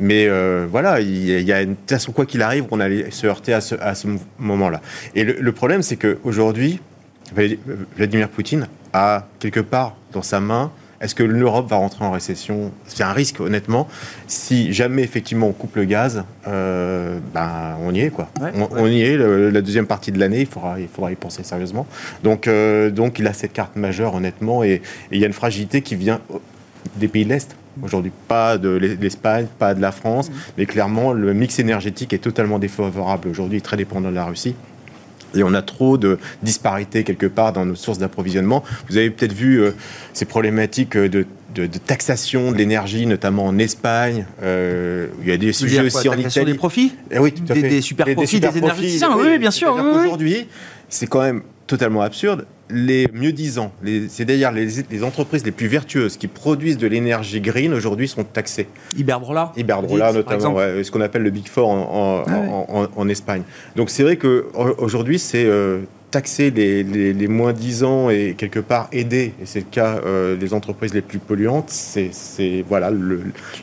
Mais 0.00 0.26
euh, 0.26 0.66
voilà, 0.68 1.00
il 1.00 1.42
y 1.42 1.52
a 1.52 1.60
une 1.60 1.76
façon, 1.86 2.10
quoi 2.12 2.24
qu'il 2.24 2.40
arrive, 2.40 2.64
on 2.70 2.80
allait 2.80 3.10
se 3.10 3.26
heurter 3.26 3.52
à 3.52 3.60
ce, 3.60 4.06
moment-là. 4.38 4.80
Et 5.14 5.24
le, 5.24 5.52
problème, 5.52 5.82
c'est 5.82 5.96
qu'aujourd'hui, 5.96 6.80
Vladimir 7.96 8.30
Poutine 8.30 8.66
a 8.94 9.26
quelque 9.38 9.60
part 9.60 9.96
dans 10.12 10.22
sa 10.22 10.40
main 10.40 10.72
est-ce 11.00 11.14
que 11.14 11.22
l'Europe 11.22 11.68
va 11.68 11.76
rentrer 11.76 12.04
en 12.04 12.10
récession? 12.10 12.72
C'est 12.86 13.02
un 13.02 13.12
risque, 13.12 13.40
honnêtement. 13.40 13.88
Si 14.26 14.72
jamais, 14.72 15.02
effectivement, 15.02 15.48
on 15.48 15.52
coupe 15.52 15.76
le 15.76 15.84
gaz, 15.84 16.24
euh, 16.46 17.18
ben, 17.32 17.76
on 17.82 17.94
y 17.94 18.00
est, 18.00 18.10
quoi. 18.10 18.28
on, 18.72 18.86
y 18.86 19.00
est. 19.00 19.16
la 19.16 19.62
deuxième 19.62 19.86
partie 19.86 20.12
de 20.12 20.18
l'année, 20.18 20.40
il 20.40 20.46
faudra, 20.46 20.78
il 20.78 20.88
faudra 20.88 21.10
y 21.10 21.14
penser 21.14 21.42
sérieusement. 21.42 21.86
Donc, 22.22 22.46
euh, 22.46 22.90
donc, 22.90 23.18
il 23.18 23.26
a 23.26 23.32
cette 23.32 23.54
carte 23.54 23.76
majeure, 23.76 24.14
honnêtement. 24.14 24.62
Et, 24.62 24.72
et 24.72 24.82
il 25.12 25.20
y 25.20 25.24
a 25.24 25.26
une 25.26 25.32
fragilité 25.32 25.80
qui 25.80 25.96
vient 25.96 26.20
des 26.96 27.08
pays 27.08 27.24
de 27.24 27.30
l'Est. 27.30 27.56
Aujourd'hui, 27.82 28.12
pas 28.28 28.58
de 28.58 28.68
l'Espagne, 28.68 29.46
pas 29.58 29.74
de 29.74 29.80
la 29.80 29.92
France, 29.92 30.28
mm. 30.28 30.34
mais 30.58 30.66
clairement, 30.66 31.12
le 31.12 31.32
mix 31.32 31.58
énergétique 31.58 32.12
est 32.12 32.18
totalement 32.18 32.58
défavorable 32.58 33.28
aujourd'hui, 33.28 33.62
très 33.62 33.76
dépendant 33.76 34.10
de 34.10 34.16
la 34.16 34.24
Russie. 34.24 34.54
Et 35.34 35.42
on 35.42 35.54
a 35.54 35.62
trop 35.62 35.98
de 35.98 36.18
disparités 36.42 37.04
quelque 37.04 37.26
part 37.26 37.52
dans 37.52 37.64
nos 37.64 37.74
sources 37.74 37.98
d'approvisionnement. 37.98 38.64
Vous 38.88 38.96
avez 38.96 39.10
peut-être 39.10 39.32
vu 39.32 39.60
euh, 39.60 39.72
ces 40.12 40.24
problématiques 40.24 40.96
de, 40.96 41.26
taxation 41.86 42.52
de 42.52 42.56
l'énergie, 42.56 43.06
notamment 43.06 43.46
en 43.46 43.58
Espagne. 43.58 44.26
Euh, 44.42 45.08
il 45.22 45.28
y 45.28 45.32
a 45.32 45.36
des 45.36 45.52
sujets 45.52 45.80
aussi 45.80 46.08
en 46.08 46.16
Italie. 46.16 46.52
des 46.52 46.58
profits 46.58 46.94
eh 47.10 47.18
Oui, 47.18 47.32
tout 47.32 47.42
à 47.50 47.54
fait. 47.54 47.62
Des, 47.62 47.80
super 47.80 48.06
profits, 48.14 48.40
des, 48.40 48.58
énergéticiens. 48.58 49.16
Oui, 49.16 49.38
bien 49.38 49.50
sûr. 49.50 49.74
Aujourd'hui, 49.74 50.46
c'est 50.88 51.06
quand 51.06 51.22
même 51.22 51.42
totalement 51.70 52.02
absurde 52.02 52.46
les 52.72 53.08
mieux-disants, 53.12 53.72
c'est 54.08 54.24
d'ailleurs 54.24 54.52
les, 54.52 55.04
entreprises 55.04 55.44
les 55.44 55.50
plus 55.50 55.66
vertueuses 55.66 56.16
qui 56.16 56.28
produisent 56.28 56.78
de 56.78 56.86
l'énergie 56.86 57.40
green 57.40 57.72
aujourd'hui 57.74 58.08
sont 58.08 58.24
taxées. 58.24 58.68
Iberdrola 58.96 59.52
Iberdrola 59.56 60.12
notamment, 60.12 60.56
ce 60.58 60.90
qu'on 60.90 61.00
appelle 61.00 61.22
le 61.22 61.30
Big 61.30 61.48
Four 61.48 61.68
en, 61.68 62.24
ah 62.26 63.08
Espagne. 63.08 63.42
Donc 63.76 63.90
c'est 63.90 64.02
vrai 64.02 64.16
qu'aujourd'hui 64.16 65.18
c'est 65.18 65.44
euh, 65.46 65.80
taxer 66.10 66.50
les, 66.50 67.28
moins 67.28 67.52
10 67.52 67.84
ans 67.84 68.10
et 68.10 68.34
quelque 68.36 68.60
part 68.60 68.88
aider, 68.92 69.32
et 69.40 69.46
c'est 69.46 69.60
le 69.60 69.66
cas 69.70 70.00
euh, 70.04 70.36
des 70.36 70.54
entreprises 70.54 70.94
les 70.94 71.02
plus 71.02 71.18
polluantes, 71.18 71.70
c'est 71.70 72.10
voilà 72.68 72.90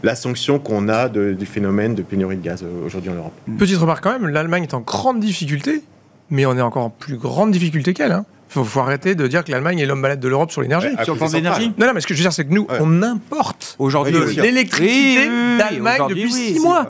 la 0.03 0.15
sanction 0.15 0.59
qu'on 0.59 0.89
a 0.89 1.09
du 1.09 1.45
phénomène 1.45 1.95
de 1.95 2.01
pénurie 2.01 2.37
de 2.37 2.43
gaz 2.43 2.63
euh, 2.63 2.85
aujourd'hui 2.85 3.11
en 3.11 3.15
Europe. 3.15 3.33
Petite 3.57 3.77
remarque 3.77 4.03
quand 4.03 4.17
même, 4.17 4.27
l'Allemagne 4.27 4.63
est 4.63 4.73
en 4.73 4.81
grande 4.81 5.19
difficulté 5.19 5.81
mais 6.29 6.45
on 6.45 6.57
est 6.57 6.61
encore 6.61 6.85
en 6.85 6.89
plus 6.89 7.17
grande 7.17 7.51
difficulté 7.51 7.93
qu'elle. 7.93 8.11
Hein. 8.11 8.25
Faut, 8.49 8.63
faut 8.63 8.79
arrêter 8.79 9.13
de 9.13 9.27
dire 9.27 9.43
que 9.43 9.51
l'Allemagne 9.51 9.79
est 9.79 9.85
l'homme 9.85 9.99
malade 9.99 10.21
de 10.21 10.27
l'Europe 10.29 10.51
sur 10.51 10.61
l'énergie. 10.61 10.87
Ouais, 10.87 11.03
Sur 11.03 11.15
le 11.15 11.17
plan 11.19 11.27
centrales. 11.27 11.63
Non, 11.77 11.87
non, 11.87 11.91
mais 11.93 11.99
ce 12.01 12.07
que 12.07 12.13
je 12.13 12.19
veux 12.19 12.23
dire, 12.23 12.31
c'est 12.31 12.45
que 12.45 12.53
nous, 12.53 12.61
Ouais. 12.69 12.77
on 12.79 13.01
importe 13.03 13.75
Aujourd'hui, 13.77 14.15
Oui, 14.17 14.35
l'électricité 14.35 15.27
Oui, 15.27 15.27
oui, 15.29 15.51
oui, 15.51 15.57
d'Allemagne 15.57 16.01
depuis 16.07 16.23
oui, 16.25 16.31
six 16.31 16.59
mois. 16.61 16.87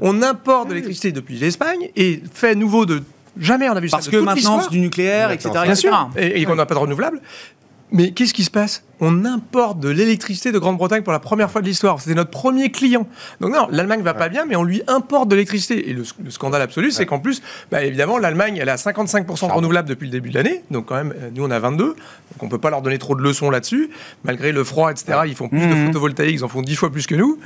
On 0.00 0.22
importe 0.22 0.68
de 0.68 0.74
l'électricité 0.74 1.10
depuis 1.10 1.34
l'Espagne 1.36 1.88
et 1.96 2.22
fait 2.32 2.54
nouveau 2.54 2.86
de 2.86 3.02
jamais 3.38 3.68
on 3.68 3.72
a 3.72 3.80
vu 3.80 3.88
Parce 3.88 4.04
ça 4.04 4.10
que 4.10 4.16
maintenant, 4.18 4.34
l'histoire. 4.34 4.62
c'est 4.64 4.70
du 4.70 4.78
nucléaire, 4.80 5.30
etc. 5.32 5.50
Bien 5.64 5.74
sûr, 5.74 6.10
et, 6.16 6.40
et 6.40 6.44
qu'on 6.44 6.54
n'a 6.54 6.66
pas 6.66 6.74
de 6.74 6.80
renouvelable. 6.80 7.20
Mais 7.92 8.12
qu'est-ce 8.12 8.32
qui 8.34 8.44
se 8.44 8.50
passe? 8.50 8.84
On 9.00 9.24
importe 9.24 9.80
de 9.80 9.88
l'électricité 9.88 10.52
de 10.52 10.58
Grande-Bretagne 10.58 11.02
pour 11.02 11.12
la 11.12 11.18
première 11.18 11.50
fois 11.50 11.60
de 11.62 11.66
l'histoire. 11.66 12.00
C'était 12.00 12.14
notre 12.14 12.30
premier 12.30 12.70
client. 12.70 13.06
Donc 13.40 13.52
non, 13.52 13.66
l'Allemagne 13.70 14.02
va 14.02 14.14
pas 14.14 14.28
bien, 14.28 14.44
mais 14.44 14.54
on 14.56 14.62
lui 14.62 14.82
importe 14.86 15.28
de 15.28 15.34
l'électricité. 15.34 15.90
Et 15.90 15.92
le, 15.94 16.04
le 16.22 16.30
scandale 16.30 16.62
absolu, 16.62 16.90
c'est 16.92 17.06
qu'en 17.06 17.18
plus, 17.18 17.42
bah, 17.70 17.82
évidemment, 17.82 18.18
l'Allemagne, 18.18 18.58
elle 18.60 18.68
a 18.68 18.76
55% 18.76 19.48
de 19.48 19.52
renouvelable 19.52 19.88
depuis 19.88 20.04
le 20.04 20.12
début 20.12 20.28
de 20.30 20.34
l'année. 20.34 20.62
Donc 20.70 20.86
quand 20.86 20.96
même, 20.96 21.14
euh, 21.20 21.30
nous, 21.34 21.44
on 21.44 21.50
a 21.50 21.58
22. 21.58 21.84
Donc 21.86 21.96
on 22.42 22.48
peut 22.48 22.58
pas 22.58 22.70
leur 22.70 22.82
donner 22.82 22.98
trop 22.98 23.14
de 23.16 23.22
leçons 23.22 23.50
là-dessus. 23.50 23.90
Malgré 24.24 24.52
le 24.52 24.62
froid, 24.64 24.90
etc., 24.92 25.20
ils 25.26 25.34
font 25.34 25.48
plus 25.48 25.60
de 25.66 25.74
Mhm. 25.74 25.86
photovoltaïque, 25.86 26.34
ils 26.36 26.44
en 26.44 26.48
font 26.48 26.62
10 26.62 26.76
fois 26.76 26.90
plus 26.92 27.06
que 27.06 27.14
nous. 27.14 27.38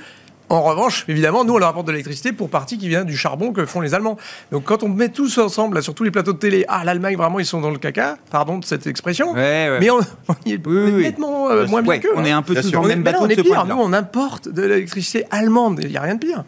En 0.50 0.62
revanche, 0.62 1.04
évidemment, 1.09 1.42
nous, 1.44 1.54
on 1.54 1.59
leur 1.59 1.68
apporte 1.70 1.87
de 1.87 1.92
l'électricité 1.92 2.33
pour 2.33 2.50
partie 2.50 2.76
qui 2.76 2.88
vient 2.88 3.04
du 3.04 3.16
charbon 3.16 3.52
que 3.52 3.64
font 3.64 3.80
les 3.80 3.94
Allemands. 3.94 4.18
Donc, 4.52 4.64
quand 4.64 4.83
on 4.83 4.88
met 4.88 5.09
tous 5.09 5.38
ensemble, 5.38 5.76
là, 5.76 5.83
sur 5.83 5.94
tous 5.94 6.04
les 6.04 6.11
plateaux 6.11 6.35
de 6.35 6.38
télé, 6.38 6.64
ah, 6.68 6.85
l'Allemagne, 6.85 7.16
vraiment, 7.16 7.40
ils 7.40 7.46
sont 7.46 7.61
dans 7.62 7.70
le 7.70 7.78
caca, 7.78 8.18
pardon 8.30 8.59
de 8.59 8.64
cette 8.64 8.87
expression, 8.87 9.33
Ouais, 9.33 9.38
ouais. 9.70 9.78
mais 9.80 9.90
on, 9.90 9.98
on 10.28 10.35
y 10.44 10.52
est 10.52 10.66
Oui, 10.66 10.76
oui, 10.76 10.92
oui. 10.96 11.02
nettement 11.02 11.48
euh, 11.50 11.66
moins 11.66 11.80
Ouais, 11.83 11.98
bien 11.98 12.11
qu'eux. 12.11 12.14
on 12.16 12.24
est 12.24 12.30
un 12.30 12.42
peu 12.42 12.52
Bien 12.52 12.62
tous 12.62 12.68
sûr. 12.68 12.78
dans 12.80 12.87
le 12.87 12.94
même 12.94 13.02
bateau 13.02 13.20
on 13.22 13.26
de 13.26 13.33
est 13.33 13.42
pire. 13.42 13.64
Nous, 13.66 13.76
on 13.76 13.92
importe 13.94 14.48
de 14.48 14.62
l'électricité 14.62 15.24
allemande. 15.30 15.80
Il 15.83 15.88
n'y 15.88 15.96
a 15.96 16.02
rien 16.02 16.14
de 16.16 16.20
pire. 16.20 16.44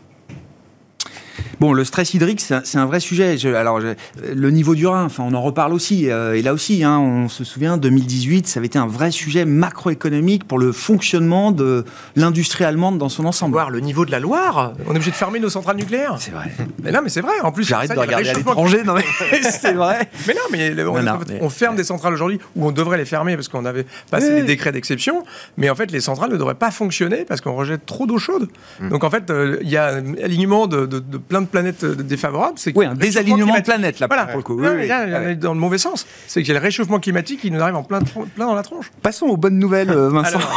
Bon, 1.61 1.73
le 1.73 1.85
stress 1.85 2.13
hydrique, 2.15 2.41
c'est 2.41 2.77
un, 2.79 2.87
vrai 2.87 3.01
sujet. 3.01 3.39
Je- 3.39 3.49
alors, 3.49 3.81
je- 3.81 3.95
le 4.35 4.51
niveau 4.51 4.75
du 4.75 4.87
Rhin, 4.87 5.05
enfin, 5.05 5.25
on 5.27 5.35
en 5.35 5.43
reparle 5.43 5.73
aussi. 5.73 6.11
euh, 6.11 6.35
et 6.35 6.43
là 6.43 6.53
aussi, 6.53 6.85
hein, 6.85 6.99
on 6.99 7.29
se 7.29 7.45
souvient, 7.45 7.77
2018, 7.79 8.47
ça 8.47 8.61
avait 8.61 8.67
été 8.67 8.79
un 8.79 8.87
vrai 8.87 9.11
sujet 9.11 9.45
macroéconomique 9.45 10.47
pour 10.47 10.59
le 10.59 10.73
fonctionnement 10.73 11.53
de 11.53 11.85
l'industrie 12.15 12.65
allemande 12.65 12.99
dans 12.99 13.09
son 13.09 13.25
ensemble. 13.25 13.53
Voir 13.53 13.71
le 13.71 13.81
niveau 13.81 14.05
de 14.05 14.11
la 14.11 14.21
Loire, 14.21 14.73
on 14.87 14.89
est 14.93 14.97
obligé 14.97 15.11
de 15.11 15.17
fermer 15.17 15.41
nos 15.41 15.49
centrales 15.49 15.77
nucléaires. 15.77 16.17
C'est 16.19 16.31
vrai. 16.31 16.51
Mais 16.83 16.93
non, 16.93 17.01
mais 17.03 17.09
c'est 17.09 17.21
vrai. 17.21 17.33
En 17.43 17.53
plus, 17.53 17.65
J'arrête 17.65 17.91
de 17.93 17.99
regarder 17.99 18.29
à 18.29 18.33
l'étranger. 18.35 18.83
Non, 18.85 18.95
mais 18.95 19.05
c'est 19.43 19.73
vrai. 19.73 20.09
Mais 20.29 20.35
non, 20.35 20.41
mais 20.53 20.83
on, 20.85 20.95
Non, 20.97 21.03
non, 21.03 21.13
en 21.13 21.19
fait, 21.21 21.33
mais- 21.35 21.39
on 21.43 21.49
ferme 21.51 21.75
des 21.77 21.85
centrales 21.85 22.13
aujourd'hui 22.15 22.39
où 22.55 22.67
on 22.67 22.71
devrait 22.73 22.99
les 22.99 23.05
fermer 23.05 23.35
parce 23.35 23.49
qu'on 23.49 23.65
avait 23.65 23.87
passé 24.11 24.29
Oui. 24.29 24.35
des 24.41 24.43
décrets 24.45 24.73
d'exception. 24.73 25.25
Mais 25.57 25.69
en 25.71 25.75
fait, 25.75 25.91
les 25.91 26.01
centrales 26.01 26.31
ne 26.31 26.37
devraient 26.37 26.55
pas 26.55 26.71
fonctionner 26.71 27.25
parce 27.25 27.41
qu'on 27.41 27.55
rejette 27.55 27.87
trop 27.87 28.07
d'eau 28.07 28.19
chaude. 28.19 28.49
Mm. 28.81 28.89
Donc 28.91 29.05
en 29.05 29.11
fait, 29.11 29.31
euh, 29.31 29.59
il 29.63 29.69
y 29.71 29.77
a 29.77 29.87
un 29.97 30.15
alignement 30.23 30.67
de, 30.67 30.87
de- 30.87 30.99
de 31.01 31.17
plein 31.19 31.41
de 31.41 31.46
planètes 31.51 31.85
euh, 31.85 31.95
défavorables. 31.95 32.59
C'est 32.59 32.77
Oui, 32.77 32.87
un 32.87 32.95
désalignement 32.95 33.37
de 33.39 33.43
climatique- 33.45 33.65
planète, 33.67 34.01
là, 34.01 34.07
Voilà. 34.07 34.27
pour 34.27 34.37
le 34.39 34.43
coup. 34.43 34.59
Oui, 34.61 34.87
là, 34.87 35.35
dans 35.35 35.55
le 35.55 35.61
mauvais 35.61 35.79
sens. 35.79 36.07
C'est 36.27 36.43
qu'il 36.43 36.53
y 36.53 36.57
a 36.57 36.61
le 36.61 36.65
réchauffement 36.65 36.99
climatique 37.01 37.41
qui 37.41 37.51
nous 37.51 37.61
arrive 37.61 37.77
en 37.77 37.83
plein, 37.83 38.01
plein 38.01 38.47
dans 38.47 38.55
la 38.55 38.63
tronche. 38.63 38.91
Passons 39.03 39.27
aux 39.27 39.37
bonnes 39.37 39.59
nouvelles, 39.59 39.91
euh, 39.91 40.09
Vincent. 40.11 40.39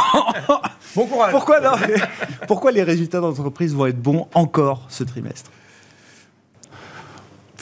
Bon 0.96 1.06
courage. 1.06 1.30
Pourquoi, 1.30 1.60
non, 1.60 1.70
pourquoi 2.48 2.72
les 2.72 2.82
résultats 2.82 3.20
d'entreprise 3.20 3.74
vont 3.76 3.86
être 3.86 4.02
bons 4.02 4.26
encore 4.34 4.86
ce 4.88 5.04
trimestre? 5.04 5.48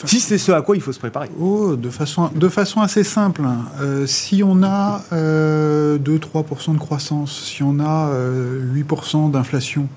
Si 0.05 0.21
c'est 0.21 0.37
ce 0.37 0.51
à 0.53 0.61
quoi 0.61 0.77
il 0.77 0.81
faut 0.81 0.93
se 0.93 0.99
préparer. 0.99 1.29
Oh, 1.39 1.75
de 1.75 1.89
façon, 1.89 2.31
de 2.33 2.47
façon 2.47 2.79
assez 2.81 3.03
simple. 3.03 3.41
hein. 3.43 3.65
Euh, 3.81 4.07
si 4.07 4.41
on 4.45 4.63
a 4.63 5.01
euh, 5.11 5.97
2-3% 5.99 6.73
de 6.73 6.77
croissance, 6.79 7.43
si 7.43 7.63
on 7.63 7.79
a 7.81 8.07
euh, 8.09 8.63
8% 8.73 9.29
d'inflation, 9.29 9.87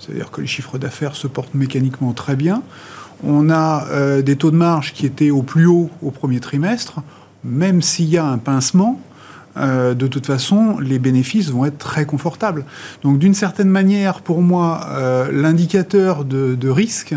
c'est-à-dire 0.00 0.30
que 0.30 0.40
les 0.40 0.46
chiffres 0.46 0.78
d'affaires 0.78 1.14
se 1.14 1.26
portent 1.28 1.54
mécaniquement 1.54 2.12
très 2.12 2.34
bien, 2.34 2.62
on 3.22 3.50
a 3.50 3.86
euh, 3.90 4.22
des 4.22 4.36
taux 4.36 4.50
de 4.50 4.56
marge 4.56 4.92
qui 4.92 5.06
étaient 5.06 5.30
au 5.30 5.42
plus 5.42 5.66
haut 5.66 5.90
au 6.02 6.10
premier 6.10 6.40
trimestre, 6.40 7.00
même 7.44 7.82
s'il 7.82 8.08
y 8.08 8.18
a 8.18 8.24
un 8.24 8.38
pincement, 8.38 9.00
euh, 9.56 9.94
de 9.94 10.06
toute 10.06 10.26
façon, 10.26 10.78
les 10.78 10.98
bénéfices 10.98 11.50
vont 11.50 11.64
être 11.64 11.78
très 11.78 12.06
confortables. 12.06 12.64
Donc, 13.02 13.18
d'une 13.18 13.34
certaine 13.34 13.68
manière, 13.68 14.20
pour 14.20 14.42
moi, 14.42 14.86
euh, 14.90 15.30
l'indicateur 15.32 16.24
de, 16.24 16.54
de 16.54 16.68
risque 16.68 17.14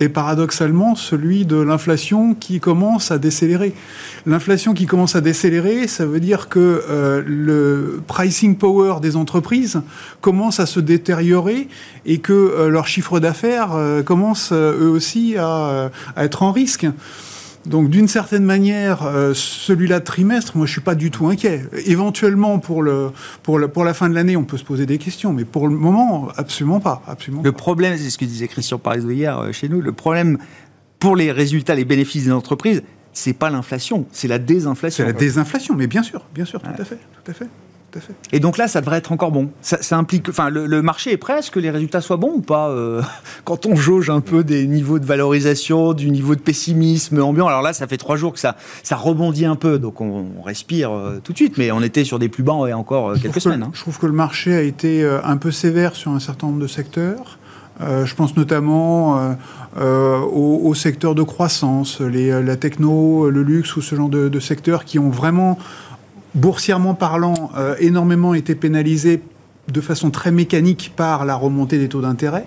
est 0.00 0.08
paradoxalement 0.08 0.94
celui 0.94 1.44
de 1.46 1.56
l'inflation 1.56 2.34
qui 2.34 2.60
commence 2.60 3.10
à 3.10 3.18
décélérer. 3.18 3.74
L'inflation 4.26 4.74
qui 4.74 4.86
commence 4.86 5.14
à 5.14 5.20
décélérer, 5.20 5.86
ça 5.86 6.04
veut 6.04 6.20
dire 6.20 6.48
que 6.48 6.82
euh, 6.88 7.22
le 7.26 8.02
pricing 8.06 8.56
power 8.56 9.00
des 9.00 9.16
entreprises 9.16 9.82
commence 10.20 10.60
à 10.60 10.66
se 10.66 10.80
détériorer 10.80 11.68
et 12.06 12.18
que 12.18 12.32
euh, 12.32 12.68
leur 12.68 12.86
chiffre 12.86 13.20
d'affaires 13.20 13.72
euh, 13.74 14.02
commence 14.02 14.50
euh, 14.52 14.78
eux 14.80 14.90
aussi 14.90 15.36
à 15.38 15.90
être 16.16 16.42
en 16.42 16.52
risque. 16.52 16.86
Donc 17.66 17.88
d'une 17.88 18.08
certaine 18.08 18.44
manière, 18.44 19.04
euh, 19.06 19.32
celui-là 19.34 20.00
de 20.00 20.04
trimestre, 20.04 20.56
moi 20.56 20.66
je 20.66 20.72
suis 20.72 20.80
pas 20.80 20.94
du 20.94 21.10
tout 21.10 21.26
inquiet. 21.28 21.62
Éventuellement 21.86 22.58
pour 22.58 22.82
le 22.82 23.10
pour 23.42 23.58
la 23.58 23.94
fin 23.94 24.08
de 24.08 24.14
l'année, 24.14 24.36
on 24.36 24.44
peut 24.44 24.58
se 24.58 24.64
poser 24.64 24.86
des 24.86 24.98
questions, 24.98 25.32
mais 25.32 25.44
pour 25.44 25.68
le 25.68 25.74
moment, 25.74 26.28
absolument 26.36 26.80
pas, 26.80 27.02
absolument. 27.06 27.42
Le 27.42 27.52
pas. 27.52 27.58
problème, 27.58 27.96
c'est 27.96 28.10
ce 28.10 28.18
que 28.18 28.24
disait 28.24 28.48
Christian 28.48 28.78
Parizeau 28.78 29.10
hier 29.10 29.38
euh, 29.38 29.52
chez 29.52 29.68
nous, 29.68 29.80
le 29.80 29.92
problème 29.92 30.38
pour 30.98 31.16
les 31.16 31.32
résultats, 31.32 31.74
les 31.74 31.84
bénéfices 31.84 32.24
des 32.24 32.32
entreprises, 32.32 32.82
c'est 33.12 33.32
pas 33.32 33.50
l'inflation, 33.50 34.06
c'est 34.12 34.28
la 34.28 34.36
C'est 34.36 34.44
désinflation. 34.44 35.04
la 35.04 35.12
désinflation, 35.12 35.74
mais 35.74 35.86
bien 35.86 36.02
sûr, 36.02 36.24
bien 36.34 36.44
sûr, 36.44 36.60
tout 36.60 36.68
à 36.78 36.84
fait, 36.84 36.98
tout 37.24 37.30
à 37.30 37.34
fait, 37.34 37.46
tout 37.94 37.98
à 37.98 38.02
fait. 38.02 38.14
Et 38.32 38.40
donc 38.40 38.58
là, 38.58 38.66
ça 38.68 38.80
devrait 38.80 38.98
être 38.98 39.12
encore 39.12 39.30
bon. 39.30 39.50
Ça, 39.60 39.78
ça 39.80 39.96
implique, 39.96 40.28
enfin, 40.28 40.50
le, 40.50 40.66
le 40.66 40.82
marché 40.82 41.12
est 41.12 41.16
prêt 41.16 41.34
à 41.34 41.42
ce 41.42 41.50
que 41.50 41.60
les 41.60 41.70
résultats 41.70 42.00
soient 42.00 42.16
bons 42.16 42.32
ou 42.36 42.40
pas 42.40 42.68
euh, 42.70 43.02
Quand 43.44 43.66
on 43.66 43.76
jauge 43.76 44.10
un 44.10 44.20
peu 44.20 44.42
des 44.44 44.66
niveaux 44.66 44.98
de 44.98 45.06
valorisation, 45.06 45.92
du 45.92 46.10
niveau 46.10 46.34
de 46.34 46.40
pessimisme 46.40 47.22
ambiant? 47.22 47.46
Alors 47.46 47.62
là, 47.62 47.72
ça 47.72 47.86
fait 47.86 47.96
trois 47.98 48.16
jours 48.16 48.32
que 48.32 48.40
ça, 48.40 48.56
ça 48.82 48.96
rebondit 48.96 49.44
un 49.46 49.56
peu, 49.56 49.78
donc 49.78 50.00
on, 50.00 50.26
on 50.38 50.42
respire 50.42 50.90
euh, 50.92 51.20
tout 51.22 51.32
de 51.32 51.38
suite. 51.38 51.56
Mais 51.58 51.70
on 51.70 51.82
était 51.82 52.04
sur 52.04 52.18
des 52.18 52.28
plus 52.28 52.42
bas 52.42 52.52
a 52.54 52.74
encore 52.74 53.10
euh, 53.10 53.16
quelques 53.20 53.34
que- 53.34 53.40
semaines. 53.40 53.62
hein. 53.62 53.70
Je 53.72 53.80
trouve 53.80 53.98
que 53.98 54.06
le 54.06 54.12
marché 54.12 54.54
a 54.54 54.62
été 54.62 55.04
un 55.24 55.36
peu 55.36 55.50
sévère 55.50 55.94
sur 55.96 56.10
un 56.10 56.20
certain 56.20 56.46
nombre 56.48 56.60
de 56.60 56.66
secteurs. 56.66 57.38
Euh, 57.80 58.06
je 58.06 58.14
pense 58.14 58.36
notamment 58.36 59.18
euh, 59.18 59.32
euh, 59.80 60.18
au, 60.20 60.60
au 60.64 60.74
secteur 60.74 61.16
de 61.16 61.22
croissance, 61.24 62.00
les, 62.00 62.40
la 62.42 62.54
techno, 62.56 63.28
le 63.30 63.42
luxe 63.42 63.74
ou 63.76 63.82
ce 63.82 63.96
genre 63.96 64.08
de, 64.08 64.28
de 64.28 64.40
secteurs 64.40 64.84
qui 64.84 65.00
ont 65.00 65.10
vraiment, 65.10 65.58
boursièrement 66.34 66.94
parlant, 66.94 67.50
euh, 67.56 67.76
énormément 67.78 68.34
été 68.34 68.54
pénalisés 68.54 69.22
de 69.68 69.80
façon 69.80 70.10
très 70.10 70.30
mécanique 70.30 70.92
par 70.94 71.24
la 71.24 71.34
remontée 71.34 71.78
des 71.78 71.88
taux 71.88 72.02
d'intérêt. 72.02 72.46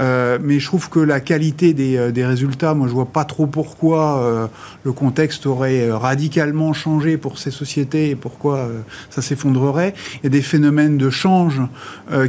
Euh, 0.00 0.38
mais 0.42 0.58
je 0.58 0.66
trouve 0.66 0.88
que 0.90 0.98
la 0.98 1.20
qualité 1.20 1.72
des, 1.72 1.96
euh, 1.96 2.10
des 2.10 2.24
résultats, 2.26 2.74
moi 2.74 2.88
je 2.88 2.92
vois 2.92 3.06
pas 3.06 3.24
trop 3.24 3.46
pourquoi 3.46 4.18
euh, 4.18 4.46
le 4.84 4.92
contexte 4.92 5.46
aurait 5.46 5.90
radicalement 5.90 6.72
changé 6.72 7.16
pour 7.16 7.38
ces 7.38 7.50
sociétés 7.52 8.10
et 8.10 8.14
pourquoi 8.16 8.56
euh, 8.56 8.80
ça 9.10 9.22
s'effondrerait. 9.22 9.94
Il 10.16 10.24
y 10.24 10.26
a 10.26 10.30
des 10.30 10.42
phénomènes 10.42 10.98
de 10.98 11.10
change 11.10 11.60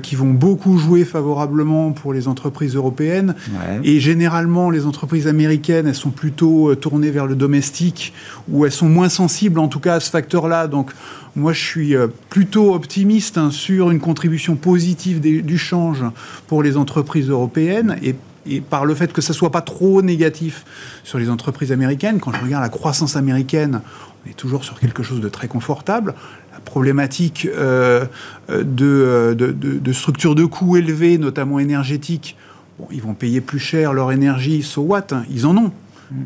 qui 0.04 0.15
vont 0.15 0.32
beaucoup 0.32 0.78
jouer 0.78 1.06
favorablement 1.06 1.91
pour 1.91 2.13
les 2.13 2.28
entreprises 2.28 2.75
européennes. 2.75 3.36
Ouais. 3.49 3.80
Et 3.84 3.99
généralement, 3.99 4.69
les 4.69 4.86
entreprises 4.86 5.28
américaines, 5.28 5.88
elles 5.88 5.95
sont 5.95 6.12
plutôt 6.12 6.75
tournées 6.75 7.12
vers 7.12 7.25
le 7.25 7.36
domestique, 7.36 8.13
ou 8.49 8.65
elles 8.65 8.71
sont 8.71 8.89
moins 8.89 9.10
sensibles 9.10 9.60
en 9.60 9.67
tout 9.67 9.80
cas 9.80 9.95
à 9.95 9.99
ce 9.99 10.10
facteur-là. 10.12 10.67
Donc, 10.67 10.91
moi, 11.36 11.51
je 11.51 11.62
suis 11.62 11.93
plutôt 12.30 12.73
optimiste 12.73 13.38
hein, 13.38 13.51
sur 13.51 13.91
une 13.91 13.99
contribution 13.99 14.56
positive 14.56 15.19
des- 15.19 15.41
du 15.41 15.58
change 15.58 16.04
pour 16.47 16.63
les 16.63 16.78
entreprises 16.78 17.30
européennes. 17.30 17.55
Et 17.58 18.15
et 18.48 18.62
par 18.62 18.86
le 18.86 18.94
fait 18.94 19.12
que 19.12 19.22
ça 19.22 19.34
soit 19.34 19.52
pas 19.52 19.62
trop 19.62 20.02
négatif 20.02 20.65
sur 21.04 21.18
les 21.18 21.30
entreprises 21.30 21.72
américaines, 21.72 22.20
quand 22.20 22.32
je 22.32 22.41
regarde 22.44 22.63
la 22.63 22.70
croissance 22.70 23.15
américaine, 23.15 23.82
on 24.26 24.30
est 24.30 24.34
toujours 24.34 24.63
sur 24.63 24.80
quelque 24.80 25.04
chose 25.04 25.22
de 25.22 25.30
très 25.30 25.48
confortable. 25.48 26.13
La 26.54 26.60
problématique 26.60 27.48
euh, 27.52 28.06
euh, 28.50 28.63
de, 28.63 29.36
de, 29.36 29.52
de, 29.52 29.80
de 29.80 29.94
structures 29.94 30.36
de 30.36 30.46
coûts 30.46 30.78
élevées, 30.78 31.18
notamment 31.18 31.60
énergétiques, 31.60 32.38
bon, 32.80 32.88
ils 32.91 33.02
vont 33.02 33.13
payer 33.13 33.41
plus 33.41 33.60
cher 33.60 33.94
leur 33.94 34.12
énergie, 34.12 34.62
so 34.62 34.82
what 34.82 35.08
hein, 35.12 35.24
Ils 35.30 35.46
en 35.46 35.58
ont. 35.58 35.72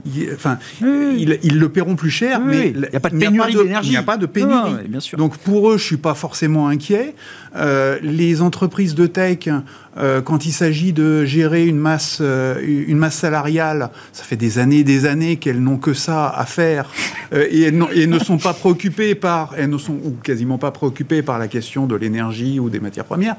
Ils, 0.06 0.30
enfin, 0.34 0.58
ils, 0.82 1.40
ils 1.42 1.58
le 1.58 1.70
paieront 1.70 1.96
plus 1.96 2.10
cher, 2.10 2.42
Oui, 2.44 2.50
mais. 2.50 2.74
Il 2.76 2.90
y 2.92 2.96
a 2.96 3.00
pas 3.00 3.10
de 3.10 3.16
il 3.16 3.20
n'y 3.20 3.26
pénurie 3.26 3.56
d'énergie. 3.56 3.90
Il 3.90 3.92
n'y 3.92 3.98
a 3.98 4.04
pas 4.04 4.18
de 4.18 4.26
pénurie. 4.26 4.88
Bien 4.88 5.00
sûr. 5.00 5.18
Donc 5.18 5.38
pour 5.38 5.72
eux, 5.72 5.78
je 5.78 5.84
suis 5.84 5.98
pas 5.98 6.16
forcément 6.16 6.68
inquiet. 6.68 7.16
Euh, 7.56 7.98
les 8.02 8.42
entreprises 8.42 8.94
de 8.94 9.08
tech, 9.08 9.48
euh, 10.00 10.22
quand 10.22 10.46
il 10.46 10.52
s'agit 10.52 10.94
de 10.94 11.26
gérer 11.26 11.66
une 11.66 11.78
masse, 11.78 12.20
euh, 12.22 12.56
une 12.66 12.98
masse 12.98 13.16
salariale, 13.16 13.90
ça 14.14 14.24
fait 14.24 14.36
des 14.36 14.60
années, 14.60 14.80
et 14.80 14.84
des 14.84 15.06
années 15.06 15.38
qu'elles 15.38 15.62
n'ont 15.62 15.78
que 15.78 15.94
ça 15.94 16.28
à 16.30 16.46
faire 16.46 16.90
euh, 17.34 17.46
et, 17.50 17.62
elles 17.64 17.78
n'ont- 17.78 17.90
et 17.90 18.08
ne 18.08 18.20
sont 18.20 18.38
pas 18.38 18.54
préoccupées 18.54 19.16
par, 19.16 19.54
elles 19.58 19.70
ne 19.70 19.78
sont 19.78 19.94
ou 19.94 20.16
quasiment 20.24 20.58
pas 20.58 20.72
préoccupées 20.72 21.22
par 21.22 21.40
la 21.40 21.48
question 21.48 21.86
de 21.86 21.96
l'énergie 21.96 22.60
ou 22.60 22.70
des 22.70 22.80
matières 22.80 23.06
premières. 23.06 23.36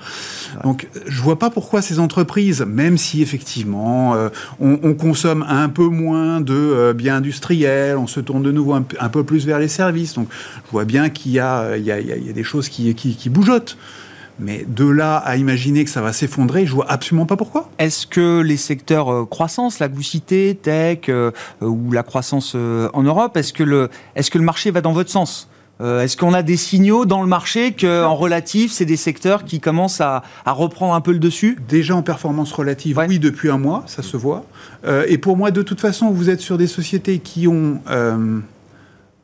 Donc 0.64 0.88
je 1.06 1.22
vois 1.22 1.38
pas 1.38 1.50
pourquoi 1.50 1.82
ces 1.82 1.98
entreprises, 1.98 2.62
même 2.66 2.98
si 2.98 3.22
effectivement 3.22 4.14
on, 4.60 4.78
on 4.82 4.94
consomme 4.94 5.44
un 5.48 5.68
peu 5.68 5.86
moins 5.86 6.40
de 6.40 6.92
biens 6.92 7.16
industriels, 7.16 7.96
on 7.96 8.06
se 8.06 8.20
tourne 8.20 8.42
de 8.42 8.52
nouveau 8.52 8.74
un, 8.74 9.08
peu 9.08 9.24
plus 9.24 9.46
vers 9.46 9.58
les 9.58 9.68
services. 9.68 10.14
Donc 10.14 10.28
je 10.66 10.70
vois 10.70 10.84
bien 10.84 11.08
qu'il 11.10 11.32
y 11.32 11.34
y 11.34 11.38
y 11.38 11.40
a 11.40 12.32
des 12.32 12.44
choses 12.44 12.68
qui, 12.68 12.94
qui, 12.94 13.14
qui 13.14 13.28
bougeotent. 13.28 13.76
Mais 14.40 14.64
de 14.66 14.86
là 14.86 15.16
à 15.16 15.36
imaginer 15.36 15.84
que 15.84 15.90
ça 15.90 16.00
va 16.00 16.12
s'effondrer, 16.12 16.66
je 16.66 16.72
vois 16.72 16.90
absolument 16.90 17.26
pas 17.26 17.36
pourquoi. 17.36 17.70
Est-ce 17.78 18.06
que 18.06 18.40
les 18.40 18.56
secteurs 18.56 19.12
euh, 19.12 19.24
croissance, 19.26 19.78
la 19.78 19.88
que 19.88 20.54
tech 20.54 21.08
euh, 21.08 21.30
ou 21.60 21.92
la 21.92 22.02
croissance 22.02 22.54
en 22.54 23.02
Europe, 23.02 23.36
est-ce 23.36 23.52
que, 23.52 23.62
le, 23.62 23.90
est-ce 24.16 24.30
que 24.30 24.38
le 24.38 24.44
marché 24.44 24.70
va 24.70 24.80
dans 24.80 24.92
votre 24.92 25.10
sens? 25.10 25.48
Est-ce 25.82 26.18
qu'on 26.18 26.34
a 26.34 26.42
des 26.42 26.58
signaux 26.58 27.06
dans 27.06 27.22
le 27.22 27.26
marché 27.26 27.72
qu'en 27.72 28.14
relatif, 28.14 28.70
c'est 28.70 28.84
des 28.84 28.98
secteurs 28.98 29.44
qui 29.44 29.60
commencent 29.60 30.02
à, 30.02 30.22
reprendre 30.44 30.92
un 30.92 31.00
peu 31.00 31.10
le 31.10 31.18
dessus? 31.18 31.56
Déjà 31.70 31.96
en 31.96 32.02
performance 32.02 32.52
relative, 32.52 33.02
oui, 33.08 33.18
depuis 33.18 33.48
un 33.48 33.56
mois, 33.56 33.84
ça 33.86 34.02
se 34.02 34.18
voit. 34.18 34.44
et 35.08 35.16
pour 35.16 35.38
moi, 35.38 35.50
de 35.50 35.62
toute 35.62 35.80
façon, 35.80 36.10
vous 36.10 36.28
êtes 36.28 36.40
sur 36.40 36.58
des 36.58 36.66
sociétés 36.66 37.18
qui 37.18 37.48
ont 37.48 37.80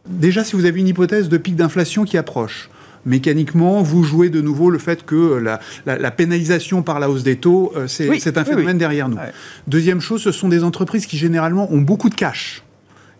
Déjà, 0.09 0.45
si 0.45 0.55
vous 0.55 0.65
avez 0.65 0.81
une 0.81 0.89
hypothèse 0.89 1.29
de 1.29 1.37
pic 1.37 1.57
d'inflation 1.57 2.05
qui 2.05 2.17
approche, 2.17 2.71
mécaniquement, 3.07 3.83
vous 3.83 4.03
jouez 4.03 4.29
de 4.29 4.41
nouveau 4.41 4.71
le 4.71 4.79
fait 4.79 5.07
que 5.07 5.43
la, 5.87 6.11
pénalisation 6.11 6.83
par 6.83 7.01
la 7.01 7.09
hausse 7.09 7.23
des 7.23 7.37
taux, 7.37 7.73
euh, 7.77 7.87
c'est 7.87 8.37
un 8.37 8.45
phénomène 8.45 8.79
derrière 8.79 9.09
nous. 9.09 9.19
Deuxième 9.67 10.01
chose, 10.01 10.23
ce 10.23 10.33
sont 10.33 10.49
des 10.49 10.65
entreprises 10.65 11.07
qui 11.07 11.17
généralement 11.17 11.73
ont 11.73 11.81
beaucoup 11.81 12.11
de 12.11 12.15
cash 12.15 12.63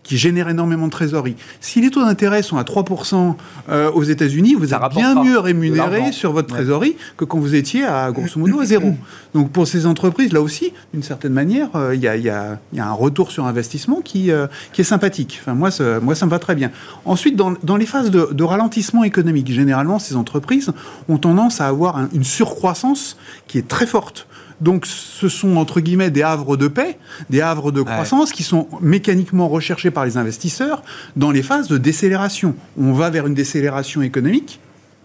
qui 0.07 0.17
génère 0.17 0.47
énormément 0.47 0.85
de 0.85 0.91
trésorerie. 0.91 1.35
Si 1.59 1.81
les 1.81 1.91
taux 1.91 2.03
d'intérêt 2.03 2.41
sont 2.41 2.55
à 2.57 2.63
3% 2.63 3.35
euh, 3.69 3.91
aux 3.91 4.03
États-Unis, 4.03 4.55
vous 4.55 4.73
êtes 4.73 4.79
bien 4.95 5.21
mieux 5.21 5.37
rémunéré 5.37 6.13
sur 6.13 6.31
votre 6.31 6.47
trésorerie 6.47 6.95
que 7.17 7.25
quand 7.25 7.39
vous 7.39 7.55
étiez 7.55 7.83
à 7.83 8.09
grosso 8.11 8.39
modo 8.39 8.61
à 8.61 8.65
zéro. 8.73 8.95
Donc 9.33 9.51
pour 9.51 9.67
ces 9.67 9.85
entreprises, 9.85 10.31
là 10.31 10.41
aussi, 10.41 10.71
d'une 10.93 11.03
certaine 11.03 11.33
manière, 11.33 11.67
euh, 11.75 11.93
il 11.93 12.01
y, 12.01 12.07
a, 12.29 12.57
un 12.77 12.91
retour 12.93 13.31
sur 13.31 13.45
investissement 13.45 13.99
qui, 13.99 14.31
euh, 14.31 14.47
qui 14.71 14.79
est 14.79 14.85
sympathique. 14.85 15.39
Enfin, 15.41 15.53
moi, 15.53 15.69
moi, 16.01 16.15
ça 16.15 16.25
me 16.25 16.31
va 16.31 16.39
très 16.39 16.55
bien. 16.55 16.71
Ensuite, 17.03 17.35
dans, 17.35 17.77
les 17.77 17.85
phases 17.85 18.09
de, 18.09 18.43
ralentissement 18.43 19.03
économique, 19.03 19.51
généralement, 19.51 19.99
ces 19.99 20.15
entreprises 20.15 20.71
ont 21.09 21.17
tendance 21.17 21.59
à 21.59 21.67
avoir 21.67 21.99
une 22.13 22.23
surcroissance 22.23 23.17
qui 23.47 23.57
est 23.57 23.67
très 23.67 23.85
forte. 23.85 24.25
Donc 24.61 24.85
ce 24.85 25.29
sont 25.29 25.57
entre 25.57 25.81
guillemets 25.81 26.09
des 26.09 26.23
havres 26.23 26.57
de 26.57 26.67
paix, 26.67 26.97
des 27.29 27.41
havres 27.41 27.71
de 27.71 27.81
croissance 27.81 28.31
qui 28.31 28.43
sont 28.43 28.67
mécaniquement 28.81 29.47
recherchés 29.47 29.91
par 29.91 30.05
les 30.05 30.17
investisseurs 30.17 30.83
dans 31.15 31.31
les 31.31 31.43
phases 31.43 31.67
de 31.67 31.77
décélération. 31.77 32.55
On 32.77 32.93
va 32.93 33.09
vers 33.09 33.27
une 33.27 33.35
décélération 33.35 34.01
économique. 34.01 34.59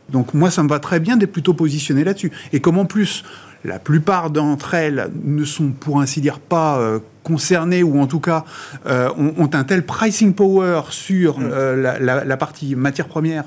Donc 0.08 0.34
moi, 0.34 0.50
ça 0.50 0.62
me 0.62 0.68
va 0.68 0.78
très 0.78 1.00
bien 1.00 1.16
d'être 1.16 1.32
plutôt 1.32 1.54
positionné 1.54 2.04
là-dessus. 2.04 2.32
Et 2.52 2.60
comme 2.60 2.78
en 2.78 2.84
plus, 2.84 3.24
la 3.64 3.78
plupart 3.78 4.30
d'entre 4.30 4.74
elles 4.74 5.10
ne 5.24 5.44
sont, 5.44 5.70
pour 5.70 6.00
ainsi 6.00 6.20
dire, 6.20 6.38
pas 6.38 6.78
euh, 6.78 6.98
concernées 7.22 7.82
ou 7.82 8.00
en 8.00 8.06
tout 8.06 8.20
cas 8.20 8.44
euh, 8.86 9.08
ont, 9.16 9.50
un 9.52 9.64
tel 9.64 9.84
pricing 9.84 10.34
power 10.34 10.82
sur 10.90 11.38
mm. 11.38 11.50
euh, 11.52 11.98
la, 12.24 12.36
partie 12.36 12.74
matière 12.74 13.06
première 13.06 13.44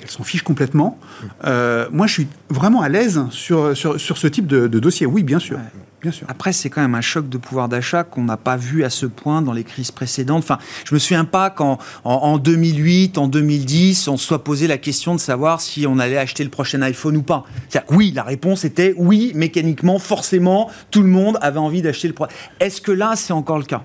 qu'elles 0.00 0.10
s'en 0.10 0.24
fichent 0.24 0.42
complètement. 0.42 0.98
Euh, 1.44 1.88
moi, 1.92 2.06
je 2.06 2.12
suis 2.12 2.28
vraiment 2.48 2.80
à 2.80 2.88
l'aise 2.88 3.22
sur, 3.30 3.76
sur, 3.76 3.98
ce 3.98 4.26
type 4.26 4.46
de, 4.46 4.66
dossier. 4.66 5.06
Oui, 5.06 5.22
bien 5.22 5.38
sûr. 5.38 5.58
Bien 6.02 6.12
sûr. 6.12 6.26
Après, 6.30 6.54
c'est 6.54 6.70
quand 6.70 6.80
même 6.80 6.94
un 6.94 7.02
choc 7.02 7.28
de 7.28 7.36
pouvoir 7.36 7.68
d'achat 7.68 8.04
qu'on 8.04 8.24
n'a 8.24 8.38
pas 8.38 8.56
vu 8.56 8.84
à 8.84 8.90
ce 8.90 9.04
point 9.04 9.42
dans 9.42 9.52
les 9.52 9.64
crises 9.64 9.90
précédentes. 9.90 10.42
Enfin, 10.42 10.58
je 10.86 10.94
me 10.94 10.98
souviens 10.98 11.26
pas 11.26 11.50
qu'en 11.50 11.78
en, 12.04 12.38
2008, 12.38 13.18
en 13.18 13.28
2010, 13.28 14.08
on 14.08 14.16
se 14.16 14.26
soit 14.26 14.42
posé 14.42 14.66
la 14.66 14.78
question 14.78 15.14
de 15.14 15.20
savoir 15.20 15.60
si 15.60 15.86
on 15.86 15.98
allait 15.98 16.16
acheter 16.16 16.42
le 16.42 16.48
prochain 16.48 16.80
iPhone 16.80 17.18
ou 17.18 17.22
pas. 17.22 17.44
Oui, 17.90 18.12
la 18.14 18.22
réponse 18.22 18.64
était 18.64 18.94
oui, 18.96 19.32
mécaniquement, 19.34 19.98
forcément, 19.98 20.70
tout 20.90 21.02
le 21.02 21.08
monde 21.08 21.38
avait 21.42 21.58
envie 21.58 21.82
d'acheter 21.82 22.08
le 22.08 22.14
prochain. 22.14 22.32
Est-ce 22.60 22.80
que 22.80 22.92
là, 22.92 23.12
c'est 23.14 23.34
encore 23.34 23.58
le 23.58 23.64
cas? 23.64 23.82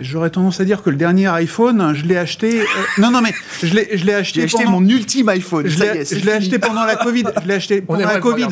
J'aurais 0.00 0.28
tendance 0.28 0.60
à 0.60 0.64
dire 0.64 0.82
que 0.82 0.90
le 0.90 0.96
dernier 0.96 1.26
iPhone, 1.28 1.94
je 1.94 2.04
l'ai 2.04 2.18
acheté. 2.18 2.60
Euh, 2.60 2.64
non, 2.98 3.10
non, 3.10 3.22
mais 3.22 3.32
je 3.62 3.74
l'ai, 3.74 3.96
je 3.96 4.04
l'ai 4.04 4.12
acheté. 4.12 4.40
J'ai 4.40 4.44
acheté 4.44 4.64
mon 4.66 4.86
ultime 4.86 5.30
iPhone. 5.30 5.66
Je 5.66 5.78
l'ai, 5.78 6.32
acheté 6.32 6.58
pendant 6.58 6.84
la 6.84 6.96
Covid. 6.96 7.24
Je 7.42 7.48
l'ai 7.48 7.54
acheté 7.54 7.80
pendant 7.86 8.06
la 8.06 8.20
Covid. 8.20 8.48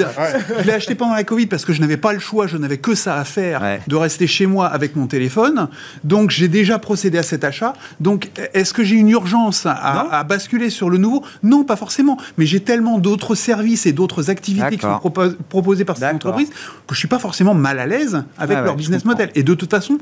Je 0.58 0.64
l'ai 0.64 0.72
acheté 0.72 0.94
pendant 0.94 1.14
la 1.14 1.24
Covid 1.24 1.46
parce 1.46 1.66
que 1.66 1.74
je 1.74 1.80
n'avais 1.82 1.98
pas 1.98 2.14
le 2.14 2.18
choix. 2.18 2.46
Je 2.46 2.56
n'avais 2.56 2.78
que 2.78 2.94
ça 2.94 3.16
à 3.16 3.24
faire 3.24 3.78
de 3.86 3.96
rester 3.96 4.26
chez 4.26 4.46
moi 4.46 4.66
avec 4.68 4.96
mon 4.96 5.06
téléphone. 5.06 5.68
Donc, 6.02 6.30
j'ai 6.30 6.48
déjà 6.48 6.78
procédé 6.78 7.18
à 7.18 7.22
cet 7.22 7.44
achat. 7.44 7.74
Donc, 8.00 8.30
est-ce 8.54 8.72
que 8.72 8.82
j'ai 8.82 8.96
une 8.96 9.10
urgence 9.10 9.66
à, 9.66 10.24
basculer 10.26 10.70
sur 10.70 10.88
le 10.88 10.96
nouveau? 10.96 11.24
Non, 11.42 11.64
pas 11.64 11.76
forcément. 11.76 12.16
Mais 12.38 12.46
j'ai 12.46 12.60
tellement 12.60 12.98
d'autres 12.98 13.34
services 13.34 13.84
et 13.84 13.92
d'autres 13.92 14.30
activités 14.30 14.76
qui 14.76 14.82
sont 14.82 15.00
proposées 15.48 15.84
par 15.84 15.98
ces 15.98 16.06
entreprises 16.06 16.48
que 16.86 16.94
je 16.94 16.98
suis 16.98 17.08
pas 17.08 17.18
forcément 17.18 17.54
mal 17.54 17.78
à 17.78 17.86
l'aise 17.86 18.24
avec 18.38 18.58
leur 18.58 18.76
business 18.76 19.04
model. 19.04 19.30
Et 19.34 19.42
de 19.42 19.52
toute 19.52 19.70
façon 19.70 19.98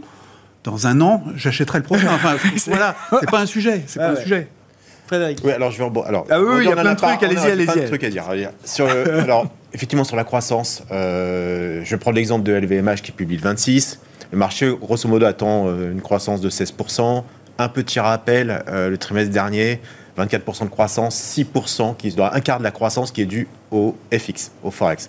dans 0.67 0.87
un 0.87 1.01
an, 1.01 1.23
j'achèterai 1.37 1.79
le 1.79 1.85
prochain. 1.85 2.09
Enfin, 2.13 2.37
voilà, 2.67 2.95
c'est 3.21 3.31
pas 3.31 3.41
un 3.41 3.47
sujet. 3.47 3.83
C'est 3.87 4.01
pas 4.01 4.11
un 4.11 4.17
sujet. 4.17 4.49
Frédéric. 5.07 5.39
Oui, 5.45 5.53
alors 5.53 5.71
je 5.71 5.83
vais 5.83 5.89
alors. 6.05 6.27
Ah 6.29 6.41
oui, 6.41 6.65
il 6.65 6.69
y 6.69 6.73
a 6.73 6.77
plein 6.77 6.95
de 6.95 6.99
trucs. 6.99 7.23
Allez-y, 7.23 7.51
allez-y. 7.51 7.67
Plein 7.67 7.83
de 7.83 7.87
trucs 7.87 8.05
à 8.05 8.11
dire. 8.11 8.25
Sur 8.65 8.89
alors, 8.89 9.47
effectivement, 9.73 10.05
sur 10.05 10.17
la 10.17 10.25
croissance, 10.25 10.83
euh, 10.91 11.81
je 11.85 11.97
prends 11.97 12.11
l'exemple 12.11 12.45
de 12.45 12.53
LVMH 12.53 13.03
qui 13.03 13.13
publie 13.13 13.37
le 13.37 13.43
26. 13.43 14.01
Le 14.33 14.39
marché, 14.39 14.69
grosso 14.81 15.09
modo, 15.09 15.25
attend 15.25 15.69
euh, 15.69 15.93
une 15.93 16.03
croissance 16.03 16.41
de 16.41 16.51
16%. 16.51 17.23
Un 17.59 17.69
petit 17.69 18.01
rappel, 18.01 18.65
euh, 18.69 18.91
le 18.91 18.99
trimestre 18.99 19.33
dernier, 19.33 19.81
24% 20.19 20.65
de 20.65 20.71
croissance, 20.71 21.17
6% 21.39 21.97
qui 21.97 22.11
doit 22.11 22.35
un 22.35 22.41
quart 22.41 22.59
de 22.59 22.65
la 22.65 22.73
croissance 22.73 23.13
qui 23.13 23.23
est 23.23 23.27
due 23.27 23.47
au 23.71 23.97
FX, 24.13 24.51
au 24.65 24.73
forex. 24.73 25.09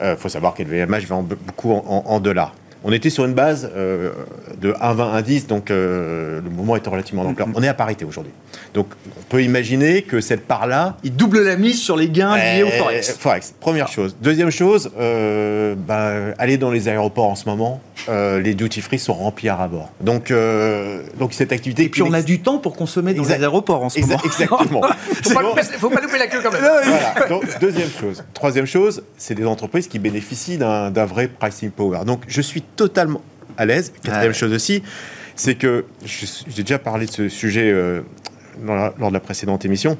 Il 0.00 0.16
faut 0.16 0.28
savoir 0.28 0.54
que 0.54 0.62
LVMH 0.62 1.06
vend 1.08 1.22
beaucoup 1.22 1.72
en 1.72 2.20
dollars. 2.20 2.54
On 2.84 2.92
était 2.92 3.10
sur 3.10 3.24
une 3.24 3.34
base 3.34 3.70
euh, 3.74 4.12
de 4.60 4.72
1,20, 4.72 5.22
1,10, 5.22 5.46
donc 5.46 5.70
euh, 5.70 6.40
le 6.40 6.50
mouvement 6.50 6.76
était 6.76 6.90
relativement 6.90 7.24
d'ampleur. 7.24 7.48
Mm-hmm. 7.48 7.56
On 7.56 7.62
est 7.62 7.68
à 7.68 7.74
parité 7.74 8.04
aujourd'hui. 8.04 8.32
Donc 8.74 8.88
on 9.18 9.22
peut 9.28 9.42
imaginer 9.42 10.02
que 10.02 10.20
cette 10.20 10.46
part-là. 10.46 10.96
Il 11.02 11.14
double 11.14 11.42
la 11.42 11.56
mise 11.56 11.80
sur 11.80 11.96
les 11.96 12.08
gains 12.08 12.36
liés 12.36 12.62
au 12.62 12.70
Forex. 12.70 13.16
Forex, 13.18 13.54
première 13.58 13.88
chose. 13.88 14.16
Deuxième 14.22 14.50
chose, 14.50 14.90
euh, 14.98 15.74
bah, 15.76 16.34
aller 16.38 16.56
dans 16.56 16.70
les 16.70 16.88
aéroports 16.88 17.28
en 17.28 17.34
ce 17.34 17.48
moment, 17.48 17.80
les 18.08 18.54
duty 18.54 18.80
free 18.80 18.98
sont 18.98 19.14
remplis 19.14 19.48
à 19.48 19.56
rabord. 19.56 19.90
Donc, 20.00 20.32
donc 21.18 21.32
cette 21.32 21.52
activité. 21.52 21.84
Et 21.84 21.88
puis 21.88 22.02
on 22.02 22.12
a 22.12 22.22
du 22.22 22.40
temps 22.40 22.58
pour 22.58 22.76
consommer 22.76 23.12
dans 23.14 23.22
les 23.22 23.32
aéroports 23.32 23.82
en 23.82 23.88
ce 23.88 24.00
moment. 24.00 24.20
Exactement. 24.24 24.80
pas 25.34 25.42
louper, 25.42 25.62
faut 25.78 25.90
pas 25.90 26.00
louper 26.00 26.18
la 26.18 26.26
queue 26.26 26.40
quand 26.42 26.52
même. 26.52 26.62
Voilà. 26.88 27.28
Donc, 27.28 27.44
deuxième 27.60 27.90
chose. 27.90 28.24
Troisième 28.34 28.66
chose, 28.66 29.02
c'est 29.16 29.34
des 29.34 29.44
entreprises 29.44 29.88
qui 29.88 29.98
bénéficient 29.98 30.58
d'un 30.58 31.04
vrai 31.04 31.28
pricing 31.28 31.70
power. 31.70 32.00
Donc 32.04 32.22
je 32.28 32.40
suis 32.40 32.62
totalement 32.78 33.22
à 33.58 33.66
l'aise. 33.66 33.92
Quatrième 34.02 34.32
chose 34.32 34.54
aussi, 34.54 34.82
c'est 35.34 35.56
que 35.56 35.84
j'ai 36.06 36.62
déjà 36.62 36.78
parlé 36.78 37.04
de 37.06 37.10
ce 37.10 37.28
sujet 37.28 37.70
euh, 37.70 38.00
lors 38.64 39.08
de 39.10 39.12
la 39.12 39.20
précédente 39.20 39.66
émission. 39.66 39.98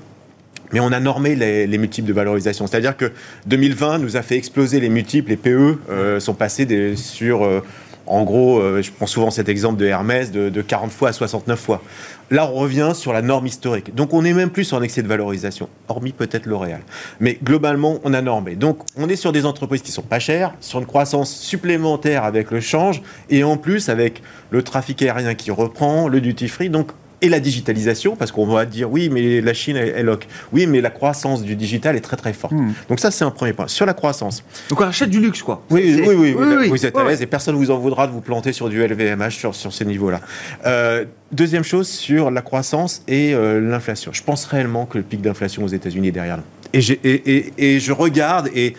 Mais 0.72 0.80
on 0.80 0.92
a 0.92 1.00
normé 1.00 1.34
les, 1.34 1.78
multiples 1.78 2.08
de 2.08 2.12
valorisation. 2.12 2.66
C'est-à-dire 2.66 2.96
que 2.96 3.10
2020 3.46 3.98
nous 3.98 4.16
a 4.16 4.22
fait 4.22 4.36
exploser 4.36 4.80
les 4.80 4.90
multiples. 4.90 5.30
Les 5.30 5.36
PE 5.36 5.78
euh, 5.90 6.20
sont 6.20 6.34
passés 6.34 6.66
des, 6.66 6.94
sur 6.94 7.44
euh, 7.44 7.64
en 8.06 8.22
gros, 8.22 8.62
je 8.80 8.90
prends 8.90 9.06
souvent 9.06 9.30
cet 9.30 9.50
exemple 9.50 9.78
de 9.78 9.84
Hermès, 9.84 10.30
de, 10.30 10.62
40 10.62 10.90
fois 10.90 11.10
à 11.10 11.12
69 11.12 11.60
fois. 11.60 11.82
Là, 12.30 12.50
on 12.52 12.54
revient 12.54 12.92
sur 12.94 13.12
la 13.12 13.22
norme 13.22 13.46
historique. 13.46 13.94
Donc, 13.94 14.12
on 14.12 14.22
n'est 14.22 14.34
même 14.34 14.50
plus 14.50 14.72
en 14.74 14.82
excès 14.82 15.02
de 15.02 15.08
valorisation, 15.08 15.68
hormis 15.88 16.12
peut-être 16.12 16.44
L'Oréal. 16.44 16.82
Mais 17.20 17.38
globalement, 17.42 18.00
on 18.04 18.12
a 18.12 18.20
normé. 18.20 18.54
Donc, 18.54 18.80
on 18.96 19.08
est 19.08 19.16
sur 19.16 19.32
des 19.32 19.46
entreprises 19.46 19.80
qui 19.80 19.92
sont 19.92 20.02
pas 20.02 20.18
chères, 20.18 20.52
sur 20.60 20.78
une 20.78 20.86
croissance 20.86 21.34
supplémentaire 21.34 22.24
avec 22.24 22.50
le 22.50 22.60
change, 22.60 23.02
et 23.30 23.44
en 23.44 23.56
plus 23.56 23.88
avec 23.88 24.22
le 24.50 24.62
trafic 24.62 25.00
aérien 25.02 25.34
qui 25.34 25.50
reprend, 25.50 26.08
le 26.08 26.20
duty 26.20 26.48
free. 26.48 26.68
Donc, 26.68 26.92
et 27.20 27.28
la 27.28 27.40
digitalisation, 27.40 28.16
parce 28.16 28.32
qu'on 28.32 28.46
va 28.46 28.64
dire 28.64 28.90
oui, 28.90 29.08
mais 29.08 29.40
la 29.40 29.54
Chine 29.54 29.76
est 29.76 30.02
loc. 30.02 30.26
Oui, 30.52 30.66
mais 30.66 30.80
la 30.80 30.90
croissance 30.90 31.42
du 31.42 31.56
digital 31.56 31.96
est 31.96 32.00
très 32.00 32.16
très 32.16 32.32
forte. 32.32 32.52
Hmm. 32.52 32.72
Donc 32.88 33.00
ça, 33.00 33.10
c'est 33.10 33.24
un 33.24 33.30
premier 33.30 33.52
point. 33.52 33.68
Sur 33.68 33.86
la 33.86 33.94
croissance. 33.94 34.44
Donc 34.68 34.80
on 34.80 34.84
achète 34.84 35.10
du 35.10 35.20
luxe, 35.20 35.42
quoi. 35.42 35.62
Oui, 35.70 36.02
oui, 36.06 36.14
oui, 36.14 36.34
oui, 36.36 36.68
vous 36.68 36.86
êtes 36.86 36.96
à 36.96 37.04
l'aise 37.04 37.22
et 37.22 37.26
personne 37.26 37.54
ne 37.54 37.58
vous 37.60 37.70
en 37.70 37.78
voudra 37.78 38.06
de 38.06 38.12
vous 38.12 38.20
planter 38.20 38.52
sur 38.52 38.68
du 38.68 38.84
LVMH 38.86 39.30
sur, 39.30 39.54
sur 39.54 39.72
ces 39.72 39.84
niveaux-là. 39.84 40.20
Euh, 40.66 41.04
deuxième 41.32 41.64
chose, 41.64 41.88
sur 41.88 42.30
la 42.30 42.42
croissance 42.42 43.02
et 43.08 43.34
euh, 43.34 43.60
l'inflation. 43.60 44.12
Je 44.12 44.22
pense 44.22 44.44
réellement 44.44 44.86
que 44.86 44.98
le 44.98 45.04
pic 45.04 45.20
d'inflation 45.20 45.64
aux 45.64 45.68
États-Unis 45.68 46.08
est 46.08 46.12
derrière 46.12 46.38
nous. 46.38 46.44
Et, 46.72 46.80
et, 46.80 47.36
et, 47.36 47.52
et 47.56 47.80
je 47.80 47.92
regarde 47.92 48.50
et 48.54 48.74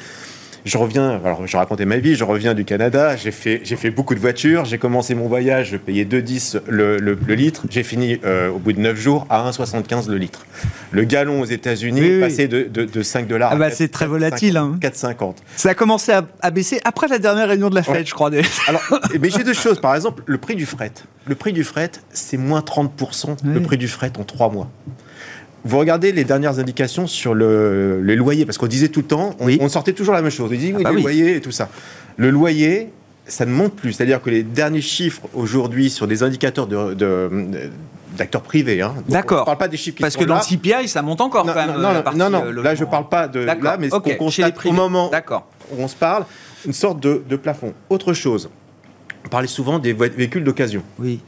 je 0.65 0.77
reviens, 0.77 1.19
alors 1.23 1.47
je 1.47 1.57
racontais 1.57 1.85
ma 1.85 1.97
vie, 1.97 2.15
je 2.15 2.23
reviens 2.23 2.53
du 2.53 2.65
Canada, 2.65 3.15
j'ai 3.15 3.31
fait, 3.31 3.61
j'ai 3.63 3.75
fait 3.75 3.89
beaucoup 3.89 4.15
de 4.15 4.19
voitures, 4.19 4.65
j'ai 4.65 4.77
commencé 4.77 5.15
mon 5.15 5.27
voyage, 5.27 5.71
je 5.71 5.77
payais 5.77 6.05
2,10 6.05 6.61
le, 6.67 6.97
le, 6.97 7.15
litre, 7.33 7.65
j'ai 7.69 7.83
fini 7.83 8.19
euh, 8.25 8.49
au 8.49 8.59
bout 8.59 8.73
de 8.73 8.79
9 8.79 8.97
jours 8.97 9.27
à 9.29 9.49
1,75 9.49 10.09
le 10.09 10.17
litre. 10.17 10.45
Le 10.91 11.03
gallon 11.03 11.41
aux 11.41 11.45
États-Unis 11.45 12.01
est 12.01 12.19
passé 12.19 12.47
de, 12.47 12.63
de, 12.63 13.03
5 13.03 13.27
dollars 13.27 13.51
ah 13.53 13.55
bah 13.55 13.71
C'est 13.71 13.89
très 13.89 14.07
volatile. 14.07 14.55
4,50. 14.55 15.23
Hein. 15.23 15.35
Ça 15.55 15.69
a 15.69 15.73
commencé 15.73 16.11
à, 16.11 16.51
baisser 16.51 16.79
après 16.83 17.07
la 17.07 17.19
dernière 17.19 17.47
réunion 17.47 17.69
de 17.69 17.75
la 17.75 17.83
Fed, 17.83 18.07
je 18.07 18.13
crois. 18.13 18.29
Alors, 18.67 18.81
mais 19.19 19.29
j'ai 19.35 19.43
deux 19.43 19.53
choses. 19.53 19.79
Par 19.79 19.95
exemple, 19.95 20.23
le 20.25 20.37
prix 20.37 20.55
du 20.55 20.65
fret. 20.65 20.91
Le 21.25 21.35
prix 21.35 21.53
du 21.53 21.63
fret, 21.63 21.91
c'est 22.11 22.37
moins 22.37 22.61
30% 22.61 23.37
le 23.43 23.61
prix 23.61 23.77
du 23.77 23.87
fret 23.87 24.11
en 24.17 24.23
3 24.23 24.51
mois 24.51 24.69
vous 25.65 25.77
regardez 25.77 26.11
les 26.11 26.23
dernières 26.23 26.59
indications 26.59 27.07
sur 27.07 27.33
le, 27.33 28.01
les 28.01 28.15
loyers, 28.15 28.45
parce 28.45 28.57
qu'on 28.57 28.67
disait 28.67 28.89
tout 28.89 29.01
le 29.01 29.07
temps, 29.07 29.35
on, 29.39 29.69
sortait 29.69 29.93
toujours 29.93 30.13
la 30.13 30.21
même 30.21 30.31
chose. 30.31 30.49
On 30.51 30.55
disait 30.55 30.73
oui, 30.73 30.83
ah 30.85 30.89
bah 30.89 30.95
les 30.95 31.01
loyers 31.01 31.35
et 31.35 31.41
tout 31.41 31.51
ça. 31.51 31.69
Le 32.17 32.29
loyer, 32.29 32.89
ça 33.25 33.45
ne 33.45 33.51
monte 33.51 33.75
plus. 33.75 33.93
C'est-à-dire 33.93 34.21
que 34.21 34.29
les 34.29 34.43
derniers 34.43 34.81
chiffres 34.81 35.23
aujourd'hui 35.33 35.89
sur 35.89 36.07
des 36.07 36.23
indicateurs 36.23 36.67
de, 36.67 36.95
d'acteurs 38.17 38.41
privés. 38.41 38.81
Hein. 38.81 38.95
D'accord. 39.07 39.41
On 39.41 39.45
parle 39.45 39.57
pas 39.57 39.67
des 39.67 39.77
chiffres 39.77 39.97
qui 39.97 40.01
Parce 40.01 40.13
sont 40.13 40.21
que 40.21 40.25
dans 40.25 40.35
là. 40.35 40.41
le 40.49 40.57
CPI, 40.57 40.87
ça 40.87 41.01
monte 41.01 41.21
encore 41.21 41.45
non, 41.45 41.53
quand 41.53 41.65
même. 41.65 41.75
non, 41.75 41.81
non, 41.81 41.93
la 41.93 42.01
partie, 42.01 42.19
non, 42.19 42.29
non, 42.29 42.43
euh, 42.45 42.51
là 42.51 42.75
je 42.75 42.81
logement. 42.81 42.87
parle 42.87 43.09
pas 43.09 43.27
de 43.27 43.39
là, 43.41 43.77
mais 43.79 43.89
ce 43.89 43.95
Ok, 43.95 44.17
qu'on 44.17 44.29
chez 44.29 44.43
les 44.43 44.51
constate 44.51 44.65
au 44.65 44.75
moment 44.75 45.11
où 45.71 45.81
on 45.81 45.87
se 45.87 45.95
parle, 45.95 46.25
une 46.65 46.73
sorte 46.73 46.99
de, 46.99 47.23
de 47.27 47.35
plafond. 47.35 47.73
Autre 47.89 48.13
chose, 48.13 48.49
on 49.25 49.29
parlait 49.29 49.47
souvent 49.47 49.79
des 49.79 49.93
véhicules 49.93 50.43
d'occasion. 50.43 50.83
Oui. 50.99 51.19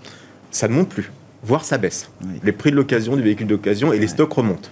Ça 0.49 0.67
ne 0.67 0.73
monte 0.73 0.89
plus, 0.89 1.11
voire 1.43 1.65
ça 1.65 1.77
baisse. 1.77 2.09
Oui. 2.21 2.39
Les 2.43 2.51
prix 2.51 2.71
de 2.71 2.75
l'occasion 2.75 3.15
du 3.15 3.21
véhicule 3.21 3.47
d'occasion 3.47 3.93
et 3.93 3.99
les 3.99 4.07
stocks 4.07 4.33
remontent. 4.33 4.69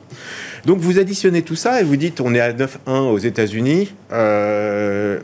Donc 0.65 0.80
vous 0.80 0.99
additionnez 0.99 1.41
tout 1.41 1.55
ça 1.55 1.82
et 1.82 1.84
vous 1.84 1.95
dites 1.95 2.22
on 2.22 2.34
est 2.34 2.39
à 2.39 2.53
9,1 2.53 3.11
aux 3.11 3.17
États-Unis. 3.17 3.93
Euh, 4.11 5.20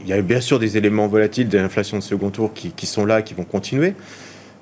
il 0.00 0.06
y 0.06 0.12
a 0.12 0.20
bien 0.20 0.40
sûr 0.40 0.58
des 0.58 0.76
éléments 0.76 1.06
volatiles 1.06 1.48
de 1.48 1.58
l'inflation 1.58 1.98
de 1.98 2.02
second 2.02 2.30
tour 2.30 2.52
qui, 2.52 2.70
qui 2.70 2.86
sont 2.86 3.06
là, 3.06 3.22
qui 3.22 3.34
vont 3.34 3.44
continuer. 3.44 3.94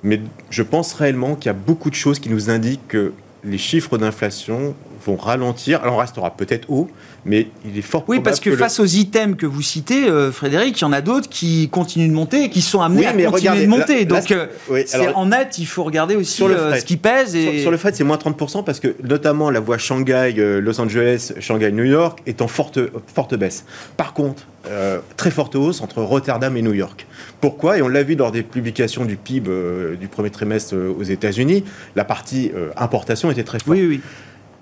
Mais 0.03 0.21
je 0.51 0.63
pense 0.63 0.93
réellement 0.93 1.35
qu'il 1.35 1.47
y 1.47 1.51
a 1.51 1.55
beaucoup 1.55 1.91
de 1.91 1.95
choses 1.95 2.19
qui 2.19 2.31
nous 2.31 2.51
indiquent 2.51 2.87
que 2.89 3.13
les 3.45 3.59
chiffres 3.59 3.99
d'inflation 3.99 4.75
vont 5.07 5.17
ralentir. 5.17 5.81
Alors 5.83 5.95
on 5.95 5.99
restera 5.99 6.31
peut-être 6.37 6.69
haut, 6.71 6.89
mais 7.25 7.49
il 7.65 7.79
est 7.79 7.83
fort 7.83 8.05
Oui, 8.09 8.21
parce 8.21 8.41
que, 8.41 8.55
face 8.57 8.81
aux 8.81 8.85
items 8.85 9.37
que 9.37 9.47
vous 9.47 9.63
citez, 9.63 10.09
euh, 10.09 10.33
Frédéric, 10.33 10.79
il 10.81 10.83
y 10.83 10.85
en 10.85 10.93
a 10.93 11.01
d'autres 11.01 11.29
qui 11.29 11.69
continuent 11.71 12.09
de 12.09 12.15
monter 12.15 12.45
et 12.45 12.51
qui 12.51 12.61
sont 12.61 12.81
amenés 12.81 13.01
Oui, 13.01 13.07
à 13.07 13.13
mais 13.13 13.25
continuer 13.25 13.41
regardez, 13.51 13.65
de 13.67 13.71
monter. 13.71 13.99
là- 14.01 14.05
Donc, 14.21 14.31
euh, 14.33 14.47
oui, 14.71 14.83
c'est 14.87 14.97
alors- 14.99 15.19
en 15.19 15.27
net, 15.27 15.59
il 15.59 15.67
faut 15.67 15.85
regarder 15.85 16.17
aussi 16.17 16.33
Sur 16.33 16.49
le 16.49 16.57
euh, 16.57 16.69
fret. 16.71 16.81
ce 16.81 16.85
qui 16.85 16.97
pèse. 16.97 17.35
Et... 17.37 17.43
Sur, 17.53 17.61
sur 17.63 17.71
le 17.71 17.77
fait, 17.77 17.95
c'est 17.97 18.05
moins 18.05 18.17
30% 18.19 18.63
parce 18.65 18.81
que 18.81 18.95
notamment 19.03 19.51
la 19.51 19.61
voie 19.61 19.79
Shanghai, 19.79 20.35
euh, 20.39 20.61
Los 20.61 20.81
Angeles, 20.81 21.33
Shanghai, 21.41 21.71
New 21.73 21.85
York 21.85 22.21
est 22.27 22.43
en 22.43 22.49
forte, 22.49 22.79
forte 23.15 23.35
baisse. 23.37 23.65
Par 23.97 24.13
contre, 24.13 24.45
euh, 24.69 24.99
très 25.17 25.31
forte 25.31 25.55
hausse 25.55 25.81
entre 25.81 26.03
Rotterdam 26.03 26.57
et 26.57 26.63
New 26.63 26.73
York. 26.75 27.07
Pourquoi? 27.41 27.79
Et 27.79 27.83
on 27.83 27.89
l'a 27.89 28.03
vu 28.03 28.17
lors 28.17 28.33
des 28.33 28.43
publications 28.43 29.05
du 29.05 29.17
PIB 29.17 29.49
euh, 29.49 29.95
du 29.95 30.09
premier 30.09 30.31
trimestre 30.31 30.75
euh, 30.75 30.93
aux 30.99 31.05
États-Unis, 31.05 31.63
la 31.95 32.05
partie 32.05 32.51
importation 32.77 33.31
était 33.31 33.45
très 33.45 33.59
forte. 33.59 33.69
Oui, 33.79 33.87
oui. 33.87 34.01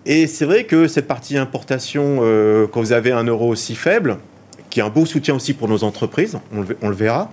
Et 0.07 0.27
c'est 0.27 0.45
vrai 0.45 0.65
que 0.65 0.87
cette 0.87 1.07
partie 1.09 1.37
importation, 1.39 2.19
euh, 2.23 2.67
quand 2.67 2.81
vous 2.81 2.93
avez 2.93 3.13
un 3.13 3.25
euro 3.25 3.49
aussi 3.49 3.75
faible, 3.75 4.19
qui 4.71 4.81
est 4.81 4.83
un 4.83 4.91
beau 4.91 5.07
soutien 5.07 5.35
aussi 5.35 5.55
pour 5.55 5.69
nos 5.69 5.83
entreprises, 5.85 6.39
on 6.53 6.63
le, 6.63 6.77
on 6.83 6.89
le 6.89 6.95
verra, 6.95 7.33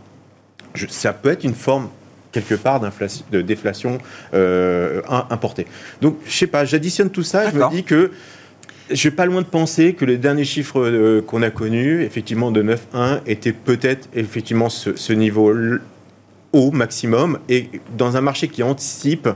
je- 0.73 0.87
ça 0.87 1.11
peut 1.13 1.29
être 1.29 1.43
une 1.43 1.55
forme 1.55 1.89
quelque 2.31 2.55
part 2.55 2.79
de 2.79 3.41
déflation 3.41 3.97
euh, 4.33 5.01
im- 5.09 5.25
importée. 5.31 5.67
Donc, 6.01 6.17
je 6.25 6.31
sais 6.31 6.47
pas, 6.47 6.63
j'additionne 6.63 7.09
tout 7.09 7.23
ça, 7.23 7.49
je 7.51 7.55
me 7.57 7.59
dis 7.71 7.83
que 7.83 8.11
je 8.89 8.95
suis 8.95 9.11
pas 9.11 9.25
loin 9.25 9.41
de 9.41 9.47
penser 9.47 9.93
que 9.93 10.05
les 10.05 10.17
derniers 10.17 10.45
chiffres 10.45 10.79
euh, 10.81 11.21
qu'on 11.21 11.41
a 11.41 11.49
connus, 11.49 12.03
effectivement 12.03 12.51
de 12.51 12.63
9,1, 12.63 13.19
étaient 13.25 13.51
peut-être 13.53 14.07
effectivement 14.13 14.69
ce, 14.69 14.95
ce 14.95 15.11
niveau 15.13 15.53
haut 16.53 16.71
maximum. 16.71 17.39
Et 17.49 17.67
dans 17.97 18.15
un 18.17 18.21
marché 18.21 18.47
qui 18.47 18.63
anticipe, 18.63 19.27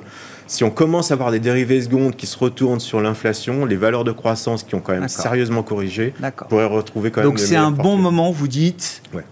si 0.48 0.64
on 0.64 0.70
commence 0.70 1.12
à 1.12 1.16
avoir 1.16 1.32
des 1.32 1.40
dérivés 1.40 1.82
secondes 1.82 2.16
qui 2.16 2.28
se 2.28 2.38
retournent 2.38 2.80
sur 2.80 3.02
l'inflation, 3.02 3.66
les 3.66 3.76
valeurs 3.76 4.04
de 4.04 4.12
croissance 4.12 4.64
qui 4.64 4.76
ont 4.76 4.80
quand 4.82 4.94
même 4.94 5.08
sérieusement 5.10 5.64
corrigé, 5.64 6.14
pourraient 6.50 6.66
retrouver 6.66 7.12
quand 7.12 7.22
même. 7.22 7.30
Donc 7.30 7.40
c'est 7.40 7.56
un 7.56 7.72
bon 7.72 7.98
moment, 7.98 8.32
vous 8.32 8.48
dites. 8.48 9.02
Ouais. 9.14 9.24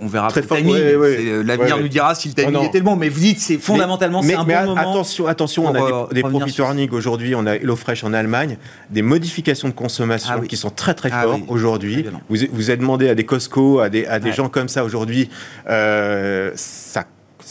On 0.00 0.06
verra 0.06 0.28
Très 0.28 0.40
le 0.40 0.46
fort, 0.46 0.56
timing. 0.56 0.72
ouais, 0.72 0.94
ouais. 0.94 1.16
C'est, 1.18 1.28
euh, 1.28 1.42
L'avenir 1.42 1.78
nous 1.78 1.88
dira 1.88 2.14
si 2.14 2.28
le 2.28 2.34
timing 2.34 2.52
non. 2.52 2.62
était 2.62 2.78
le 2.78 2.84
bon. 2.84 2.94
Mais 2.94 3.08
vous 3.08 3.18
dites, 3.18 3.40
c'est 3.40 3.58
fondamentalement, 3.58 4.22
mais, 4.22 4.28
c'est 4.28 4.34
un 4.36 4.44
mais 4.44 4.54
bon 4.54 4.66
moment. 4.66 4.80
Attention, 4.92 5.26
attention, 5.26 5.66
on 5.66 5.74
a 5.74 6.08
des, 6.10 6.22
des 6.22 6.28
profit 6.28 6.52
sur 6.52 6.64
ça. 6.64 6.70
earning 6.70 6.90
aujourd'hui, 6.92 7.34
on 7.34 7.44
a 7.44 7.56
HelloFresh 7.56 8.04
en 8.04 8.12
Allemagne, 8.12 8.56
des 8.90 9.02
modifications 9.02 9.66
de 9.68 9.74
consommation 9.74 10.30
Ah 10.32 10.38
oui. 10.40 10.46
qui 10.46 10.56
sont 10.56 10.70
très 10.70 10.94
très 10.94 11.10
Ah 11.12 11.22
fortes 11.24 11.40
oui, 11.40 11.46
aujourd'hui. 11.48 12.06
Vous, 12.28 12.36
vous 12.52 12.70
avez 12.70 12.76
demandé 12.76 13.08
à 13.08 13.16
des 13.16 13.24
Costco, 13.24 13.80
à 13.80 13.88
des, 13.88 14.06
à 14.06 14.20
des 14.20 14.32
gens 14.32 14.48
comme 14.48 14.68
ça 14.68 14.84
aujourd'hui, 14.84 15.28
euh, 15.68 16.52
ça. 16.54 17.04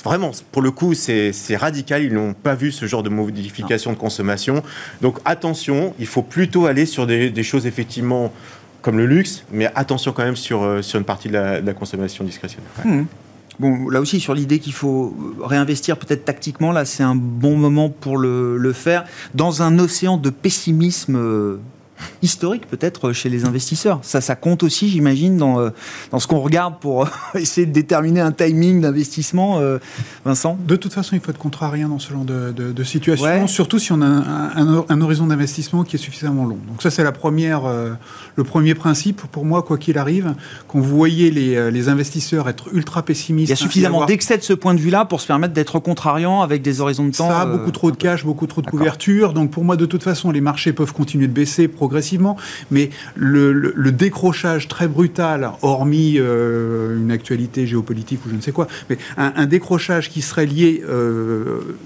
Vraiment, 0.03 0.31
pour 0.51 0.61
le 0.61 0.71
coup, 0.71 0.93
c'est 0.93 1.33
radical. 1.55 2.03
Ils 2.03 2.13
n'ont 2.13 2.33
pas 2.33 2.55
vu 2.55 2.71
ce 2.71 2.85
genre 2.85 3.03
de 3.03 3.09
modification 3.09 3.91
de 3.91 3.97
consommation. 3.97 4.63
Donc 5.01 5.19
attention, 5.25 5.93
il 5.99 6.07
faut 6.07 6.23
plutôt 6.23 6.65
aller 6.65 6.85
sur 6.85 7.07
des, 7.07 7.43
choses 7.43 7.65
effectivement 7.67 8.31
comme 8.81 8.97
le 8.97 9.05
luxe, 9.05 9.43
mais 9.51 9.69
attention 9.75 10.11
quand 10.11 10.23
même 10.23 10.35
sur, 10.35 10.63
euh, 10.63 10.81
sur 10.81 10.99
une 10.99 11.05
partie 11.05 11.29
de 11.29 11.33
la, 11.33 11.73
consommation 11.73 12.23
discrétionnaire. 12.23 12.69
Hmm. 12.83 13.03
Bon, 13.59 13.87
là 13.89 14.01
aussi, 14.01 14.19
sur 14.19 14.33
l'idée 14.33 14.59
qu'il 14.59 14.73
faut 14.73 15.15
réinvestir 15.41 15.97
peut-être 15.97 16.25
tactiquement, 16.25 16.71
là, 16.71 16.85
c'est 16.85 17.03
un 17.03 17.15
bon 17.15 17.55
moment 17.55 17.89
pour 17.89 18.17
le, 18.17 18.57
le 18.57 18.73
faire. 18.73 19.05
Dans 19.35 19.61
un 19.61 19.77
océan 19.79 20.17
de 20.17 20.29
pessimisme 20.29 21.15
euh, 21.15 21.57
historique, 22.21 22.67
peut-être, 22.67 23.11
chez 23.13 23.29
les 23.29 23.45
investisseurs. 23.45 23.99
Ça, 24.01 24.21
ça 24.21 24.35
compte 24.35 24.63
aussi, 24.63 24.89
j'imagine, 24.89 25.37
dans, 25.37 25.59
euh, 25.59 25.69
dans 26.11 26.19
ce 26.19 26.27
qu'on 26.27 26.39
regarde 26.39 26.75
pour 26.79 27.03
euh, 27.03 27.07
essayer 27.35 27.67
de 27.67 27.71
déterminer 27.73 28.21
un 28.21 28.31
timing 28.31 28.81
d'investissement. 28.81 29.59
euh, 29.59 29.77
Vincent 30.25 30.57
De 30.67 30.75
toute 30.75 30.93
façon, 30.93 31.15
il 31.15 31.21
faut 31.21 31.31
être 31.31 31.37
contrariant 31.37 31.89
dans 31.89 31.99
ce 31.99 32.11
genre 32.11 32.23
de, 32.25 32.51
de- 32.51 32.71
de 32.71 32.83
situation, 32.83 33.25
Ouais. 33.25 33.47
surtout 33.47 33.79
si 33.79 33.91
on 33.91 34.01
a 34.01 34.05
un, 34.05 34.67
un- 34.77 34.85
un 34.87 35.01
horizon 35.01 35.27
d'investissement 35.27 35.83
qui 35.83 35.95
est 35.95 35.99
suffisamment 35.99 36.45
long. 36.45 36.57
Donc 36.67 36.81
ça, 36.81 36.89
c'est 36.91 37.03
la 37.03 37.11
première, 37.11 37.65
euh, 37.65 37.91
le 38.35 38.43
premier 38.43 38.73
principe 38.75 39.21
pour 39.31 39.45
moi, 39.45 39.63
quoi 39.63 39.77
qu'il 39.77 39.97
arrive. 39.97 40.33
Quand 40.67 40.79
vous 40.79 40.95
voyez 40.97 41.31
les, 41.31 41.55
euh, 41.55 41.69
les 41.71 41.89
investisseurs 41.89 42.47
être 42.49 42.73
ultra 42.73 43.03
pessimistes, 43.03 43.47
Il 43.49 43.51
y 43.51 43.53
a 43.53 43.55
suffisamment 43.57 43.97
avoir- 43.97 44.07
d'excès 44.07 44.37
de 44.37 44.43
ce 44.43 44.53
point 44.53 44.73
de 44.73 44.79
vue-là 44.79 45.05
pour 45.05 45.21
se 45.21 45.27
permettre 45.27 45.53
d'être 45.53 45.79
contrariant 45.79 46.41
avec 46.41 46.61
des 46.61 46.81
horizons 46.81 47.05
de 47.05 47.11
temps. 47.15 47.29
Ça 47.29 47.43
euh, 47.43 47.57
beaucoup 47.57 47.71
trop 47.71 47.91
de 47.91 47.95
cash, 47.97 48.23
beaucoup 48.25 48.47
trop 48.47 48.61
de 48.61 48.67
couverture. 48.67 49.33
Donc 49.33 49.51
pour 49.51 49.63
moi, 49.63 49.75
de 49.75 49.85
toute 49.85 50.03
façon, 50.03 50.31
les 50.31 50.41
marchés 50.41 50.73
peuvent 50.73 50.93
continuer 50.93 51.27
de 51.27 51.33
baisser 51.33 51.67
progressivement. 51.67 51.92
Mais 52.71 52.89
le, 53.15 53.91
décrochage 53.91 54.67
très 54.67 54.87
brutal, 54.87 55.51
hormis 55.61 56.15
euh, 56.17 56.97
une 56.97 57.11
actualité 57.11 57.67
géopolitique 57.67 58.25
ou 58.25 58.29
je 58.29 58.35
ne 58.35 58.41
sais 58.41 58.51
quoi, 58.51 58.67
mais 58.89 58.97
un, 59.17 59.45
décrochage 59.45 60.09
qui 60.09 60.21
serait 60.21 60.45
lié 60.45 60.83
euh, 60.87 61.77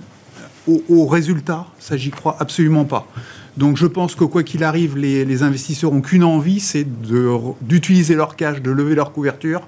au, 0.67 1.05
résultat, 1.05 1.67
ça 1.79 1.97
j'y 1.97 2.11
crois 2.11 2.37
absolument 2.39 2.85
pas. 2.85 3.07
Donc 3.57 3.77
je 3.77 3.87
pense 3.87 4.15
que 4.15 4.23
quoi 4.23 4.43
qu'il 4.43 4.63
arrive, 4.63 4.97
les, 4.97 5.43
investisseurs 5.43 5.91
ont 5.91 6.01
qu'une 6.01 6.23
envie, 6.23 6.59
c'est 6.59 6.85
d'utiliser 7.61 8.15
leur 8.15 8.35
cash, 8.35 8.61
de 8.61 8.71
lever 8.71 8.95
leur 8.95 9.11
couverture 9.11 9.61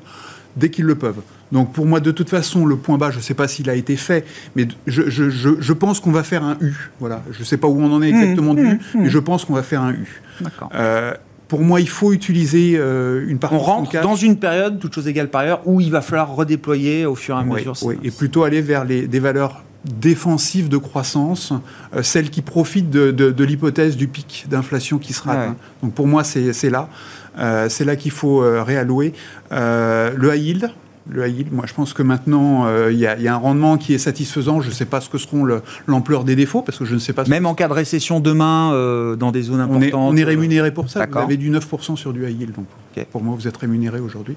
dès 0.55 0.69
qu'ils 0.69 0.85
le 0.85 0.95
peuvent. 0.95 1.21
Donc 1.51 1.73
pour 1.73 1.85
moi, 1.85 1.99
de 1.99 2.11
toute 2.11 2.29
façon, 2.29 2.65
le 2.65 2.75
point 2.75 2.97
bas, 2.97 3.09
je 3.11 3.17
ne 3.17 3.21
sais 3.23 3.33
pas 3.33 3.47
s'il 3.47 3.69
a 3.69 3.75
été 3.75 3.95
fait, 3.95 4.25
mais 4.55 4.67
je, 4.87 5.09
je- 5.09 5.29
je- 5.29 5.59
je 5.59 5.73
pense 5.73 5.99
qu'on 5.99 6.11
va 6.11 6.23
faire 6.23 6.43
un 6.43 6.57
U. 6.61 6.73
Voilà. 6.99 7.23
Je 7.31 7.39
ne 7.39 7.43
sais 7.45 7.57
pas 7.57 7.67
où 7.67 7.81
on 7.81 7.91
en 7.91 8.01
est 8.01 8.09
exactement 8.09 8.53
du 8.53 8.63
U, 8.65 8.79
mais 8.95 9.09
je 9.09 9.19
pense 9.19 9.45
qu'on 9.45 9.53
va 9.55 9.63
faire 9.63 9.81
un 9.81 9.93
U. 9.93 10.21
D'accord. 10.41 10.69
Euh, 10.75 11.13
pour 11.47 11.61
moi, 11.61 11.81
il 11.81 11.89
faut 11.89 12.13
utiliser 12.13 12.75
euh, 12.77 13.25
une 13.27 13.39
partie 13.39 13.55
On 13.55 13.59
de 13.59 13.63
rentre 13.63 14.01
dans 14.01 14.15
une 14.15 14.37
période, 14.37 14.77
toute 14.79 14.93
chose 14.93 15.07
égale 15.07 15.29
par 15.29 15.41
ailleurs, 15.41 15.61
où 15.65 15.81
il 15.81 15.89
va 15.89 16.01
falloir 16.01 16.35
redéployer 16.35 17.07
au 17.07 17.15
fur 17.15 17.35
et 17.35 17.39
à 17.39 17.41
Oui, 17.41 17.55
mesure. 17.55 17.73
oui, 17.81 17.95
ça- 17.95 18.01
et 18.03 18.11
plutôt 18.11 18.43
aller 18.43 18.61
vers 18.61 18.85
les, 18.85 19.07
des 19.07 19.19
valeurs 19.19 19.63
défensives 19.99 20.69
de 20.69 20.77
croissance, 20.77 21.53
euh, 21.95 22.03
celles 22.03 22.29
qui 22.29 22.41
profitent 22.41 22.89
de, 22.89 23.11
de- 23.11 23.31
de 23.31 23.43
l'hypothèse 23.43 23.97
du 23.97 24.07
pic 24.07 24.45
d'inflation 24.49 24.97
qui 24.99 25.13
sera 25.13 25.31
Ouais. 25.31 25.37
atteint. 25.39 25.55
Donc 25.81 25.93
pour 25.93 26.05
moi, 26.07 26.23
c'est 26.23 26.53
c'est 26.53 26.69
là. 26.69 26.89
Euh, 27.37 27.69
c'est 27.69 27.85
là 27.85 27.95
qu'il 27.95 28.11
faut 28.11 28.41
euh, 28.43 28.63
réallouer. 28.63 29.13
Euh, 29.51 30.11
le 30.15 30.35
high 30.35 30.41
yield, 30.43 30.71
le 31.11 31.27
high 31.27 31.37
yield, 31.37 31.53
moi 31.53 31.65
je 31.67 31.73
pense 31.73 31.93
que 31.93 32.03
maintenant, 32.03 32.65
euh, 32.67 32.91
il 32.91 32.99
y, 32.99 33.07
a- 33.07 33.15
il 33.17 33.23
y 33.23 33.27
a 33.27 33.33
un 33.33 33.37
rendement 33.37 33.77
qui 33.77 33.93
est 33.93 33.97
satisfaisant. 33.99 34.61
Je 34.61 34.69
ne 34.69 34.73
sais 34.73 34.85
pas 34.85 35.01
ce 35.01 35.09
que 35.09 35.17
seront 35.17 35.43
le- 35.43 35.61
l'ampleur 35.87 36.23
des 36.23 36.35
défauts, 36.35 36.61
parce 36.61 36.77
que 36.77 36.85
je 36.85 36.93
ne 36.93 36.99
sais 36.99 37.13
pas 37.13 37.25
ce 37.25 37.29
Même 37.31 37.45
en 37.47 37.55
cas 37.55 37.67
de 37.67 37.73
récession 37.73 38.19
demain, 38.19 38.73
euh, 38.73 39.15
dans 39.15 39.31
des 39.31 39.41
zones 39.43 39.61
on 39.61 39.63
importantes. 39.63 39.83
est, 39.83 39.93
on 39.95 40.15
est 40.15 40.23
rémunéré 40.23 40.71
pour 40.71 40.89
ça. 40.89 40.99
Vous 40.99 41.17
avez 41.25 41.37
du 41.37 41.49
9% 41.49 41.95
sur 41.95 42.13
du 42.13 42.27
high 42.27 42.39
yield. 42.41 42.53
Donc 42.55 42.65
pour 43.11 43.23
moi, 43.23 43.35
vous 43.39 43.47
êtes 43.47 43.57
rémunéré 43.57 43.99
aujourd'hui. 43.99 44.35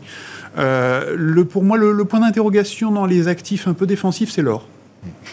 Euh, 0.59 1.45
pour 1.45 1.63
moi, 1.65 1.77
le, 1.77 1.93
le 1.93 2.05
point 2.05 2.21
d'interrogation 2.21 2.91
dans 2.91 3.07
les 3.07 3.29
actifs 3.29 3.67
un 3.69 3.75
peu 3.75 3.87
défensifs, 3.87 4.31
c'est 4.31 4.43
l'or. 4.43 4.67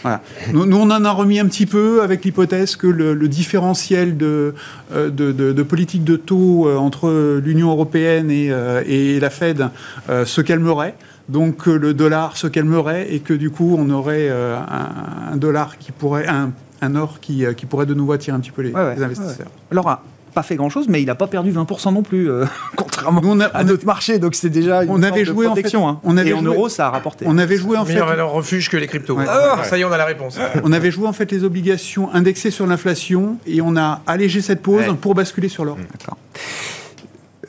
Voilà. 0.02 0.22
Nous, 0.54 0.66
nous, 0.66 0.78
on 0.78 0.90
en 0.90 1.04
a 1.06 1.12
remis 1.12 1.40
un 1.40 1.46
petit 1.46 1.66
peu 1.66 2.02
avec 2.02 2.24
l'hypothèse 2.26 2.76
que 2.76 2.88
le, 2.88 3.14
le 3.14 3.28
différentiel 3.28 4.18
de, 4.18 4.54
euh, 4.94 5.10
de, 5.10 5.32
de- 5.32 5.52
de 5.52 5.64
politique 5.64 6.04
de 6.04 6.16
taux 6.16 6.68
euh, 6.68 6.78
entre 6.78 7.40
l'Union 7.44 7.70
européenne 7.72 8.32
et, 8.32 8.50
euh, 8.52 8.82
et 8.88 9.20
la 9.20 9.30
Fed 9.30 9.68
se 10.26 10.42
calmerait. 10.42 10.96
Donc 11.28 11.58
que 11.58 11.70
le 11.70 11.94
dollar 11.94 12.38
se 12.38 12.48
calmerait 12.48 13.14
et 13.14 13.20
que 13.20 13.34
du 13.36 13.52
coup 13.52 13.76
on 13.78 13.90
aurait 13.92 14.30
un, 14.30 15.34
un 15.34 15.38
dollar 15.38 15.78
qui 15.78 15.92
pourrait, 15.92 16.28
un, 16.28 16.52
un 16.82 16.96
or 16.96 17.20
qui, 17.20 17.44
qui 17.56 17.68
pourrait 17.68 17.86
de 17.86 17.94
nouveau 17.94 18.14
attirer 18.14 18.36
un 18.36 18.40
petit 18.40 18.50
peu 18.50 18.64
les, 18.64 18.72
Ouais, 18.72 18.82
ouais, 18.82 18.96
les 18.96 19.04
investisseurs. 19.04 19.46
Alors, 19.72 19.88
a 19.90 20.02
pas 20.34 20.44
fait 20.44 20.56
grand 20.56 20.70
chose, 20.70 20.88
mais 20.90 21.02
il 21.02 21.06
n'a 21.06 21.16
pas 21.16 21.28
perdu 21.28 21.52
20% 21.52 21.94
non 21.94 22.04
plus, 22.04 22.30
euh, 22.30 22.46
contrairement 22.76 23.22
Nous, 23.22 23.30
on 23.32 23.40
a- 23.40 23.46
à 23.46 23.52
on 23.58 23.60
a- 23.60 23.64
notre 23.64 23.86
marché. 23.86 24.20
Donc 24.20 24.36
c'est 24.36 24.50
déjà 24.50 24.84
une 24.84 24.90
On 24.90 25.02
avait 25.04 25.22
de 25.22 25.26
joué, 25.26 25.48
en 25.48 25.56
fait, 25.56 25.74
hein. 25.76 26.00
on 26.04 26.18
avait 26.18 26.30
Et 26.30 26.34
en 26.34 26.40
joué- 26.40 26.46
euros, 26.56 26.70
ça 26.70 26.88
a 26.88 26.90
rapporté. 26.90 27.26
On 27.28 27.38
avait 27.38 27.58
joué 27.58 27.78
en 27.78 27.86
fait, 27.86 27.94
Meilleure 27.94 28.08
valeur 28.08 28.32
refuge 28.32 28.70
que 28.70 28.78
les 28.78 28.88
cryptos. 28.88 29.16
Ouais. 29.16 29.26
Ah, 29.28 29.64
Ça 29.64 29.78
y 29.78 29.82
est, 29.82 29.86
on 29.86 29.92
a 29.92 29.98
la 29.98 30.06
réponse. 30.06 30.38
on 30.64 30.72
avait 30.72 30.92
joué 30.92 31.08
en 31.08 31.14
fait 31.14 31.32
les 31.32 31.44
obligations 31.44 32.10
indexées 32.14 32.52
sur 32.52 32.66
l'inflation 32.68 33.38
et 33.48 33.62
on 33.62 33.76
a 33.78 34.02
allégé 34.08 34.42
cette 34.42 34.62
pause 34.62 34.88
Ouais. 34.88 34.96
pour 35.00 35.16
basculer 35.16 35.50
sur 35.50 35.66
l'or. 35.66 35.78
D'accord. 35.92 36.18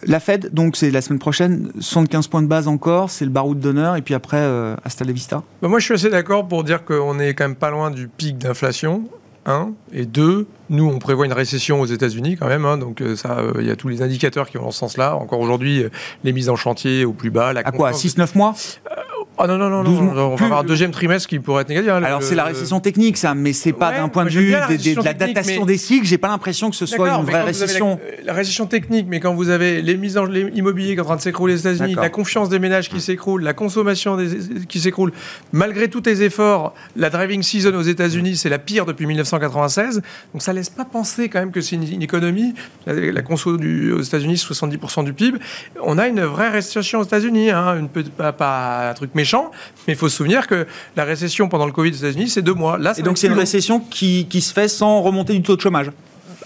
La 0.06 0.18
Fed, 0.18 0.48
donc 0.54 0.76
c'est 0.76 0.90
la 0.90 1.02
semaine 1.02 1.18
prochaine, 1.18 1.72
75 1.78 2.26
points 2.28 2.40
de 2.40 2.46
base 2.46 2.68
encore, 2.68 3.10
c'est 3.10 3.26
le 3.26 3.30
baroud 3.30 3.60
d'honneur, 3.60 3.96
et 3.96 4.02
puis 4.02 4.14
après, 4.14 4.38
euh, 4.38 4.74
hasta 4.82 5.04
la 5.04 5.12
vista. 5.12 5.42
Bah, 5.60 5.68
moi, 5.68 5.78
je 5.78 5.84
suis 5.84 5.92
assez 5.94 6.08
d'accord 6.08 6.48
pour 6.48 6.64
dire 6.64 6.86
qu'on 6.86 7.18
est 7.18 7.34
quand 7.34 7.44
même 7.44 7.54
pas 7.54 7.70
loin 7.70 7.90
du 7.90 8.08
pic 8.08 8.38
d'inflation. 8.38 9.04
Un 9.46 9.72
et 9.92 10.04
deux, 10.04 10.46
nous 10.68 10.86
on 10.86 10.98
prévoit 10.98 11.24
une 11.24 11.32
récession 11.32 11.80
aux 11.80 11.86
États-Unis 11.86 12.36
quand 12.38 12.46
même, 12.46 12.66
hein, 12.66 12.76
donc 12.76 13.00
euh, 13.00 13.16
ça, 13.16 13.38
euh, 13.38 13.54
il 13.60 13.66
y 13.66 13.70
a 13.70 13.76
tous 13.76 13.88
les 13.88 14.02
indicateurs 14.02 14.50
qui 14.50 14.58
vont 14.58 14.64
dans 14.64 14.70
ce 14.70 14.78
sens-là. 14.80 15.16
Encore 15.16 15.40
aujourd'hui, 15.40 15.82
euh, 15.84 15.88
les 16.24 16.32
mises 16.34 16.50
en 16.50 16.56
chantier 16.56 17.06
au 17.06 17.12
plus 17.14 17.30
bas, 17.30 17.54
la 17.54 17.60
À 17.60 17.72
quoi 17.72 17.90
confiance- 17.92 18.00
6-9 18.14 18.34
mois? 18.36 18.54
Oh 19.42 19.46
non, 19.46 19.56
non, 19.56 19.70
non, 19.70 19.82
12 19.84 19.94
non, 19.94 20.02
mois. 20.02 20.24
on 20.26 20.34
va 20.36 20.44
avoir 20.44 20.60
un 20.60 20.64
deuxième 20.64 20.90
trimestre 20.90 21.26
qui 21.28 21.38
pourrait 21.38 21.62
être 21.62 21.68
négatif. 21.70 21.90
hein, 21.90 22.02
Alors 22.02 22.22
c'est 22.22 22.34
la 22.34 22.44
récession 22.44 22.80
technique, 22.80 23.16
ça, 23.16 23.34
mais 23.34 23.52
c'est 23.54 23.72
pas 23.72 23.92
d'un 23.92 24.08
point 24.08 24.24
de 24.24 24.30
vue 24.30 24.50
de 24.52 25.02
la 25.02 25.14
datation 25.14 25.64
des 25.64 25.78
cycles. 25.78 26.06
J'ai 26.06 26.18
pas 26.18 26.28
l'impression 26.28 26.68
que 26.70 26.76
ce 26.76 26.86
soit 26.86 27.08
une 27.10 27.24
vraie 27.24 27.42
récession. 27.42 27.98
La, 28.18 28.26
la 28.26 28.32
récession 28.34 28.66
technique, 28.66 29.06
mais 29.08 29.18
quand 29.20 29.34
vous 29.34 29.48
avez 29.48 29.80
les 29.82 29.96
mises 29.96 30.18
en 30.18 30.24
les 30.26 30.42
immobiliers 30.54 30.90
qui 30.90 30.96
sont 30.96 31.02
en 31.02 31.06
train 31.06 31.16
de 31.16 31.20
s'écrouler 31.22 31.54
aux 31.54 31.58
États-Unis, 31.58 31.94
la 31.94 32.10
confiance 32.10 32.48
des 32.48 32.58
ménages 32.58 32.88
qui 32.90 33.00
s'écroule, 33.00 33.42
la 33.42 33.54
consommation 33.54 34.18
qui 34.68 34.80
s'écroule, 34.80 35.12
malgré 35.52 35.88
tous 35.88 36.02
tes 36.02 36.22
efforts, 36.22 36.74
la 36.96 37.08
driving 37.08 37.42
season 37.42 37.74
aux 37.74 37.82
États-Unis, 37.82 38.36
c'est 38.36 38.48
la 38.50 38.58
pire 38.58 38.84
depuis 38.84 39.06
1996. 39.06 40.02
Donc 40.34 40.42
ça 40.42 40.52
laisse 40.52 40.70
pas 40.70 40.84
penser 40.84 41.28
quand 41.28 41.38
même 41.40 41.52
que 41.52 41.60
c'est 41.60 41.76
une, 41.76 42.02
économie. 42.02 42.54
La, 42.86 43.22
conso 43.22 43.56
aux 43.56 44.02
États-Unis, 44.02 44.34
70% 44.34 45.04
du 45.04 45.12
PIB. 45.12 45.38
On 45.82 45.98
a 45.98 46.08
une 46.08 46.20
vraie 46.22 46.50
récession 46.50 47.00
aux 47.00 47.04
États-Unis, 47.04 47.50
hein, 47.50 47.78
une 47.78 47.88
pe- 47.88 48.02
pas, 48.02 48.32
pas 48.32 48.90
un 48.90 48.94
truc 48.94 49.14
méchant, 49.14 49.29
mais 49.86 49.94
il 49.94 49.96
faut 49.96 50.08
se 50.08 50.16
souvenir 50.16 50.46
que 50.46 50.66
la 50.96 51.04
récession 51.04 51.48
pendant 51.48 51.66
le 51.66 51.72
Covid 51.72 51.90
aux 51.90 51.94
États-Unis, 51.94 52.28
c'est 52.28 52.42
deux 52.42 52.54
mois. 52.54 52.78
Là, 52.78 52.92
Et 52.98 53.02
donc 53.02 53.18
c'est 53.18 53.26
une 53.26 53.34
récession 53.34 53.80
qui, 53.80 54.26
qui 54.28 54.40
se 54.40 54.52
fait 54.52 54.68
sans 54.68 55.00
remonter 55.00 55.32
du 55.34 55.42
taux 55.42 55.56
de 55.56 55.60
chômage. 55.60 55.90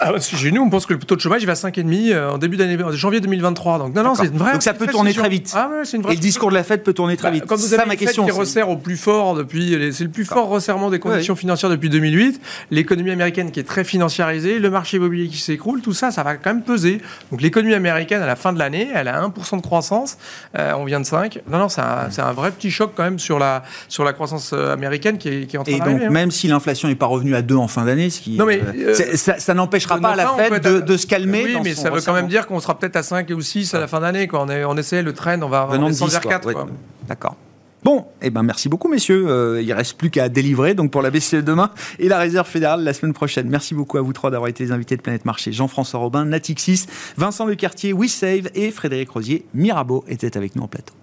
Ah, 0.01 0.13
que 0.13 0.21
chez 0.21 0.51
nous, 0.51 0.63
on 0.63 0.71
pense 0.71 0.87
que 0.87 0.95
le 0.95 0.99
taux 1.01 1.17
de 1.17 1.21
chômage 1.21 1.43
il 1.43 1.47
va 1.47 1.53
à 1.53 1.55
5,5 1.55 2.13
euh, 2.13 2.31
en 2.31 2.39
début 2.39 2.57
d'année, 2.57 2.83
en 2.83 2.93
janvier 2.93 3.21
2023. 3.21 3.79
Donc 3.79 3.95
non, 3.95 4.03
non, 4.03 4.15
c'est 4.15 4.27
une 4.27 4.37
vraie. 4.39 4.53
Donc 4.53 4.63
ça 4.63 4.75
peut 4.75 4.87
tourner 4.87 5.13
très 5.15 5.29
vite. 5.29 5.53
Ah 5.55 5.69
ouais, 5.71 5.85
c'est 5.85 5.97
une 5.97 6.03
vraie. 6.03 6.13
Et 6.13 6.17
le 6.17 6.21
discours 6.23 6.51
de 6.51 6.55
la 6.55 6.65
Fed 6.65 6.83
peut 6.83 6.93
tourner 6.93 7.17
très 7.17 7.29
Bah, 7.29 7.35
vite. 7.35 7.45
Quand 7.47 7.57
vous 7.57 7.63
C'est 7.63 7.75
avez 7.75 7.83
ça 7.83 7.89
ma 7.89 7.97
question. 7.97 8.25
qui 8.25 8.31
resserre 8.31 8.69
au 8.71 8.77
plus 8.77 8.97
fort 8.97 9.35
depuis, 9.35 9.77
les- 9.77 9.93
c'est 9.93 10.05
le 10.05 10.11
plus 10.11 10.25
fort 10.25 10.49
resserrement 10.49 10.91
des 10.91 10.99
conditions 10.99 11.37
financières 11.37 11.71
depuis 11.71 11.89
2008. 11.91 12.41
L'économie 12.71 13.11
américaine 13.11 13.51
qui 13.51 13.61
est 13.61 13.65
très 13.65 13.85
financiarisée, 13.85 14.59
le 14.59 14.71
marché 14.71 14.97
immobilier 14.97 15.29
qui 15.29 15.39
s'écroule, 15.39 15.81
tout 15.81 15.93
ça, 15.95 16.11
ça 16.11 16.23
va 16.23 16.37
quand 16.37 16.53
même 16.53 16.63
peser. 16.63 17.01
Donc 17.31 17.41
l'économie 17.41 17.75
américaine 17.75 18.23
à 18.23 18.27
la 18.27 18.37
fin 18.37 18.53
de 18.53 18.59
l'année, 18.59 18.89
elle 18.95 19.09
a 19.09 19.21
1% 19.23 19.57
de 19.57 19.63
croissance, 19.63 20.17
euh, 20.59 20.73
on 20.77 20.85
vient 20.85 21.01
de 21.01 21.07
5. 21.07 21.41
Non, 21.51 21.59
non, 21.59 21.69
c'est 21.69 21.81
un, 21.81 22.09
un 22.19 22.33
vrai 22.33 22.51
petit 22.51 22.71
choc 22.71 22.93
quand 22.97 23.05
même 23.05 23.19
sur 23.19 23.39
la 23.39 23.63
sur 23.89 24.05
la 24.05 24.13
croissance 24.13 24.51
euh, 24.53 24.73
américaine 24.73 25.19
qui 25.19 25.29
est, 25.29 25.47
qui 25.47 25.57
est 25.57 25.59
en 25.59 25.63
train 25.65 25.73
Et 25.73 25.79
donc, 25.79 26.03
hein. 26.03 26.11
même 26.11 26.31
si 26.31 26.49
l'inflation 26.49 26.89
n'est 26.89 26.95
pas 26.95 27.07
revenue 27.07 27.35
à 27.35 27.43
2 27.43 27.55
en 27.57 27.69
fin 27.69 27.85
d'année, 27.85 28.11
ce 28.11 28.21
qui, 28.21 28.37
Non, 28.37 28.47
mais, 28.47 28.61
euh, 28.77 28.95
ça, 29.17 29.39
ça 29.39 29.55
n'empêchera 29.89 30.01
pas 30.01 30.13
à 30.13 30.17
la 30.51 30.61
peut 30.61 30.83
de, 30.83 30.97
se 30.97 31.07
calmer. 31.07 31.45
Oui, 31.45 31.53
dans 31.55 31.63
mais 31.63 31.75
son 31.75 31.83
ça 31.83 31.91
veut 31.91 32.01
quand 32.01 32.13
même 32.15 32.29
dire 32.29 32.47
qu'on 32.47 32.61
sera 32.61 32.79
peut-être 32.79 32.97
à 32.97 33.03
5 33.03 33.31
ou 33.31 33.41
6 33.41 33.75
à 33.75 33.81
la 33.81 33.87
fin 33.89 34.01
d'année. 34.01 34.29
On, 34.33 34.49
est- 34.49 34.65
on 34.65 34.77
essaie 34.77 35.03
le 35.03 35.13
trend, 35.13 35.41
on 35.43 35.49
va, 35.49 35.67
Venant 35.67 35.87
de 35.87 35.93
descend 35.93 36.09
10, 36.09 36.13
vers 36.15 36.23
quoi. 36.23 36.31
4. 36.33 36.47
Ouais. 36.47 36.55
quoi. 36.55 36.67
D'accord. 37.09 37.37
Bon, 37.85 38.07
eh 38.23 38.31
ben 38.31 38.43
merci 38.43 38.71
beaucoup 38.71 38.89
messieurs. 38.89 39.27
Euh, 39.29 39.61
il 39.61 39.71
reste 39.75 39.99
plus 39.99 40.09
qu'à 40.09 40.31
délivrer 40.31 40.73
donc 40.73 40.91
pour 40.91 41.03
la 41.03 41.11
BCE 41.11 41.45
demain 41.45 41.71
et 41.99 42.09
la 42.09 42.19
Réserve 42.19 42.49
fédérale 42.49 42.83
la 42.83 42.95
semaine 42.95 43.13
prochaine. 43.13 43.47
Merci 43.51 43.75
beaucoup 43.75 43.99
à 43.99 44.01
vous 44.01 44.15
trois 44.15 44.31
d'avoir 44.31 44.49
été 44.49 44.65
les 44.65 44.73
invités 44.73 44.97
de 44.97 45.03
Planète 45.03 45.27
Marché. 45.27 45.53
Jean-François 45.53 46.01
Robin, 46.01 46.25
Natixis, 46.25 46.87
Vincent 47.19 47.45
Lecartier, 47.45 47.93
WeSave 47.93 48.49
et 48.55 48.71
Frédéric 48.71 49.11
Rosier, 49.11 49.45
Mirabeau 49.53 50.03
étaient 50.09 50.35
avec 50.39 50.57
nous 50.57 50.63
en 50.63 50.69
plateau. 50.69 50.95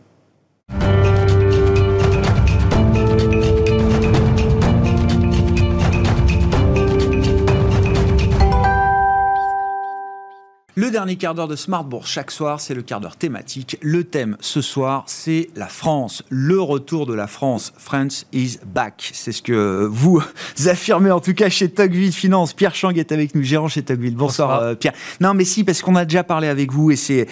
Le 10.91 10.97
dernier 10.97 11.15
quart 11.15 11.33
d'heure 11.33 11.47
de 11.47 11.55
Smart 11.55 11.85
Bourse 11.85 12.09
chaque 12.09 12.31
soir, 12.31 12.59
c'est 12.59 12.73
le 12.73 12.81
quart 12.81 12.99
d'heure 12.99 13.15
thématique. 13.15 13.77
Le 13.81 14.03
thème 14.03 14.35
ce 14.41 14.59
soir, 14.59 15.05
c'est 15.07 15.49
la 15.55 15.67
France, 15.67 16.21
le 16.27 16.59
retour 16.59 17.05
de 17.05 17.13
la 17.13 17.27
France. 17.27 17.71
France 17.77 18.25
is 18.33 18.57
back. 18.65 19.09
C'est 19.13 19.31
ce 19.31 19.41
que 19.41 19.87
vous 19.89 20.21
affirmez 20.65 21.09
en 21.09 21.21
tout 21.21 21.33
cas 21.33 21.47
chez 21.47 21.69
Tocqueville 21.69 22.11
Finance. 22.11 22.51
Pierre 22.51 22.75
Chang 22.75 22.91
est 22.97 23.13
avec 23.13 23.35
nous, 23.35 23.41
gérant 23.41 23.69
chez 23.69 23.83
Tocqueville. 23.83 24.17
Bonsoir, 24.17 24.49
Bonsoir. 24.49 24.63
euh, 24.63 24.75
Pierre. 24.75 24.91
Non 25.21 25.33
mais 25.33 25.45
si, 25.45 25.63
parce 25.63 25.81
qu'on 25.81 25.95
a 25.95 26.03
déjà 26.03 26.25
parlé 26.25 26.49
avec 26.49 26.73
vous 26.73 26.91
et 26.91 26.97
c'est 26.97 27.25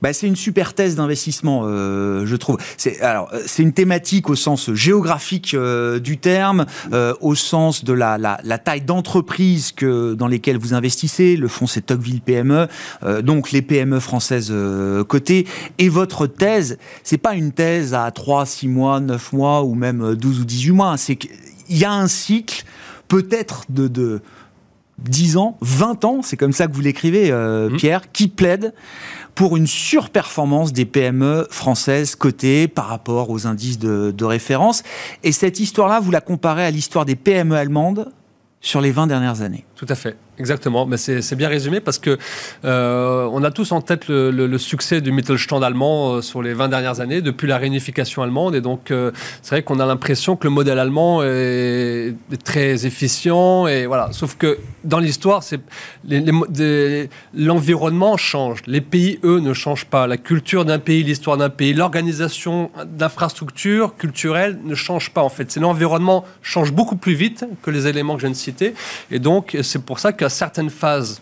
bah, 0.00 0.12
c'est 0.12 0.26
une 0.26 0.36
super 0.36 0.74
thèse 0.74 0.96
d'investissement, 0.96 1.62
euh, 1.64 2.26
je 2.26 2.36
trouve. 2.36 2.58
C'est 2.76 3.00
alors 3.00 3.30
euh, 3.32 3.42
c'est 3.46 3.62
une 3.62 3.72
thématique 3.72 4.28
au 4.28 4.34
sens 4.34 4.72
géographique 4.72 5.54
euh, 5.54 5.98
du 5.98 6.18
terme, 6.18 6.66
euh, 6.92 7.14
au 7.20 7.34
sens 7.34 7.84
de 7.84 7.92
la, 7.92 8.18
la, 8.18 8.38
la 8.44 8.58
taille 8.58 8.82
d'entreprise 8.82 9.72
que 9.72 10.14
dans 10.14 10.26
lesquelles 10.26 10.58
vous 10.58 10.74
investissez. 10.74 11.36
Le 11.36 11.48
fonds 11.48 11.66
c'est 11.66 11.86
Tocqueville 11.86 12.20
PME, 12.20 12.68
euh, 13.02 13.22
donc 13.22 13.52
les 13.52 13.62
PME 13.62 14.00
françaises 14.00 14.48
euh, 14.50 15.04
cotées. 15.04 15.46
Et 15.78 15.88
votre 15.88 16.26
thèse, 16.26 16.78
c'est 17.02 17.18
pas 17.18 17.34
une 17.34 17.52
thèse 17.52 17.94
à 17.94 18.10
3, 18.10 18.46
6 18.46 18.68
mois, 18.68 19.00
9 19.00 19.32
mois 19.32 19.62
ou 19.62 19.74
même 19.74 20.02
euh, 20.02 20.16
12 20.16 20.40
ou 20.40 20.44
18 20.44 20.70
mois. 20.72 20.96
C'est 20.96 21.16
qu'il 21.16 21.30
y 21.70 21.84
a 21.84 21.92
un 21.92 22.08
cycle 22.08 22.64
peut-être 23.08 23.64
de, 23.68 23.88
de 23.88 24.20
10 24.98 25.36
ans, 25.36 25.58
20 25.60 26.04
ans, 26.04 26.20
c'est 26.22 26.36
comme 26.36 26.52
ça 26.52 26.66
que 26.66 26.72
vous 26.72 26.80
l'écrivez, 26.80 27.30
euh, 27.30 27.68
Mhm. 27.68 27.76
Pierre, 27.76 28.12
qui 28.12 28.28
plaide 28.28 28.72
pour 29.34 29.56
une 29.56 29.66
surperformance 29.66 30.72
des 30.72 30.84
PME 30.84 31.46
françaises 31.50 32.14
cotées 32.14 32.68
par 32.68 32.86
rapport 32.86 33.30
aux 33.30 33.46
indices 33.46 33.78
de, 33.78 34.14
de 34.16 34.24
référence. 34.24 34.84
Et 35.24 35.32
cette 35.32 35.58
histoire-là, 35.58 35.98
vous 35.98 36.12
la 36.12 36.20
comparez 36.20 36.64
à 36.64 36.70
l'histoire 36.70 37.04
des 37.04 37.16
PME 37.16 37.56
allemandes 37.56 38.12
sur 38.60 38.80
les 38.80 38.92
20 38.92 39.08
dernières 39.08 39.42
années. 39.42 39.64
Tout 39.84 39.92
à 39.92 39.96
fait, 39.96 40.16
exactement. 40.38 40.86
Mais 40.86 40.96
c'est 40.96 41.36
bien 41.36 41.48
résumé 41.48 41.80
parce 41.80 41.98
que 41.98 42.16
euh, 42.64 43.28
on 43.30 43.44
a 43.44 43.50
tous 43.50 43.70
en 43.72 43.82
tête 43.82 44.08
le, 44.08 44.56
succès 44.56 45.02
du 45.02 45.12
Mittelstand 45.12 45.62
allemand 45.62 46.14
euh, 46.14 46.22
sur 46.22 46.40
les 46.40 46.54
20 46.54 46.68
dernières 46.68 47.00
années, 47.00 47.20
depuis 47.20 47.46
la 47.46 47.58
réunification 47.58 48.22
allemande. 48.22 48.54
Et 48.54 48.62
donc, 48.62 48.90
euh, 48.90 49.10
c'est 49.42 49.50
vrai 49.50 49.62
qu'on 49.62 49.80
a 49.80 49.84
l'impression 49.84 50.36
que 50.36 50.46
le 50.46 50.54
modèle 50.54 50.78
allemand 50.78 51.22
est, 51.22 52.14
très 52.44 52.86
efficient. 52.86 53.66
Et 53.66 53.84
voilà. 53.84 54.08
Sauf 54.12 54.36
que 54.36 54.58
dans 54.84 55.00
l'histoire, 55.00 55.42
l'environnement 57.34 58.16
change. 58.16 58.60
Les 58.66 58.80
pays, 58.80 59.18
eux, 59.22 59.40
ne 59.40 59.52
changent 59.52 59.86
pas. 59.86 60.06
La 60.06 60.16
culture 60.16 60.64
d'un 60.64 60.78
pays, 60.78 61.02
l'histoire 61.02 61.36
d'un 61.36 61.50
pays, 61.50 61.74
l'organisation 61.74 62.70
d'infrastructures 62.86 63.96
culturelles 63.96 64.58
ne 64.64 64.74
change 64.74 65.10
pas. 65.10 65.22
En 65.22 65.28
fait, 65.28 65.50
c'est 65.50 65.60
l'environnement 65.60 66.24
change 66.40 66.72
beaucoup 66.72 66.96
plus 66.96 67.14
vite 67.14 67.44
que 67.62 67.70
les 67.70 67.86
éléments 67.86 68.14
que 68.14 68.22
je 68.22 68.26
viens 68.26 68.32
de 68.32 68.36
citer. 68.36 68.74
Et 69.10 69.18
donc, 69.18 69.56
pour 69.78 69.98
ça 69.98 70.12
qu'à 70.12 70.28
certaines 70.28 70.70
phases 70.70 71.20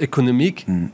économiques, 0.00 0.64
Mm. 0.68 0.86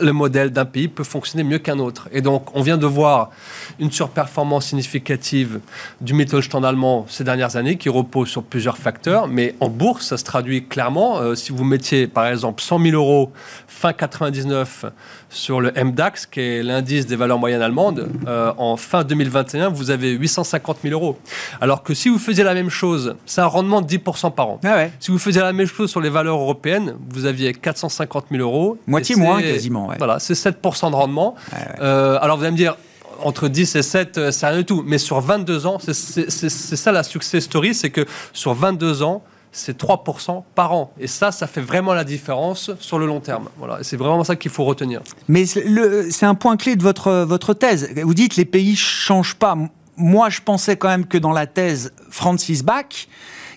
Le 0.00 0.12
modèle 0.12 0.50
d'un 0.50 0.64
pays 0.64 0.88
peut 0.88 1.04
fonctionner 1.04 1.44
mieux 1.44 1.58
qu'un 1.58 1.78
autre. 1.78 2.08
Et 2.12 2.20
donc, 2.20 2.54
on 2.56 2.62
vient 2.62 2.76
de 2.78 2.86
voir 2.86 3.30
une 3.78 3.90
surperformance 3.92 4.66
significative 4.66 5.60
du 6.00 6.14
Mittelstand 6.14 6.64
allemand 6.64 7.06
ces 7.08 7.24
dernières 7.24 7.56
années 7.56 7.76
qui 7.76 7.88
repose 7.88 8.28
sur 8.28 8.42
plusieurs 8.42 8.76
facteurs. 8.78 9.28
Mais 9.28 9.54
en 9.60 9.68
bourse, 9.68 10.06
ça 10.06 10.16
se 10.16 10.24
traduit 10.24 10.66
clairement. 10.66 11.18
Euh, 11.18 11.34
si 11.34 11.52
vous 11.52 11.64
mettiez, 11.64 12.06
par 12.06 12.26
exemple, 12.26 12.62
100 12.62 12.80
000 12.80 12.94
euros 12.96 13.32
fin 13.68 13.92
99 13.92 14.86
sur 15.30 15.60
le 15.60 15.72
MDAX, 15.72 16.26
qui 16.26 16.40
est 16.40 16.62
l'indice 16.62 17.06
des 17.06 17.16
valeurs 17.16 17.38
moyennes 17.38 17.62
allemandes, 17.62 18.08
euh, 18.28 18.52
en 18.56 18.76
fin 18.76 19.02
2021, 19.04 19.68
vous 19.68 19.90
avez 19.90 20.10
850 20.10 20.78
000 20.82 20.94
euros. 20.94 21.18
Alors 21.60 21.82
que 21.82 21.94
si 21.94 22.08
vous 22.08 22.18
faisiez 22.18 22.44
la 22.44 22.54
même 22.54 22.70
chose, 22.70 23.16
c'est 23.26 23.40
un 23.40 23.46
rendement 23.46 23.80
de 23.80 23.86
10% 23.88 24.30
par 24.32 24.48
an. 24.48 24.60
Ah 24.64 24.76
ouais. 24.76 24.92
Si 25.00 25.10
vous 25.10 25.18
faisiez 25.18 25.42
la 25.42 25.52
même 25.52 25.66
chose 25.66 25.90
sur 25.90 26.00
les 26.00 26.10
valeurs 26.10 26.38
européennes, 26.38 26.94
vous 27.10 27.24
aviez 27.26 27.52
450 27.52 28.26
000 28.30 28.42
euros. 28.42 28.78
Moitié 28.86 29.16
moins 29.16 29.40
c'est- 29.40 29.52
ouais. 29.88 29.96
Voilà, 29.98 30.18
c'est 30.18 30.34
7% 30.34 30.90
de 30.90 30.96
rendement. 30.96 31.34
Ouais, 31.52 31.58
ouais. 31.58 31.64
Euh, 31.80 32.18
alors 32.20 32.36
vous 32.38 32.44
allez 32.44 32.52
me 32.52 32.56
dire, 32.56 32.76
entre 33.22 33.48
10 33.48 33.76
et 33.76 33.82
7, 33.82 34.18
euh, 34.18 34.30
c'est 34.32 34.46
rien 34.46 34.58
du 34.58 34.64
tout. 34.64 34.82
Mais 34.86 34.98
sur 34.98 35.20
22 35.20 35.66
ans, 35.66 35.78
c'est- 35.80 35.94
ça 36.30 36.92
la 36.92 37.02
success 37.02 37.44
story, 37.44 37.74
c'est 37.74 37.90
que 37.90 38.04
sur 38.32 38.54
22 38.54 39.02
ans, 39.02 39.22
c'est 39.52 39.78
3% 39.78 40.44
par 40.56 40.72
an. 40.72 40.92
Et 40.98 41.06
ça, 41.06 41.30
ça 41.30 41.46
fait 41.46 41.60
vraiment 41.60 41.94
la 41.94 42.02
différence 42.02 42.72
sur 42.80 42.98
le 42.98 43.06
long 43.06 43.20
terme. 43.20 43.48
Voilà, 43.56 43.78
c'est 43.82 43.96
vraiment 43.96 44.24
ça 44.24 44.34
qu'il 44.34 44.50
faut 44.50 44.64
retenir. 44.64 45.00
Mais 45.28 45.46
c'est 45.46 46.26
un 46.26 46.34
point 46.34 46.56
clé 46.56 46.74
de 46.74 46.82
votre, 46.82 47.22
votre 47.22 47.54
thèse. 47.54 47.88
Vous 48.02 48.14
dites 48.14 48.34
les 48.34 48.44
pays 48.46 48.74
changent 48.74 49.36
pas. 49.36 49.56
Moi, 49.96 50.28
je 50.28 50.40
pensais 50.40 50.76
quand 50.76 50.88
même 50.88 51.06
que 51.06 51.18
dans 51.18 51.30
la 51.32 51.46
thèse 51.46 51.92
Francis 52.10 52.64
Bach, 52.64 53.06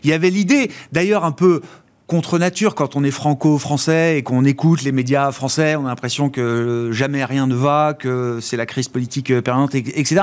il 0.04 0.12
y 0.12 0.14
avait 0.14 0.30
l'idée, 0.30 0.70
d'ailleurs 0.92 1.26
un 1.26 1.32
peu 1.32 1.62
contre 2.08 2.40
nature 2.40 2.74
quand 2.74 2.96
on 2.96 3.04
est 3.04 3.12
franco-français 3.12 4.18
et 4.18 4.24
qu'on 4.24 4.46
écoute 4.46 4.84
les 4.84 4.94
médias 4.94 5.32
français, 5.32 5.76
on 5.76 5.86
a 5.86 5.90
l'impression 5.90 6.30
que 6.30 6.90
jamais 6.94 7.24
rien 7.26 7.48
ne 7.48 7.56
va, 7.56 7.94
que 7.98 8.40
c'est 8.42 8.58
la 8.58 8.66
crise 8.66 8.88
politique 8.88 9.30
euh, 9.30 9.42
permanente, 9.42 9.76
et- 9.76 10.00
etc. 10.00 10.22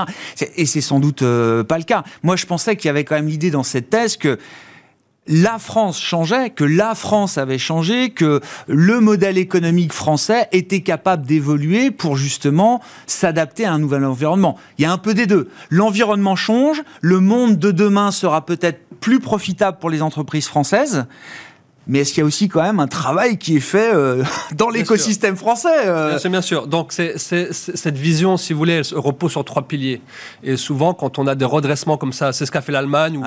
Et 0.56 0.64
c'est 0.66 0.80
sans 0.80 0.98
doute 0.98 1.22
euh, 1.22 1.62
pas 1.62 1.76
le 1.78 1.84
cas. 1.84 2.02
Moi, 2.22 2.36
je 2.36 2.46
pensais 2.46 2.76
qu'il 2.76 2.88
y 2.88 2.90
avait 2.90 3.04
quand 3.04 3.14
même 3.14 3.28
l'idée 3.28 3.50
dans 3.50 3.62
cette 3.62 3.90
thèse 3.90 4.16
que 4.16 4.38
la 5.26 5.58
France 5.58 5.98
changeait, 6.00 6.50
que 6.50 6.64
la 6.64 6.94
France 6.94 7.38
avait 7.38 7.56
changé, 7.58 8.10
que 8.10 8.40
le 8.66 9.00
modèle 9.00 9.38
économique 9.38 9.92
français 9.94 10.48
était 10.52 10.82
capable 10.82 11.26
d'évoluer 11.26 11.90
pour 11.90 12.16
justement 12.16 12.82
s'adapter 13.06 13.64
à 13.64 13.72
un 13.72 13.78
nouvel 13.78 14.04
environnement. 14.04 14.58
Il 14.78 14.82
y 14.82 14.84
a 14.84 14.92
un 14.92 14.98
peu 14.98 15.14
des 15.14 15.26
deux. 15.26 15.48
L'environnement 15.70 16.36
change, 16.36 16.82
le 17.00 17.20
monde 17.20 17.58
de 17.58 17.70
demain 17.70 18.10
sera 18.10 18.44
peut-être 18.44 18.80
plus 19.00 19.18
profitable 19.20 19.78
pour 19.80 19.88
les 19.90 20.02
entreprises 20.02 20.46
françaises, 20.46 21.06
mais 21.86 22.00
est-ce 22.00 22.12
qu'il 22.12 22.20
y 22.20 22.24
a 22.24 22.26
aussi 22.26 22.48
quand 22.48 22.62
même 22.62 22.80
un 22.80 22.86
travail 22.86 23.36
qui 23.36 23.56
est 23.56 23.60
fait 23.60 23.92
euh, 23.94 24.22
dans 24.56 24.70
l'écosystème 24.70 25.36
français 25.36 25.68
euh 25.86 26.10
Bien 26.10 26.18
sûr, 26.18 26.30
bien 26.30 26.40
sûr. 26.40 26.66
Donc 26.66 26.92
c'est, 26.92 27.18
cette 27.18 27.96
vision, 27.96 28.36
si 28.36 28.52
vous 28.52 28.58
voulez, 28.58 28.74
elle 28.74 28.98
repose 28.98 29.32
sur 29.32 29.44
trois 29.44 29.62
piliers. 29.62 30.00
Et 30.42 30.56
souvent, 30.56 30.94
quand 30.94 31.18
on 31.18 31.26
a 31.26 31.34
des 31.34 31.44
redressements 31.44 31.96
comme 31.96 32.12
ça, 32.12 32.32
c'est 32.32 32.46
ce 32.46 32.50
qu'a 32.50 32.62
fait 32.62 32.72
l'Allemagne 32.72 33.18
ou 33.18 33.24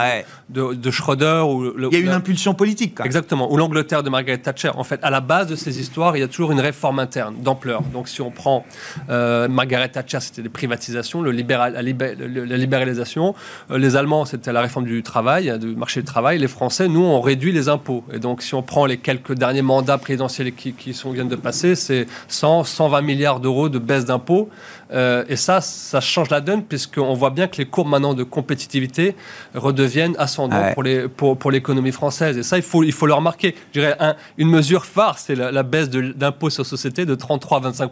de, 0.49 0.73
de, 0.73 0.91
Schröder. 0.91 1.43
Ou 1.47 1.73
il 1.91 1.93
y 1.93 1.95
a 1.97 1.99
une 1.99 2.09
impulsion 2.09 2.53
politique. 2.53 2.95
Quand 2.95 3.03
Exactement. 3.03 3.51
Ou 3.51 3.57
l'Angleterre 3.57 4.03
de 4.03 4.09
Margaret 4.09 4.39
Thatcher. 4.39 4.71
En 4.75 4.83
fait, 4.83 4.99
à 5.03 5.09
la 5.09 5.21
base 5.21 5.47
de 5.47 5.55
ces 5.55 5.79
histoires, 5.79 6.17
il 6.17 6.21
y 6.21 6.23
a 6.23 6.27
toujours 6.27 6.51
une 6.51 6.59
réforme 6.59 6.99
interne 6.99 7.35
d'ampleur. 7.41 7.81
Donc 7.93 8.07
si 8.07 8.21
on 8.21 8.31
prend 8.31 8.65
euh, 9.09 9.47
Margaret 9.47 9.89
Thatcher, 9.89 10.19
c'était 10.21 10.41
les 10.41 10.49
privatisations, 10.49 11.21
le 11.21 11.31
libéral, 11.31 11.73
la, 11.73 11.81
libéralisation. 11.81 13.35
les 13.69 13.95
Allemands, 13.95 14.25
c'était 14.25 14.51
la 14.51 14.61
réforme 14.61 14.85
du 14.85 15.03
travail, 15.03 15.57
du 15.59 15.75
marché 15.75 16.01
du 16.01 16.05
travail. 16.05 16.39
Les 16.39 16.47
Français, 16.47 16.87
nous, 16.87 17.03
on 17.03 17.21
réduit 17.21 17.51
les 17.51 17.69
impôts. 17.69 18.03
Et 18.11 18.19
donc 18.19 18.41
si 18.47 18.55
on 18.55 18.63
prend 18.63 18.85
les 18.85 18.97
quelques 18.97 19.33
derniers 19.33 19.61
mandats 19.61 19.97
présidentiels 19.97 20.53
qui, 20.53 20.71
qui 20.73 20.93
sont, 20.93 21.11
viennent 21.11 21.27
de 21.27 21.35
passer, 21.35 21.75
c'est 21.75 22.07
100, 22.29 22.63
120 22.63 23.01
milliards 23.01 23.39
d'euros 23.39 23.67
de 23.67 23.77
baisse 23.77 24.05
d'impôts. 24.05 24.49
Euh, 24.93 25.25
et 25.27 25.35
ça, 25.35 25.59
ça 25.59 25.99
change 25.99 26.29
la 26.29 26.39
donne 26.39 26.63
puisqu'on 26.63 27.13
voit 27.13 27.29
bien 27.29 27.47
que 27.47 27.57
les 27.57 27.65
courbes 27.65 27.89
maintenant 27.89 28.13
de 28.13 28.23
compétitivité 28.23 29.15
redeviennent 29.53 30.15
ascendantes 30.17 30.73
pour, 30.73 30.83
les, 30.83 31.07
pour, 31.07 31.37
pour 31.37 31.51
l'économie 31.51 31.91
française. 31.91 32.37
Et 32.37 32.43
ça, 32.43 32.57
il 32.57 32.63
faut, 32.63 32.83
il 32.83 32.93
faut 32.93 33.05
le 33.05 33.13
remarquer. 33.13 33.55
Je 33.73 33.81
dirais, 33.81 33.97
une 34.37 34.49
mesure 34.49 34.85
phare, 34.85 35.19
c'est 35.19 35.35
la, 35.35 35.63
baisse 35.63 35.89
d'impôts 35.89 36.49
sur 36.49 36.65
société 36.65 37.05
de 37.05 37.15
33 37.15 37.57
à 37.57 37.61
25 37.61 37.91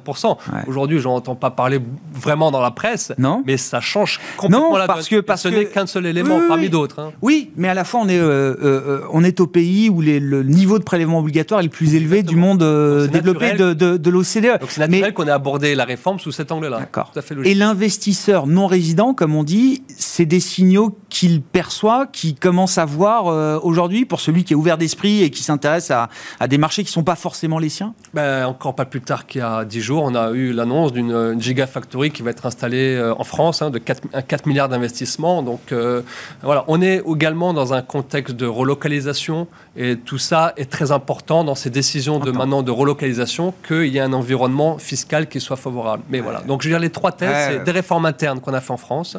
Aujourd'hui, 0.68 1.00
je 1.00 1.08
n'entends 1.08 1.36
pas 1.36 1.52
parler 1.52 1.80
vraiment 2.14 2.52
dans 2.52 2.62
la 2.62 2.72
presse, 2.72 3.12
non. 3.18 3.44
mais 3.46 3.58
ça 3.58 3.82
change 3.82 4.20
complètement 4.38 4.72
non, 4.72 4.78
la 4.78 4.88
parce 4.88 5.10
Que, 5.10 5.20
parce 5.20 5.42
ce 5.42 5.48
n'est 5.50 5.66
qu'un 5.66 5.86
seul 5.86 6.06
élément 6.06 6.40
parmi 6.48 6.70
d'autres. 6.70 7.00
Hein. 7.00 7.12
Oui, 7.22 7.52
mais 7.58 7.68
à 7.68 7.74
la 7.74 7.84
fois, 7.84 8.00
on 8.02 8.08
est, 8.08 8.18
euh, 8.18 8.56
euh, 8.64 9.02
on 9.12 9.24
est 9.24 9.40
au 9.40 9.48
pays 9.48 9.90
où 9.90 10.00
les, 10.00 10.20
le 10.20 10.42
niveau 10.50 10.80
de 10.80 10.84
prélèvement 10.84 11.20
obligatoire 11.20 11.60
est 11.60 11.64
le 11.64 11.70
plus 11.70 11.96
élevé 11.96 12.24
du 12.24 12.36
monde 12.36 12.60
développé 13.10 13.54
de, 13.54 13.74
de, 13.74 13.98
de 13.98 14.10
l'OCDE. 14.10 14.60
Donc 14.60 14.72
c'est 14.72 14.88
naturel 14.88 15.14
qu'on 15.14 15.28
ait 15.28 15.32
abordé 15.32 15.76
la 15.76 15.86
réforme 15.86 16.20
sous 16.20 16.32
cet 16.32 16.52
angle-là. 16.52 16.80
D'accord. 16.80 17.12
Et 17.44 17.56
l'investisseur 17.56 18.48
non 18.48 18.68
résident, 18.68 19.14
comme 19.14 19.36
on 19.36 19.44
dit, 19.44 19.84
c'est 19.88 20.26
des 20.26 20.40
signaux 20.40 20.98
qu'il 21.10 21.42
perçoit, 21.42 22.08
qu'il 22.08 22.36
commence 22.36 22.78
à 22.78 22.86
voir 22.86 23.28
euh, 23.28 23.60
aujourd'hui 23.64 24.06
pour 24.06 24.20
celui 24.20 24.44
qui 24.44 24.54
est 24.54 24.56
ouvert 24.56 24.78
d'esprit 24.78 25.24
et 25.24 25.30
qui 25.30 25.44
s'intéresse 25.44 25.92
à, 25.92 26.10
des 26.48 26.58
marchés 26.58 26.84
qui 26.84 26.90
ne 26.90 26.94
sont 26.94 27.04
pas 27.04 27.16
forcément 27.16 27.60
les 27.60 27.70
siens? 27.70 27.94
Ben, 28.14 28.46
Encore 28.46 28.76
pas 28.76 28.86
plus 28.86 29.02
tard 29.02 29.26
qu'il 29.26 29.40
y 29.40 29.44
a 29.44 29.66
10 29.66 29.82
jours, 29.82 30.04
on 30.04 30.16
a 30.16 30.32
eu 30.32 30.52
l'annonce 30.52 30.94
d'une 30.94 31.40
gigafactory 31.40 32.12
qui 32.12 32.22
va 32.22 32.32
être 32.32 32.46
installée 32.46 32.96
euh, 32.96 33.14
en 33.18 33.24
France, 33.24 33.62
hein, 33.62 33.70
de 33.70 33.78
4, 33.78 34.26
4 34.28 34.46
milliards 34.46 34.70
d'investissements. 34.70 35.44
Donc 35.44 35.72
euh, 35.72 36.02
voilà, 36.44 36.66
on 36.68 36.82
est 36.82 37.02
également 37.08 37.54
dans 37.54 37.74
un 37.74 37.82
contexte 37.82 38.36
de 38.36 38.46
relocalisation 38.46 39.48
et 39.78 39.98
tout 39.98 40.18
ça 40.18 40.35
est 40.58 40.70
très 40.70 40.92
important 40.92 41.44
dans 41.44 41.56
ces 41.56 41.70
décisions 41.70 42.20
de 42.20 42.32
maintenant 42.32 42.64
de 42.64 42.72
relocalisation 42.72 43.54
qu'il 43.68 43.88
y 43.88 43.98
ait 43.98 44.02
un 44.02 44.14
environnement 44.14 44.78
fiscal 44.78 45.28
qui 45.28 45.40
soit 45.40 45.56
favorable. 45.56 46.04
Mais 46.10 46.20
voilà, 46.20 46.42
donc 46.42 46.62
je 46.62 46.68
veux 46.68 46.74
dire 46.74 46.80
les 46.80 46.90
trois 46.90 47.12
thèses, 47.12 47.36
c'est 47.50 47.64
des 47.64 47.72
réformes 47.72 48.06
internes 48.06 48.40
qu'on 48.40 48.54
a 48.54 48.62
fait 48.62 48.74
en 48.74 48.78
France. 48.78 49.18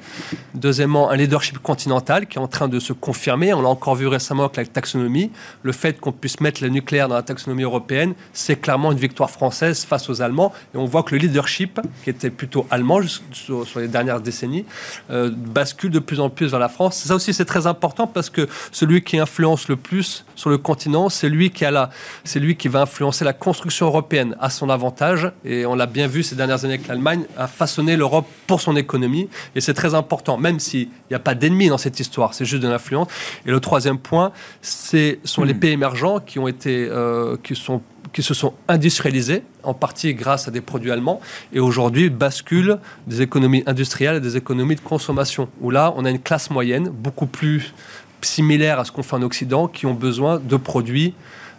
Deuxièmement, 0.55 1.11
un 1.11 1.17
leadership 1.17 1.59
continental 1.59 2.27
qui 2.27 2.39
est 2.39 2.41
en 2.41 2.49
train 2.49 2.69
de 2.69 2.79
se 2.79 2.93
confirmer. 2.93 3.53
On 3.55 3.62
l'a 3.62 3.69
encore 3.69 3.95
vu 3.95 4.07
récemment 4.07 4.45
avec 4.45 4.57
la 4.57 4.64
taxonomie. 4.64 5.31
Le 5.62 5.73
fait 5.73 6.01
qu'on 6.01 6.12
puisse 6.12 6.41
mettre 6.41 6.62
le 6.62 6.69
nucléaire 6.69 7.09
dans 7.09 7.14
la 7.14 7.23
taxonomie 7.23 7.62
européenne, 7.62 8.14
c'est 8.33 8.57
clairement 8.57 8.93
une 8.93 8.99
victoire 8.99 9.31
française 9.31 9.85
face 9.85 10.09
aux 10.09 10.23
Allemands. 10.23 10.53
Et 10.75 10.79
on 10.79 10.85
voit 10.85 11.03
que 11.03 11.14
le 11.14 11.21
leadership, 11.21 11.81
qui 12.05 12.11
était 12.11 12.31
plutôt 12.31 12.67
allemand 12.71 13.01
sur, 13.33 13.67
les 13.77 13.89
dernières 13.89 14.21
décennies, 14.21 14.64
euh, 15.11 15.31
bascule 15.31 15.91
de 15.91 15.99
plus 15.99 16.21
en 16.21 16.31
plus 16.31 16.49
vers 16.49 16.61
la 16.61 16.69
France. 16.69 16.97
Ça 16.97 17.14
aussi, 17.14 17.33
c'est 17.33 17.45
très 17.45 17.67
important 17.67 18.07
parce 18.07 18.31
que 18.31 18.49
celui 18.73 19.03
qui 19.03 19.19
influence 19.19 19.69
le 19.69 19.77
plus 19.77 20.25
sur 20.35 20.51
le 20.51 20.59
continent, 20.59 21.06
c'est 21.09 21.29
lui 21.29 21.51
qui 21.51 21.65
a 21.65 21.71
la, 21.71 21.91
c'est 22.25 22.41
lui 22.41 22.57
qui 22.57 22.69
va 22.69 22.83
influencer 22.83 23.25
la 23.25 23.33
construction 23.33 23.87
européenne 23.87 24.37
à 24.41 24.51
son 24.51 24.71
avantage. 24.71 25.31
Et 25.45 25.67
on 25.67 25.75
l'a 25.75 25.87
bien 25.87 26.07
vu 26.07 26.23
ces 26.23 26.37
dernières 26.37 26.65
années 26.65 26.79
que 26.79 26.89
l'Allemagne 26.89 27.25
a 27.37 27.47
façonné 27.47 27.97
l'Europe 27.97 28.27
pour 28.47 28.61
son 28.61 28.77
économie. 28.77 29.29
Et 29.55 29.61
c'est 29.61 29.75
très 29.75 29.95
important, 29.95 30.39
même 30.39 30.61
s'il 30.61 30.89
n'y 31.11 31.17
a 31.17 31.21
pas 31.21 31.35
d'ennemis 31.35 31.69
dans 31.69 31.79
cette 31.79 32.01
histoire, 32.01 32.35
c'est 32.35 32.45
juste 32.45 32.63
de 32.63 32.69
l'influence. 32.69 33.09
Et 33.45 33.51
le 33.51 33.61
troisième 33.61 33.99
point, 33.99 34.33
ce 34.63 35.17
sont 35.25 35.45
les 35.45 35.55
hmm. 35.55 35.61
pays 35.61 35.73
émergents 35.73 36.21
qui 36.21 36.39
ont 36.39 36.49
été, 36.49 36.89
euh, 36.91 37.37
qui 37.43 37.55
sont 37.55 37.83
qui 38.17 38.23
se 38.23 38.33
sont 38.33 38.55
industrialisés, 38.67 39.43
en 39.63 39.75
partie 39.75 40.15
grâce 40.15 40.49
à 40.49 40.51
des 40.51 40.63
produits 40.63 40.91
allemands, 40.91 41.21
et 41.53 41.61
aujourd'hui 41.61 42.09
basculent 42.09 42.79
des 43.07 43.21
économies 43.21 43.63
industrielles 43.67 44.17
et 44.17 44.21
des 44.21 44.39
économies 44.39 44.77
de 44.77 44.81
consommation, 44.81 45.49
où 45.61 45.71
là, 45.71 45.93
on 45.97 46.05
a 46.07 46.11
une 46.11 46.21
classe 46.21 46.49
moyenne 46.49 46.89
beaucoup 46.89 47.27
plus 47.27 47.75
similaires 48.27 48.79
à 48.79 48.85
ce 48.85 48.93
qu'on 48.93 49.03
fait 49.03 49.16
en 49.16 49.22
Occident, 49.22 49.68
qui 49.68 49.87
ont 49.87 49.95
besoin 49.95 50.39
de 50.39 50.57
produits 50.57 51.14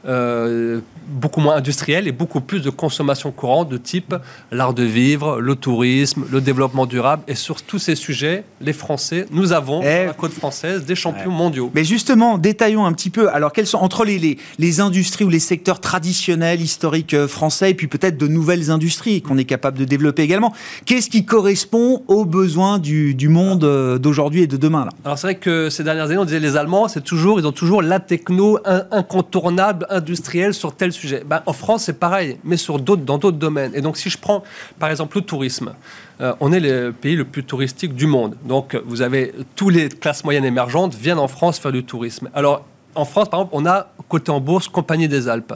euh, 0.06 0.80
beaucoup 1.08 1.40
moins 1.40 1.56
industriel 1.56 2.08
et 2.08 2.12
beaucoup 2.12 2.42
plus 2.42 2.62
de 2.62 2.70
consommation 2.70 3.32
courante 3.32 3.70
de 3.70 3.78
type 3.78 4.16
l'art 4.52 4.74
de 4.74 4.84
vivre, 4.84 5.40
le 5.40 5.56
tourisme, 5.56 6.26
le 6.32 6.42
développement 6.42 6.86
durable. 6.86 7.24
Et 7.28 7.36
sur 7.36 7.62
tous 7.62 7.80
ces 7.80 7.96
sujets, 7.96 8.44
les 8.62 8.74
Français, 8.74 9.26
nous 9.32 9.54
avons, 9.54 9.82
eh, 9.82 10.06
la 10.06 10.14
côte 10.14 10.34
française, 10.34 10.86
des 10.86 10.96
champions 10.96 11.32
mondiaux. 11.32 11.72
Mais 11.74 11.84
justement, 11.84 12.38
détaillons 12.38 12.86
un 12.86 12.94
petit 12.94 13.10
peu. 13.10 13.30
Alors, 13.30 13.52
quels 13.54 13.68
sont, 13.68 13.78
entre 13.78 14.06
les, 14.06 14.20
les, 14.20 14.38
les 14.60 14.80
industries 14.80 15.26
ou 15.26 15.30
les 15.30 15.40
secteurs 15.40 15.80
traditionnels, 15.80 16.62
historiques 16.62 17.14
euh, 17.14 17.28
français, 17.28 17.72
et 17.72 17.74
puis 17.74 17.88
peut-être 17.88 18.18
de 18.18 18.28
nouvelles 18.28 18.72
industries 18.72 19.22
qu'on 19.22 19.38
est 19.38 19.46
capable 19.46 19.78
de 19.78 19.86
développer 19.86 20.24
également, 20.24 20.54
qu'est-ce 20.86 21.10
qui 21.10 21.26
correspond 21.26 22.04
aux 22.08 22.26
besoins 22.26 22.80
du, 22.80 23.16
du 23.16 23.30
monde 23.30 23.64
euh, 23.64 23.98
d'aujourd'hui 23.98 24.44
et 24.44 24.48
de 24.48 24.58
demain 24.58 24.86
là? 24.86 24.92
Alors, 25.06 25.18
c'est 25.18 25.28
vrai 25.28 25.36
que 25.36 25.70
ces 25.70 25.84
dernières 25.84 26.06
années, 26.06 26.18
on 26.18 26.26
disait 26.26 26.40
les 26.40 26.58
Allemands, 26.58 26.88
c'est 26.88 27.04
toujours, 27.04 27.40
ils 27.40 27.48
ont 27.48 27.52
toujours 27.52 27.82
la 27.82 28.00
techno 28.00 28.60
incontournable 28.92 29.87
industriel 29.90 30.54
sur 30.54 30.76
tel 30.76 30.92
sujet. 30.92 31.24
Ben, 31.26 31.42
en 31.46 31.54
France, 31.54 31.84
c'est 31.86 32.00
pareil, 32.00 32.38
mais 32.44 32.58
sur 32.58 32.80
d'autres, 32.80 33.04
dans 33.04 33.18
d'autres 33.18 33.38
domaines. 33.38 33.72
Et 33.76 33.82
donc, 33.82 33.98
si 33.98 34.10
je 34.10 34.18
prends, 34.18 34.44
par 34.80 34.90
exemple, 34.90 35.18
le 35.18 35.24
tourisme, 35.24 35.74
euh, 36.22 36.34
on 36.40 36.52
est 36.52 36.60
le 36.60 36.92
pays 36.92 37.16
le 37.16 37.26
plus 37.26 37.44
touristique 37.44 37.94
du 37.96 38.08
monde. 38.08 38.36
Donc, 38.46 38.76
vous 38.86 39.02
avez 39.02 39.34
tous 39.56 39.70
les 39.70 39.90
classes 39.90 40.24
moyennes 40.24 40.46
émergentes 40.46 40.96
viennent 40.96 41.20
en 41.20 41.28
France 41.28 41.60
faire 41.60 41.72
du 41.72 41.84
tourisme. 41.84 42.30
Alors, 42.34 42.66
en 42.96 43.06
France, 43.06 43.30
par 43.30 43.42
exemple, 43.42 43.56
on 43.56 43.66
a 43.66 43.88
côté 44.10 44.32
en 44.32 44.40
bourse 44.40 44.68
Compagnie 44.68 45.08
des 45.08 45.28
Alpes 45.28 45.54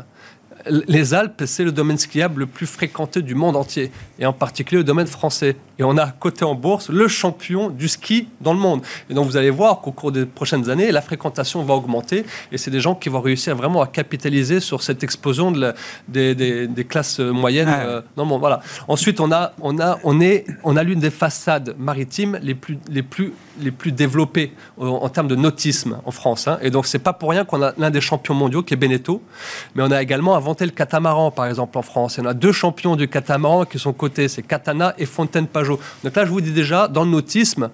les 0.66 1.14
Alpes, 1.14 1.44
c'est 1.46 1.64
le 1.64 1.72
domaine 1.72 1.98
skiable 1.98 2.42
le 2.42 2.46
plus 2.46 2.66
fréquenté 2.66 3.22
du 3.22 3.36
monde 3.36 3.56
entier, 3.56 3.92
et 4.20 4.26
en 4.26 4.34
particulier 4.34 4.80
le 4.80 4.84
domaine 4.84 5.08
français. 5.08 5.56
Et 5.80 5.84
on 5.84 5.98
a 5.98 6.08
coté 6.08 6.46
en 6.46 6.56
bourse 6.56 6.90
le 6.90 7.08
champion 7.08 7.70
du 7.70 7.88
ski 7.88 8.28
dans 8.40 8.54
le 8.54 8.60
monde. 8.60 8.82
Et 9.10 9.14
donc 9.14 9.26
vous 9.26 9.38
allez 9.38 9.50
voir 9.50 9.82
qu'au 9.82 9.92
cours 9.92 10.12
des 10.12 10.26
prochaines 10.26 10.70
années, 10.70 10.92
la 10.92 11.02
fréquentation 11.02 11.64
va 11.64 11.74
augmenter, 11.74 12.26
et 12.52 12.58
c'est 12.58 12.72
des 12.72 12.82
gens 12.82 12.96
qui 12.96 13.10
vont 13.10 13.22
réussir 13.22 13.56
vraiment 13.56 13.82
à 13.82 13.88
capitaliser 13.88 14.60
sur 14.60 14.84
cette 14.84 15.04
explosion 15.04 15.52
de 15.52 15.74
des, 16.08 16.86
classes 16.88 17.20
moyennes 17.20 17.70
euh, 17.70 18.02
dans 18.16 18.24
le 18.24 18.30
monde. 18.30 18.40
Voilà. 18.40 18.62
Ensuite, 18.88 19.20
on 19.20 19.32
a, 19.32 19.54
on 19.62 19.80
a, 19.80 20.00
on 20.04 20.20
est, 20.20 20.46
on 20.64 20.76
a 20.76 20.84
l'une 20.84 21.00
des 21.00 21.10
façades 21.10 21.76
maritimes 21.78 22.40
les 22.42 22.56
plus, 22.56 22.80
les 22.90 23.04
plus, 23.04 23.34
les 23.60 23.72
plus 23.72 23.92
développées 23.92 24.54
en, 24.78 25.10
termes 25.10 25.28
de 25.28 25.36
nautisme 25.36 26.00
en 26.06 26.12
France. 26.12 26.48
Hein. 26.48 26.58
Et 26.62 26.70
donc 26.70 26.86
c'est 26.86 27.00
pas 27.00 27.14
pour 27.14 27.30
rien 27.30 27.46
qu'on 27.46 27.62
a 27.62 27.74
l'un 27.78 27.90
des 27.90 28.02
champions 28.02 28.34
mondiaux 28.34 28.64
qui 28.64 28.74
est 28.74 28.78
Beneteau, 28.78 29.22
mais 29.76 29.84
on 29.84 29.92
a 29.92 30.02
également 30.02 30.36
avant 30.36 30.51
le 30.60 30.72
catamaran, 30.72 31.32
par 31.32 31.46
exemple, 31.46 31.78
en 31.78 31.82
France? 31.82 32.18
Il 32.18 32.24
y 32.24 32.28
en 32.28 32.30
a 32.30 32.34
deux 32.34 32.52
champions 32.52 32.96
du 32.96 33.08
catamaran 33.08 33.66
qui 33.66 33.80
sont 33.80 33.94
cotés, 33.94 34.28
c'est 34.28 34.42
Katana 34.42 34.94
et 34.98 35.06
Fontaine-Pajot. 35.06 35.80
Donc 36.04 36.16
là, 36.16 36.26
je 36.26 36.30
vous 36.30 36.42
dis 36.42 36.52
déjà, 36.52 36.88
dans 36.88 37.04
le 37.04 37.12
nautisme, 37.12 37.70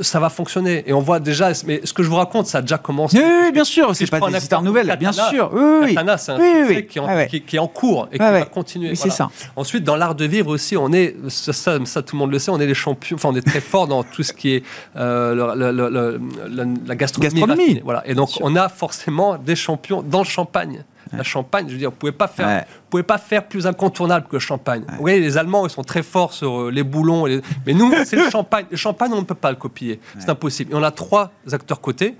ça 0.00 0.20
va 0.20 0.30
fonctionner. 0.30 0.84
Et 0.86 0.92
on 0.92 1.00
voit 1.00 1.20
déjà, 1.20 1.50
mais 1.66 1.80
ce 1.84 1.92
que 1.92 2.02
je 2.02 2.08
vous 2.08 2.16
raconte, 2.16 2.46
ça 2.46 2.58
a 2.58 2.60
déjà 2.62 2.78
commencé. 2.78 3.18
Oui, 3.18 3.52
bien 3.52 3.64
sûr, 3.64 3.94
c'est 3.94 4.10
pas 4.10 4.20
des 4.20 4.38
histoires 4.38 4.62
nouvelles, 4.62 4.94
bien 4.98 5.12
sûr. 5.12 5.50
Oui, 5.52 5.94
Katana, 5.94 6.16
c'est 6.18 6.32
un 6.32 6.38
oui, 6.38 6.86
qui, 6.86 7.56
est 7.56 7.58
en 7.58 7.68
cours 7.68 8.08
et 8.12 8.18
qui 8.18 8.24
va 8.24 8.44
continuer. 8.44 8.94
c'est 8.94 9.10
ça. 9.10 9.28
Ensuite, 9.54 9.84
dans 9.84 9.96
l'art 9.96 10.14
de 10.14 10.24
vivre 10.24 10.50
aussi, 10.50 10.76
on 10.76 10.92
est, 10.92 11.16
ça, 11.28 11.52
ça, 11.52 12.02
tout 12.02 12.16
le 12.16 12.18
monde 12.18 12.32
le 12.32 12.38
sait, 12.38 12.50
on 12.50 12.60
est 12.60 12.66
les 12.66 12.74
champions, 12.74 13.16
enfin, 13.16 13.28
on 13.32 13.36
est 13.36 13.46
très 13.46 13.60
fort 13.66 13.86
dans 13.86 14.02
tout 14.02 14.22
ce 14.22 14.32
qui 14.32 14.54
est 14.54 14.62
euh, 14.96 16.74
la 16.86 16.94
gastronomie. 16.94 17.80
Voilà. 17.84 18.02
Et 18.06 18.14
donc, 18.14 18.30
on 18.40 18.56
a 18.56 18.68
forcément 18.68 19.36
des 19.36 19.56
champions 19.56 20.02
dans 20.02 20.20
le 20.20 20.24
champagne. 20.24 20.84
La 21.12 21.22
Champagne, 21.22 21.66
je 21.68 21.72
veux 21.72 21.78
dire, 21.78 21.90
vous 21.90 21.96
pouvez 21.96 22.12
pas 22.12 22.26
faire, 22.28 22.64
pouvez 22.90 23.02
pas 23.02 23.18
faire 23.18 23.46
plus 23.46 23.66
incontournable 23.66 24.26
que 24.28 24.36
le 24.36 24.40
Champagne. 24.40 24.84
Vous 24.88 25.00
voyez, 25.00 25.20
les 25.20 25.38
Allemands, 25.38 25.66
ils 25.66 25.70
sont 25.70 25.84
très 25.84 26.02
forts 26.02 26.32
sur 26.32 26.62
euh, 26.62 26.70
les 26.70 26.82
boulons, 26.82 27.26
mais 27.66 27.74
nous, 27.74 27.92
c'est 28.04 28.16
le 28.16 28.28
Champagne. 28.30 28.66
Le 28.70 28.76
Champagne, 28.76 29.12
on 29.12 29.20
ne 29.20 29.26
peut 29.26 29.34
pas 29.34 29.50
le 29.50 29.56
copier, 29.56 30.00
c'est 30.18 30.28
impossible. 30.28 30.72
Et 30.72 30.74
on 30.74 30.82
a 30.82 30.90
trois 30.90 31.30
acteurs 31.52 31.80
cotés. 31.80 32.16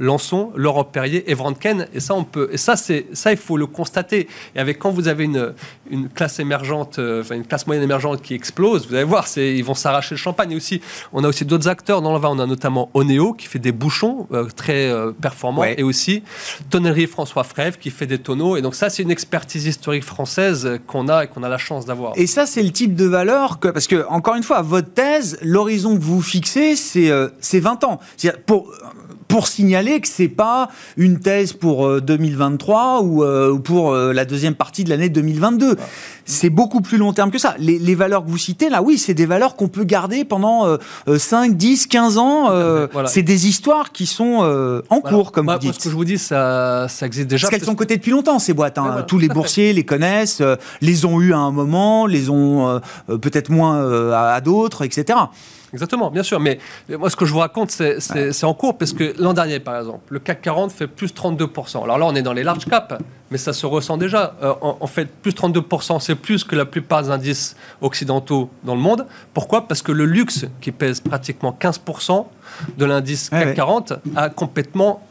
Lançon, 0.00 0.52
Laurent 0.54 0.84
Perrier 0.84 1.30
et 1.30 1.34
Vranken. 1.34 1.88
Et 1.92 2.00
ça, 2.00 2.14
on 2.14 2.24
peut. 2.24 2.48
Et 2.52 2.56
ça, 2.56 2.76
c'est 2.76 3.06
ça, 3.12 3.32
il 3.32 3.38
faut 3.38 3.56
le 3.56 3.66
constater. 3.66 4.28
Et 4.54 4.58
avec 4.58 4.78
quand 4.78 4.90
vous 4.90 5.08
avez 5.08 5.24
une, 5.24 5.54
une 5.90 6.08
classe 6.08 6.38
émergente, 6.38 6.98
euh, 6.98 7.22
enfin 7.22 7.34
une 7.34 7.46
classe 7.46 7.66
moyenne 7.66 7.84
émergente 7.84 8.22
qui 8.22 8.34
explose, 8.34 8.88
vous 8.88 8.94
allez 8.94 9.04
voir, 9.04 9.26
c'est 9.26 9.54
ils 9.54 9.64
vont 9.64 9.74
s'arracher 9.74 10.14
le 10.14 10.18
champagne. 10.18 10.52
Et 10.52 10.56
aussi, 10.56 10.80
on 11.12 11.24
a 11.24 11.28
aussi 11.28 11.44
d'autres 11.44 11.68
acteurs 11.68 12.02
dans 12.02 12.12
le 12.12 12.18
vin. 12.18 12.30
On 12.30 12.38
a 12.38 12.46
notamment 12.46 12.90
Oneo 12.94 13.32
qui 13.32 13.46
fait 13.46 13.58
des 13.58 13.72
bouchons 13.72 14.26
euh, 14.32 14.46
très 14.54 14.88
euh, 14.88 15.12
performants, 15.12 15.64
et 15.64 15.82
aussi 15.82 16.22
Tonnerie 16.70 17.06
François 17.06 17.44
Frève 17.44 17.78
qui 17.78 17.90
fait 17.90 18.06
des 18.06 18.18
tonneaux. 18.18 18.56
Et 18.56 18.62
donc 18.62 18.74
ça, 18.74 18.90
c'est 18.90 19.02
une 19.02 19.10
expertise 19.10 19.66
historique 19.66 20.04
française 20.04 20.78
qu'on 20.86 21.08
a 21.08 21.24
et 21.24 21.26
qu'on 21.26 21.42
a 21.42 21.48
la 21.48 21.58
chance 21.58 21.86
d'avoir. 21.86 22.12
Et 22.16 22.26
ça, 22.26 22.46
c'est 22.46 22.62
le 22.62 22.70
type 22.70 22.94
de 22.94 23.06
valeur 23.06 23.58
que, 23.58 23.68
parce 23.68 23.86
que 23.86 24.06
encore 24.08 24.36
une 24.36 24.42
fois, 24.42 24.62
votre 24.62 24.92
thèse, 24.92 25.38
l'horizon 25.42 25.96
que 25.96 26.02
vous 26.02 26.22
fixez, 26.22 26.76
c'est 26.76 27.10
c'est 27.40 27.60
20 27.60 27.84
ans. 27.84 28.00
Pour 28.46 28.72
pour 29.28 29.46
signaler 29.46 30.00
que 30.00 30.08
c'est 30.08 30.28
pas 30.28 30.68
une 30.96 31.20
thèse 31.20 31.52
pour 31.52 32.00
2023 32.00 33.02
ou 33.02 33.58
pour 33.60 33.94
la 33.94 34.24
deuxième 34.24 34.54
partie 34.54 34.84
de 34.84 34.90
l'année 34.90 35.08
2022. 35.08 35.76
C'est 36.24 36.50
beaucoup 36.50 36.80
plus 36.80 36.98
long 36.98 37.12
terme 37.12 37.30
que 37.30 37.38
ça. 37.38 37.54
Les, 37.58 37.78
les 37.78 37.94
valeurs 37.94 38.24
que 38.24 38.30
vous 38.30 38.38
citez 38.38 38.68
là, 38.68 38.82
oui, 38.82 38.98
c'est 38.98 39.14
des 39.14 39.26
valeurs 39.26 39.56
qu'on 39.56 39.68
peut 39.68 39.84
garder 39.84 40.24
pendant 40.24 40.78
5, 41.06 41.56
10, 41.56 41.86
15 41.86 42.18
ans. 42.18 42.88
C'est 43.06 43.22
des 43.22 43.46
histoires 43.46 43.92
qui 43.92 44.06
sont 44.06 44.82
en 44.88 45.00
cours, 45.00 45.32
comme 45.32 45.50
vous 45.50 45.58
dites. 45.58 45.74
ce 45.74 45.78
que 45.78 45.90
je 45.90 45.94
vous 45.94 46.04
dis, 46.04 46.18
ça, 46.18 46.86
ça 46.88 47.06
existe 47.06 47.28
déjà. 47.28 47.48
Parce 47.48 47.58
qu'elles 47.58 47.66
sont 47.66 47.74
cotées 47.74 47.96
depuis 47.96 48.10
longtemps, 48.12 48.38
ces 48.38 48.54
boîtes. 48.54 48.78
Hein. 48.78 49.04
Tous 49.06 49.18
les 49.18 49.28
boursiers 49.28 49.72
les 49.72 49.84
connaissent, 49.84 50.42
les 50.80 51.04
ont 51.04 51.20
eu 51.20 51.32
à 51.32 51.38
un 51.38 51.50
moment, 51.50 52.06
les 52.06 52.30
ont 52.30 52.80
peut-être 53.06 53.50
moins 53.50 54.12
à 54.12 54.40
d'autres, 54.40 54.84
etc. 54.84 55.18
Exactement, 55.72 56.10
bien 56.10 56.22
sûr. 56.22 56.40
Mais 56.40 56.58
moi, 56.88 57.10
ce 57.10 57.16
que 57.16 57.24
je 57.24 57.32
vous 57.32 57.38
raconte, 57.38 57.70
c'est 57.70 58.44
en 58.44 58.54
cours, 58.54 58.78
parce 58.78 58.92
que 58.92 59.14
l'an 59.18 59.32
dernier, 59.32 59.60
par 59.60 59.78
exemple, 59.78 60.00
le 60.08 60.18
CAC 60.18 60.42
40 60.42 60.72
fait 60.72 60.86
plus 60.86 61.12
32%. 61.12 61.84
Alors 61.84 61.98
là, 61.98 62.06
on 62.06 62.14
est 62.14 62.22
dans 62.22 62.32
les 62.32 62.44
large 62.44 62.64
caps, 62.64 62.94
mais 63.30 63.38
ça 63.38 63.52
se 63.52 63.66
ressent 63.66 63.96
déjà. 63.96 64.34
Euh, 64.42 64.54
en, 64.60 64.86
fait, 64.86 65.08
plus 65.10 65.32
32%, 65.32 66.00
c'est 66.00 66.14
plus 66.14 66.44
que 66.44 66.56
la 66.56 66.64
plupart 66.64 67.02
des 67.02 67.10
indices 67.10 67.56
occidentaux 67.80 68.50
dans 68.64 68.74
le 68.74 68.80
monde. 68.80 69.06
Pourquoi? 69.34 69.68
Parce 69.68 69.82
que 69.82 69.92
le 69.92 70.06
luxe, 70.06 70.46
qui 70.60 70.72
pèse 70.72 71.00
pratiquement 71.00 71.56
15% 71.58 72.26
de 72.76 72.84
l'indice 72.84 73.28
CAC 73.28 73.54
40, 73.54 73.92
a 74.16 74.30
complètement 74.30 75.02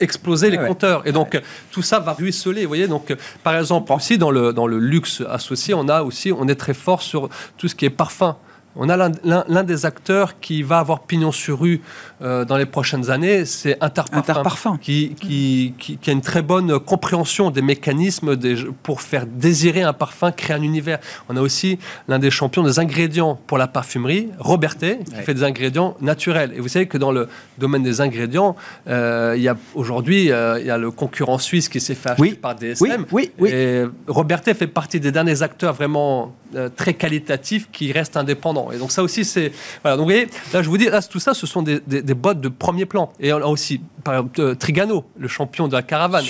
explosé 0.00 0.50
les 0.50 0.58
compteurs. 0.58 1.06
Et 1.06 1.12
donc, 1.12 1.40
tout 1.70 1.82
ça 1.82 2.00
va 2.00 2.14
ruisseler. 2.14 2.62
Vous 2.62 2.68
voyez, 2.68 2.88
donc, 2.88 3.14
par 3.44 3.56
exemple, 3.56 3.92
aussi 3.92 4.18
dans 4.18 4.30
le, 4.30 4.52
dans 4.52 4.66
le 4.66 4.78
luxe 4.78 5.22
associé, 5.28 5.74
on 5.74 5.88
a 5.88 6.02
aussi, 6.02 6.32
on 6.32 6.48
est 6.48 6.54
très 6.54 6.74
fort 6.74 7.02
sur 7.02 7.28
tout 7.58 7.68
ce 7.68 7.74
qui 7.74 7.84
est 7.84 7.90
parfum. 7.90 8.36
On 8.76 8.88
a 8.88 8.96
l'un 8.96 9.64
des 9.64 9.84
acteurs 9.86 10.38
qui 10.38 10.62
va 10.62 10.78
avoir 10.78 11.00
pignon 11.00 11.32
sur 11.32 11.60
rue 11.60 11.80
euh, 12.22 12.44
dans 12.44 12.56
les 12.56 12.66
prochaines 12.66 13.10
années, 13.10 13.44
c'est 13.46 13.78
Interparfum, 13.80 14.78
Qui, 14.78 15.14
qui, 15.16 15.98
a 16.06 16.10
une 16.10 16.20
très 16.20 16.42
bonne 16.42 16.78
compréhension 16.78 17.50
des 17.50 17.62
mécanismes 17.62 18.36
pour 18.82 19.00
faire 19.00 19.26
désirer 19.26 19.82
un 19.82 19.92
parfum, 19.94 20.30
créer 20.30 20.56
un 20.56 20.62
univers. 20.62 20.98
On 21.28 21.36
a 21.36 21.40
aussi 21.40 21.78
l'un 22.08 22.18
des 22.18 22.30
champions 22.30 22.62
des 22.62 22.78
ingrédients 22.78 23.40
pour 23.46 23.56
la 23.56 23.68
parfumerie, 23.68 24.28
Robertet, 24.38 25.00
qui 25.04 25.22
fait 25.22 25.34
des 25.34 25.44
ingrédients 25.44 25.96
naturels. 26.00 26.52
Et 26.54 26.60
vous 26.60 26.68
savez 26.68 26.86
que 26.86 26.98
dans 26.98 27.12
le 27.12 27.28
domaine 27.58 27.82
des 27.82 28.00
ingrédients, 28.00 28.54
euh, 28.88 29.34
il 29.36 29.42
y 29.42 29.48
a 29.48 29.56
aujourd'hui 29.74 30.30
euh, 30.30 30.60
il 30.60 30.66
y 30.66 30.70
a 30.70 30.78
le 30.78 30.90
concurrent 30.90 31.38
suisse 31.38 31.68
qui 31.68 31.80
s'est 31.80 31.94
fait 31.94 32.10
acheter 32.10 32.34
par 32.34 32.54
DSM. 32.54 33.06
Oui, 33.12 33.30
oui, 33.38 33.50
Et 33.50 33.84
Robertet 34.08 34.54
fait 34.54 34.66
partie 34.66 35.00
des 35.00 35.12
derniers 35.12 35.42
acteurs 35.42 35.72
vraiment 35.72 36.34
très 36.76 36.94
qualitatifs 36.94 37.68
qui 37.70 37.92
restent 37.92 38.16
indépendants. 38.16 38.72
Et 38.72 38.78
donc 38.78 38.90
ça 38.90 39.02
aussi, 39.02 39.24
c'est... 39.24 39.52
Voilà, 39.82 39.96
donc 39.96 40.06
vous 40.06 40.12
voyez, 40.12 40.26
là 40.52 40.62
je 40.62 40.68
vous 40.68 40.78
dis, 40.78 40.86
là, 40.86 41.00
tout 41.00 41.20
ça, 41.20 41.32
ce 41.32 41.46
sont 41.46 41.62
des, 41.62 41.80
des, 41.86 42.09
des 42.10 42.14
bottes 42.14 42.40
de 42.40 42.48
premier 42.48 42.86
plan. 42.86 43.12
Et 43.20 43.32
on 43.32 43.36
a 43.36 43.46
aussi, 43.46 43.80
par 44.02 44.14
exemple, 44.14 44.40
euh, 44.40 44.54
Trigano, 44.56 45.04
le 45.16 45.28
champion 45.28 45.68
de 45.68 45.74
la 45.74 45.82
caravane. 45.82 46.24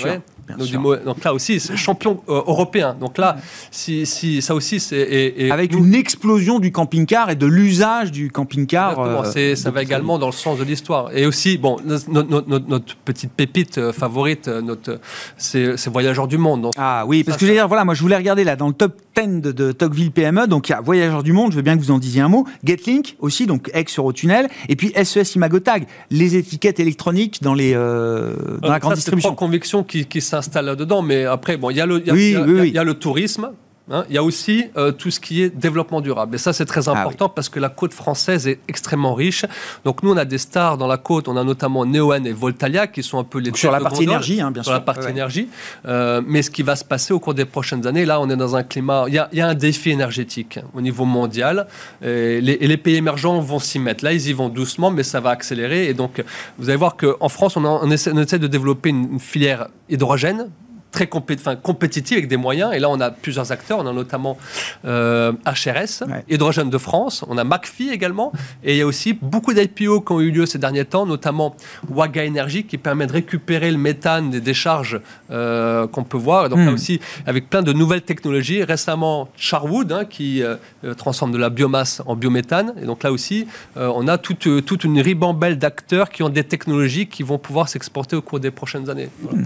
Donc, 0.57 1.23
là 1.23 1.33
aussi, 1.33 1.59
c'est 1.59 1.75
champion 1.75 2.21
euh, 2.29 2.41
européen. 2.47 2.95
Donc 2.99 3.17
là, 3.17 3.37
si, 3.69 4.05
si 4.05 4.41
ça 4.41 4.55
aussi, 4.55 4.79
c'est 4.79 5.51
avec 5.51 5.73
une 5.73 5.93
explosion 5.95 6.59
du 6.59 6.71
camping-car 6.71 7.29
et 7.29 7.35
de 7.35 7.45
l'usage 7.45 8.11
du 8.11 8.31
camping-car. 8.31 8.99
Euh, 8.99 9.55
ça 9.55 9.71
va 9.71 9.81
également 9.81 10.19
dans 10.19 10.27
le 10.27 10.31
sens 10.33 10.57
de 10.59 10.63
l'histoire. 10.63 11.15
Et 11.15 11.25
aussi, 11.25 11.57
bon, 11.57 11.77
notre, 11.85 12.09
notre, 12.09 12.95
petite 12.97 13.31
pépite 13.31 13.77
euh, 13.77 13.93
favorite, 13.93 14.47
notre, 14.47 14.99
c'est 15.37 15.87
Voyageurs 15.87 16.27
du 16.27 16.37
Monde. 16.37 16.69
ah 16.77 17.03
oui, 17.07 17.23
parce 17.23 17.37
que 17.37 17.45
je 17.45 17.51
dire, 17.51 17.67
voilà, 17.67 17.85
moi 17.85 17.93
je 17.93 18.01
voulais 18.01 18.15
regarder 18.15 18.43
là 18.43 18.55
dans 18.55 18.67
le 18.67 18.73
top 18.73 18.95
10 19.15 19.41
de, 19.41 19.51
de 19.51 19.71
Tocqueville 19.71 20.11
PME. 20.11 20.47
Donc 20.47 20.69
il 20.69 20.71
y 20.71 20.75
a 20.75 20.81
Voyageurs 20.81 21.23
du 21.23 21.33
Monde. 21.33 21.51
Je 21.51 21.57
veux 21.57 21.61
bien 21.61 21.77
que 21.77 21.81
vous 21.81 21.91
en 21.91 21.99
disiez 21.99 22.21
un 22.21 22.29
mot. 22.29 22.45
Getlink 22.63 23.15
aussi, 23.19 23.45
donc 23.45 23.69
ex 23.73 23.97
Eurotunnel, 23.97 24.47
et 24.69 24.75
puis 24.75 24.93
SES 25.03 25.35
Imagotag, 25.35 25.85
les 26.09 26.35
étiquettes 26.35 26.79
électroniques 26.79 27.41
dans 27.41 27.53
les 27.53 27.73
dans 27.73 28.69
la 28.69 28.79
grande 28.79 28.95
distribution. 28.95 29.29
Trois 29.29 29.47
convictions 29.47 29.83
qui, 29.83 30.05
qui 30.05 30.21
s'installe 30.41 30.65
là-dedans, 30.65 31.01
mais 31.01 31.25
après, 31.25 31.57
bon, 31.57 31.69
il 31.69 31.77
y, 31.77 31.81
a 31.81 31.85
le, 31.85 31.99
y 32.05 32.77
a 32.77 32.83
le 32.83 32.93
tourisme, 32.93 33.51
Hein, 33.91 34.05
il 34.09 34.15
y 34.15 34.17
a 34.17 34.23
aussi 34.23 34.65
euh, 34.77 34.91
tout 34.91 35.11
ce 35.11 35.19
qui 35.19 35.41
est 35.41 35.49
développement 35.49 35.99
durable. 35.99 36.35
Et 36.35 36.37
ça, 36.37 36.53
c'est 36.53 36.65
très 36.65 36.87
ah 36.87 36.93
important 36.93 37.27
parce 37.27 37.49
que 37.49 37.59
la 37.59 37.69
côte 37.69 37.93
française 37.93 38.47
est 38.47 38.59
extrêmement 38.69 39.13
riche. 39.13 39.45
Donc, 39.83 40.01
nous, 40.01 40.11
on 40.11 40.17
a 40.17 40.23
des 40.23 40.37
stars 40.37 40.77
dans 40.77 40.87
la 40.87 40.97
côte. 40.97 41.27
On 41.27 41.35
a 41.35 41.43
notamment 41.43 41.85
Neoen 41.85 42.25
et 42.25 42.31
Voltalia 42.31 42.87
qui 42.87 43.03
sont 43.03 43.19
un 43.19 43.23
peu 43.25 43.39
les 43.39 43.51
Sur 43.53 43.71
la 43.71 43.81
partie 43.81 44.03
énergie, 44.03 44.39
hein, 44.39 44.51
bien 44.51 44.63
sûr. 44.63 44.71
Sur 44.71 44.79
la 44.79 44.81
partie 44.81 45.09
énergie. 45.09 45.49
Euh, 45.85 46.21
mais 46.25 46.41
ce 46.41 46.49
qui 46.49 46.63
va 46.63 46.75
se 46.75 46.85
passer 46.85 47.13
au 47.13 47.19
cours 47.19 47.33
des 47.33 47.45
prochaines 47.45 47.85
années, 47.85 48.05
là, 48.05 48.21
on 48.21 48.29
est 48.29 48.37
dans 48.37 48.55
un 48.55 48.63
climat. 48.63 49.05
Il 49.07 49.13
y 49.13 49.41
a, 49.41 49.47
un 49.47 49.55
défi 49.55 49.89
énergétique 49.89 50.59
au 50.73 50.81
niveau 50.81 51.03
mondial. 51.03 51.67
Et 52.01 52.39
les, 52.39 52.53
et 52.53 52.67
les 52.67 52.77
pays 52.77 52.95
émergents 52.95 53.39
vont 53.39 53.59
s'y 53.59 53.79
mettre. 53.79 54.05
Là, 54.05 54.13
ils 54.13 54.29
y 54.29 54.33
vont 54.33 54.47
doucement, 54.47 54.91
mais 54.91 55.03
ça 55.03 55.19
va 55.19 55.31
accélérer. 55.31 55.87
Et 55.87 55.93
donc, 55.93 56.23
vous 56.57 56.69
allez 56.69 56.77
voir 56.77 56.95
qu'en 56.95 57.29
France, 57.29 57.57
on, 57.57 57.65
on, 57.65 57.91
essaie, 57.91 58.11
on, 58.13 58.17
essaie, 58.19 58.39
de 58.39 58.47
développer 58.47 58.89
une 58.89 59.19
filière 59.19 59.67
hydrogène 59.89 60.49
très 60.91 61.07
compétitive 61.07 62.17
avec 62.17 62.27
des 62.27 62.37
moyens. 62.37 62.73
Et 62.73 62.79
là, 62.79 62.89
on 62.89 62.99
a 62.99 63.11
plusieurs 63.11 63.51
acteurs. 63.51 63.79
On 63.79 63.87
a 63.87 63.93
notamment 63.93 64.37
euh, 64.85 65.31
HRS, 65.45 66.03
Hydrogène 66.29 66.69
de 66.69 66.77
France. 66.77 67.23
On 67.29 67.37
a 67.37 67.43
McPhee 67.43 67.89
également. 67.89 68.31
Et 68.63 68.73
il 68.73 68.77
y 68.77 68.81
a 68.81 68.85
aussi 68.85 69.13
beaucoup 69.13 69.53
d'IPO 69.53 70.01
qui 70.01 70.11
ont 70.11 70.19
eu 70.19 70.31
lieu 70.31 70.45
ces 70.45 70.59
derniers 70.59 70.85
temps, 70.85 71.05
notamment 71.05 71.55
Waga 71.89 72.25
Energy 72.25 72.65
qui 72.65 72.77
permet 72.77 73.07
de 73.07 73.13
récupérer 73.13 73.71
le 73.71 73.77
méthane 73.77 74.29
des 74.29 74.41
décharges 74.41 74.99
euh, 75.31 75.87
qu'on 75.87 76.03
peut 76.03 76.17
voir. 76.17 76.49
donc 76.49 76.59
là 76.59 76.71
hmm. 76.71 76.73
aussi, 76.73 76.99
avec 77.25 77.49
plein 77.49 77.63
de 77.63 77.71
nouvelles 77.71 78.01
technologies. 78.01 78.63
Récemment, 78.63 79.29
Charwood 79.37 79.91
hein, 79.93 80.05
qui 80.05 80.43
euh, 80.43 80.57
transforme 80.97 81.31
de 81.31 81.37
la 81.37 81.49
biomasse 81.49 82.01
en 82.05 82.15
biométhane. 82.15 82.73
Et 82.81 82.85
donc 82.85 83.03
là 83.03 83.11
aussi, 83.11 83.47
on 83.75 84.07
a 84.07 84.17
toute, 84.17 84.65
toute 84.65 84.83
une 84.83 84.99
ribambelle 84.99 85.57
d'acteurs 85.57 86.09
qui 86.09 86.23
ont 86.23 86.29
des 86.29 86.43
technologies 86.43 87.07
qui 87.07 87.23
vont 87.23 87.37
pouvoir 87.37 87.69
s'exporter 87.69 88.15
au 88.15 88.21
cours 88.21 88.39
des 88.39 88.51
prochaines 88.51 88.89
années. 88.89 89.09
Hmm. 89.31 89.45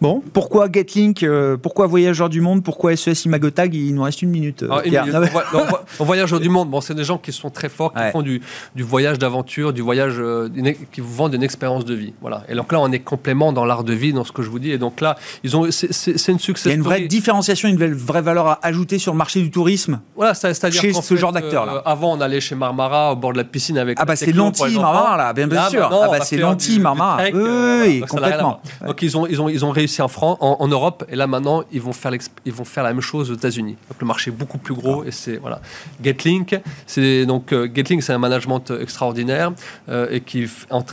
Bon, 0.00 0.22
pourquoi 0.32 0.69
Getlink 0.72 1.22
euh, 1.22 1.56
Pourquoi 1.56 1.86
Voyageurs 1.86 2.28
du 2.28 2.40
Monde 2.40 2.62
Pourquoi 2.62 2.96
SES 2.96 3.24
Imagotag 3.24 3.74
Il 3.74 3.94
nous 3.94 4.02
reste 4.02 4.22
une 4.22 4.30
minute. 4.30 4.64
Ah, 4.70 4.82
Voyageurs 5.98 6.40
du 6.40 6.48
Monde, 6.48 6.70
bon, 6.70 6.80
c'est 6.80 6.94
des 6.94 7.04
gens 7.04 7.18
qui 7.18 7.32
sont 7.32 7.50
très 7.50 7.68
forts, 7.68 7.92
qui 7.92 8.10
font 8.12 8.22
du, 8.22 8.40
du 8.74 8.82
voyage 8.82 9.18
d'aventure, 9.18 9.72
du 9.72 9.82
voyage, 9.82 10.14
euh, 10.18 10.48
qui 10.92 11.00
vous 11.00 11.14
vendent 11.14 11.34
une 11.34 11.42
expérience 11.42 11.84
de 11.84 11.94
vie. 11.94 12.12
Voilà. 12.20 12.44
Et 12.48 12.54
donc 12.54 12.72
là, 12.72 12.80
on 12.80 12.90
est 12.92 13.00
complément 13.00 13.52
dans 13.52 13.64
l'art 13.64 13.84
de 13.84 13.92
vie, 13.92 14.12
dans 14.12 14.24
ce 14.24 14.32
que 14.32 14.42
je 14.42 14.50
vous 14.50 14.58
dis. 14.58 14.70
Et 14.70 14.78
donc 14.78 15.00
là, 15.00 15.16
ils 15.44 15.56
ont, 15.56 15.66
c'est 15.70 16.28
une 16.28 16.38
succès. 16.38 16.68
Il 16.68 16.72
y 16.72 16.74
a 16.74 16.76
une 16.76 16.82
vraie 16.82 17.00
différenciation, 17.02 17.68
une 17.68 17.94
vraie 17.94 18.22
valeur 18.22 18.46
à 18.46 18.58
ajouter 18.62 18.98
sur 18.98 19.12
le 19.12 19.18
marché 19.18 19.40
du 19.40 19.50
tourisme. 19.50 20.00
Voilà, 20.16 20.34
c'est-à-dire 20.34 20.80
chez 20.80 20.92
ce 20.92 21.16
genre 21.16 21.32
d'acteur 21.32 21.66
là. 21.66 21.74
Euh, 21.76 21.82
avant, 21.84 22.16
on 22.16 22.20
allait 22.20 22.40
chez 22.40 22.54
Marmara 22.54 23.12
au 23.12 23.16
bord 23.16 23.32
de 23.32 23.38
la 23.38 23.44
piscine 23.44 23.78
avec. 23.78 23.98
Ah 24.00 24.04
bah 24.04 24.16
c'est 24.16 24.32
l'anti 24.32 24.62
Marmara 24.78 25.16
là, 25.16 25.32
bien, 25.32 25.46
bien 25.46 25.68
sûr. 25.68 25.88
ah 25.90 26.08
bah 26.10 26.24
c'est 26.24 26.36
l'anti 26.36 26.78
Marmara. 26.78 27.22
Oui, 27.32 28.02
complètement. 28.08 28.60
Donc 28.86 29.02
ils 29.02 29.16
ont, 29.16 29.26
ils 29.26 29.40
ont, 29.40 29.48
ils 29.48 29.64
ont 29.64 29.70
réussi 29.70 30.02
en 30.02 30.08
France, 30.08 30.38
en 30.40 30.59
Europe, 30.68 31.04
et 31.08 31.16
là 31.16 31.26
maintenant 31.26 31.64
ils 31.72 31.80
vont 31.80 31.92
faire, 31.92 32.12
ils 32.44 32.52
vont 32.52 32.64
faire 32.64 32.84
la 32.84 32.92
même 32.92 33.00
chose 33.00 33.30
aux 33.30 33.34
États-Unis. 33.34 33.76
Donc 33.88 34.00
le 34.00 34.06
marché 34.06 34.30
est 34.30 34.34
beaucoup 34.34 34.58
plus 34.58 34.74
gros 34.74 35.04
et 35.04 35.10
c'est 35.10 35.36
voilà. 35.36 35.60
Getlink, 36.02 36.60
c'est 36.86 37.26
donc 37.26 37.52
euh, 37.52 37.68
Getlink, 37.74 38.02
c'est 38.02 38.12
un 38.12 38.18
management 38.18 38.72
extraordinaire 38.80 39.52
euh, 39.88 40.08
et 40.10 40.20
qui, 40.20 40.46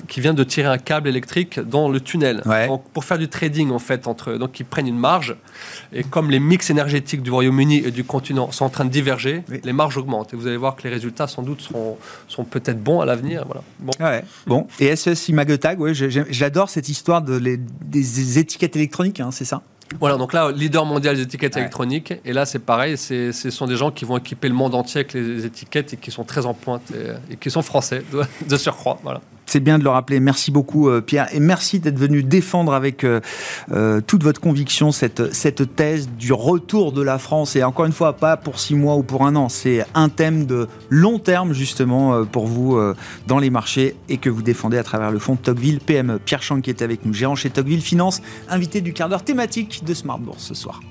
qui 0.07 0.22
vient 0.22 0.34
de 0.34 0.43
tirer 0.43 0.68
un 0.68 0.78
câble 0.78 1.07
électrique 1.07 1.59
dans 1.59 1.89
le 1.89 1.99
tunnel. 1.99 2.43
Donc, 2.68 2.84
pour 2.93 3.03
faire 3.03 3.18
du 3.18 3.28
trading 3.28 3.72
en 3.72 3.80
fait 3.80 4.07
entre 4.07 4.34
donc 4.34 4.59
ils 4.59 4.65
prennent 4.65 4.88
une 4.88 4.97
marge 4.97 5.36
et 5.93 6.03
comme 6.03 6.32
les 6.32 6.39
mix 6.39 6.70
énergétiques 6.70 7.22
du 7.22 7.32
Royaume-Uni 7.32 7.84
et 7.86 7.91
du 7.91 8.03
continent 8.03 8.51
sont 8.51 8.65
en 8.65 8.70
train 8.70 8.86
de 8.86 8.89
diverger, 8.89 9.43
les 9.63 9.74
marges 9.74 9.97
augmentent 9.97 10.34
et 10.34 10.38
vous 10.38 10.47
allez 10.47 10.57
voir 10.57 10.76
que 10.76 10.84
les 10.84 10.89
résultats 10.89 11.28
sans 11.28 11.41
doute 11.41 11.61
seront, 11.61 11.97
sont 12.28 12.43
peut-être 12.43 12.82
bons 12.82 13.01
à 13.01 13.05
l'avenir. 13.05 13.43
Voilà. 13.45 13.61
Bon. 13.80 13.91
Ouais. 13.99 14.24
bon. 14.45 14.68
Et 14.80 14.95
SES 14.95 15.30
Imagotag, 15.30 15.80
ouais, 15.80 15.93
j'adore 15.93 16.70
cette 16.70 16.89
histoire 16.89 17.22
de 17.22 17.36
les, 17.38 17.57
des 17.57 18.39
étiquettes 18.39 18.76
électroniques, 18.76 19.20
hein, 19.20 19.30
c'est 19.32 19.45
ça 19.45 19.57
voilà, 19.99 20.17
donc 20.17 20.33
là, 20.33 20.51
leader 20.51 20.85
mondial 20.85 21.15
des 21.15 21.21
étiquettes 21.21 21.57
électroniques. 21.57 22.13
Et 22.25 22.33
là, 22.33 22.45
c'est 22.45 22.59
pareil, 22.59 22.97
ce 22.97 23.31
sont 23.31 23.67
des 23.67 23.75
gens 23.75 23.91
qui 23.91 24.05
vont 24.05 24.17
équiper 24.17 24.47
le 24.47 24.53
monde 24.53 24.75
entier 24.75 24.99
avec 24.99 25.13
les 25.13 25.45
étiquettes 25.45 25.93
et 25.93 25.97
qui 25.97 26.11
sont 26.11 26.23
très 26.23 26.45
en 26.45 26.53
pointe 26.53 26.91
et, 26.91 27.33
et 27.33 27.38
qui 27.38 27.49
sont 27.49 27.61
français 27.61 28.03
de 28.47 28.57
surcroît. 28.57 28.99
Voilà. 29.03 29.21
C'est 29.47 29.61
bien 29.61 29.79
de 29.79 29.83
le 29.85 29.89
rappeler. 29.89 30.19
Merci 30.19 30.51
beaucoup, 30.51 30.89
euh, 30.89 30.99
Pierre. 30.99 31.33
Et 31.33 31.39
merci 31.39 31.79
d'être 31.79 31.97
venu 31.97 32.21
défendre 32.21 32.73
avec 32.73 33.05
euh, 33.05 33.21
euh, 33.71 34.01
toute 34.05 34.21
votre 34.21 34.41
conviction 34.41 34.91
cette, 34.91 35.33
cette 35.33 35.73
thèse 35.73 36.09
du 36.09 36.33
retour 36.33 36.91
de 36.91 37.01
la 37.01 37.17
France. 37.17 37.55
Et 37.55 37.63
encore 37.63 37.85
une 37.85 37.93
fois, 37.93 38.13
pas 38.13 38.35
pour 38.35 38.59
six 38.59 38.75
mois 38.75 38.97
ou 38.97 39.03
pour 39.03 39.25
un 39.25 39.37
an. 39.37 39.47
C'est 39.47 39.85
un 39.95 40.09
thème 40.09 40.45
de 40.45 40.67
long 40.89 41.17
terme, 41.17 41.53
justement, 41.53 42.25
pour 42.25 42.45
vous 42.45 42.77
dans 43.25 43.39
les 43.39 43.49
marchés 43.49 43.95
et 44.09 44.17
que 44.17 44.29
vous 44.29 44.41
défendez 44.41 44.77
à 44.77 44.83
travers 44.83 45.11
le 45.11 45.19
fonds 45.19 45.37
Tocqueville 45.37 45.79
PME. 45.79 46.19
Pierre 46.19 46.43
Chang 46.43 46.59
qui 46.61 46.69
est 46.69 46.81
avec 46.81 47.05
nous, 47.05 47.13
gérant 47.13 47.35
chez 47.35 47.49
Tocqueville 47.49 47.81
Finance, 47.81 48.21
invité 48.49 48.81
du 48.81 48.91
quart 48.91 49.07
d'heure 49.07 49.23
thématique 49.23 49.83
de 49.85 49.93
Smart 49.93 50.19
Bourse 50.19 50.43
ce 50.43 50.53
soir. 50.53 50.81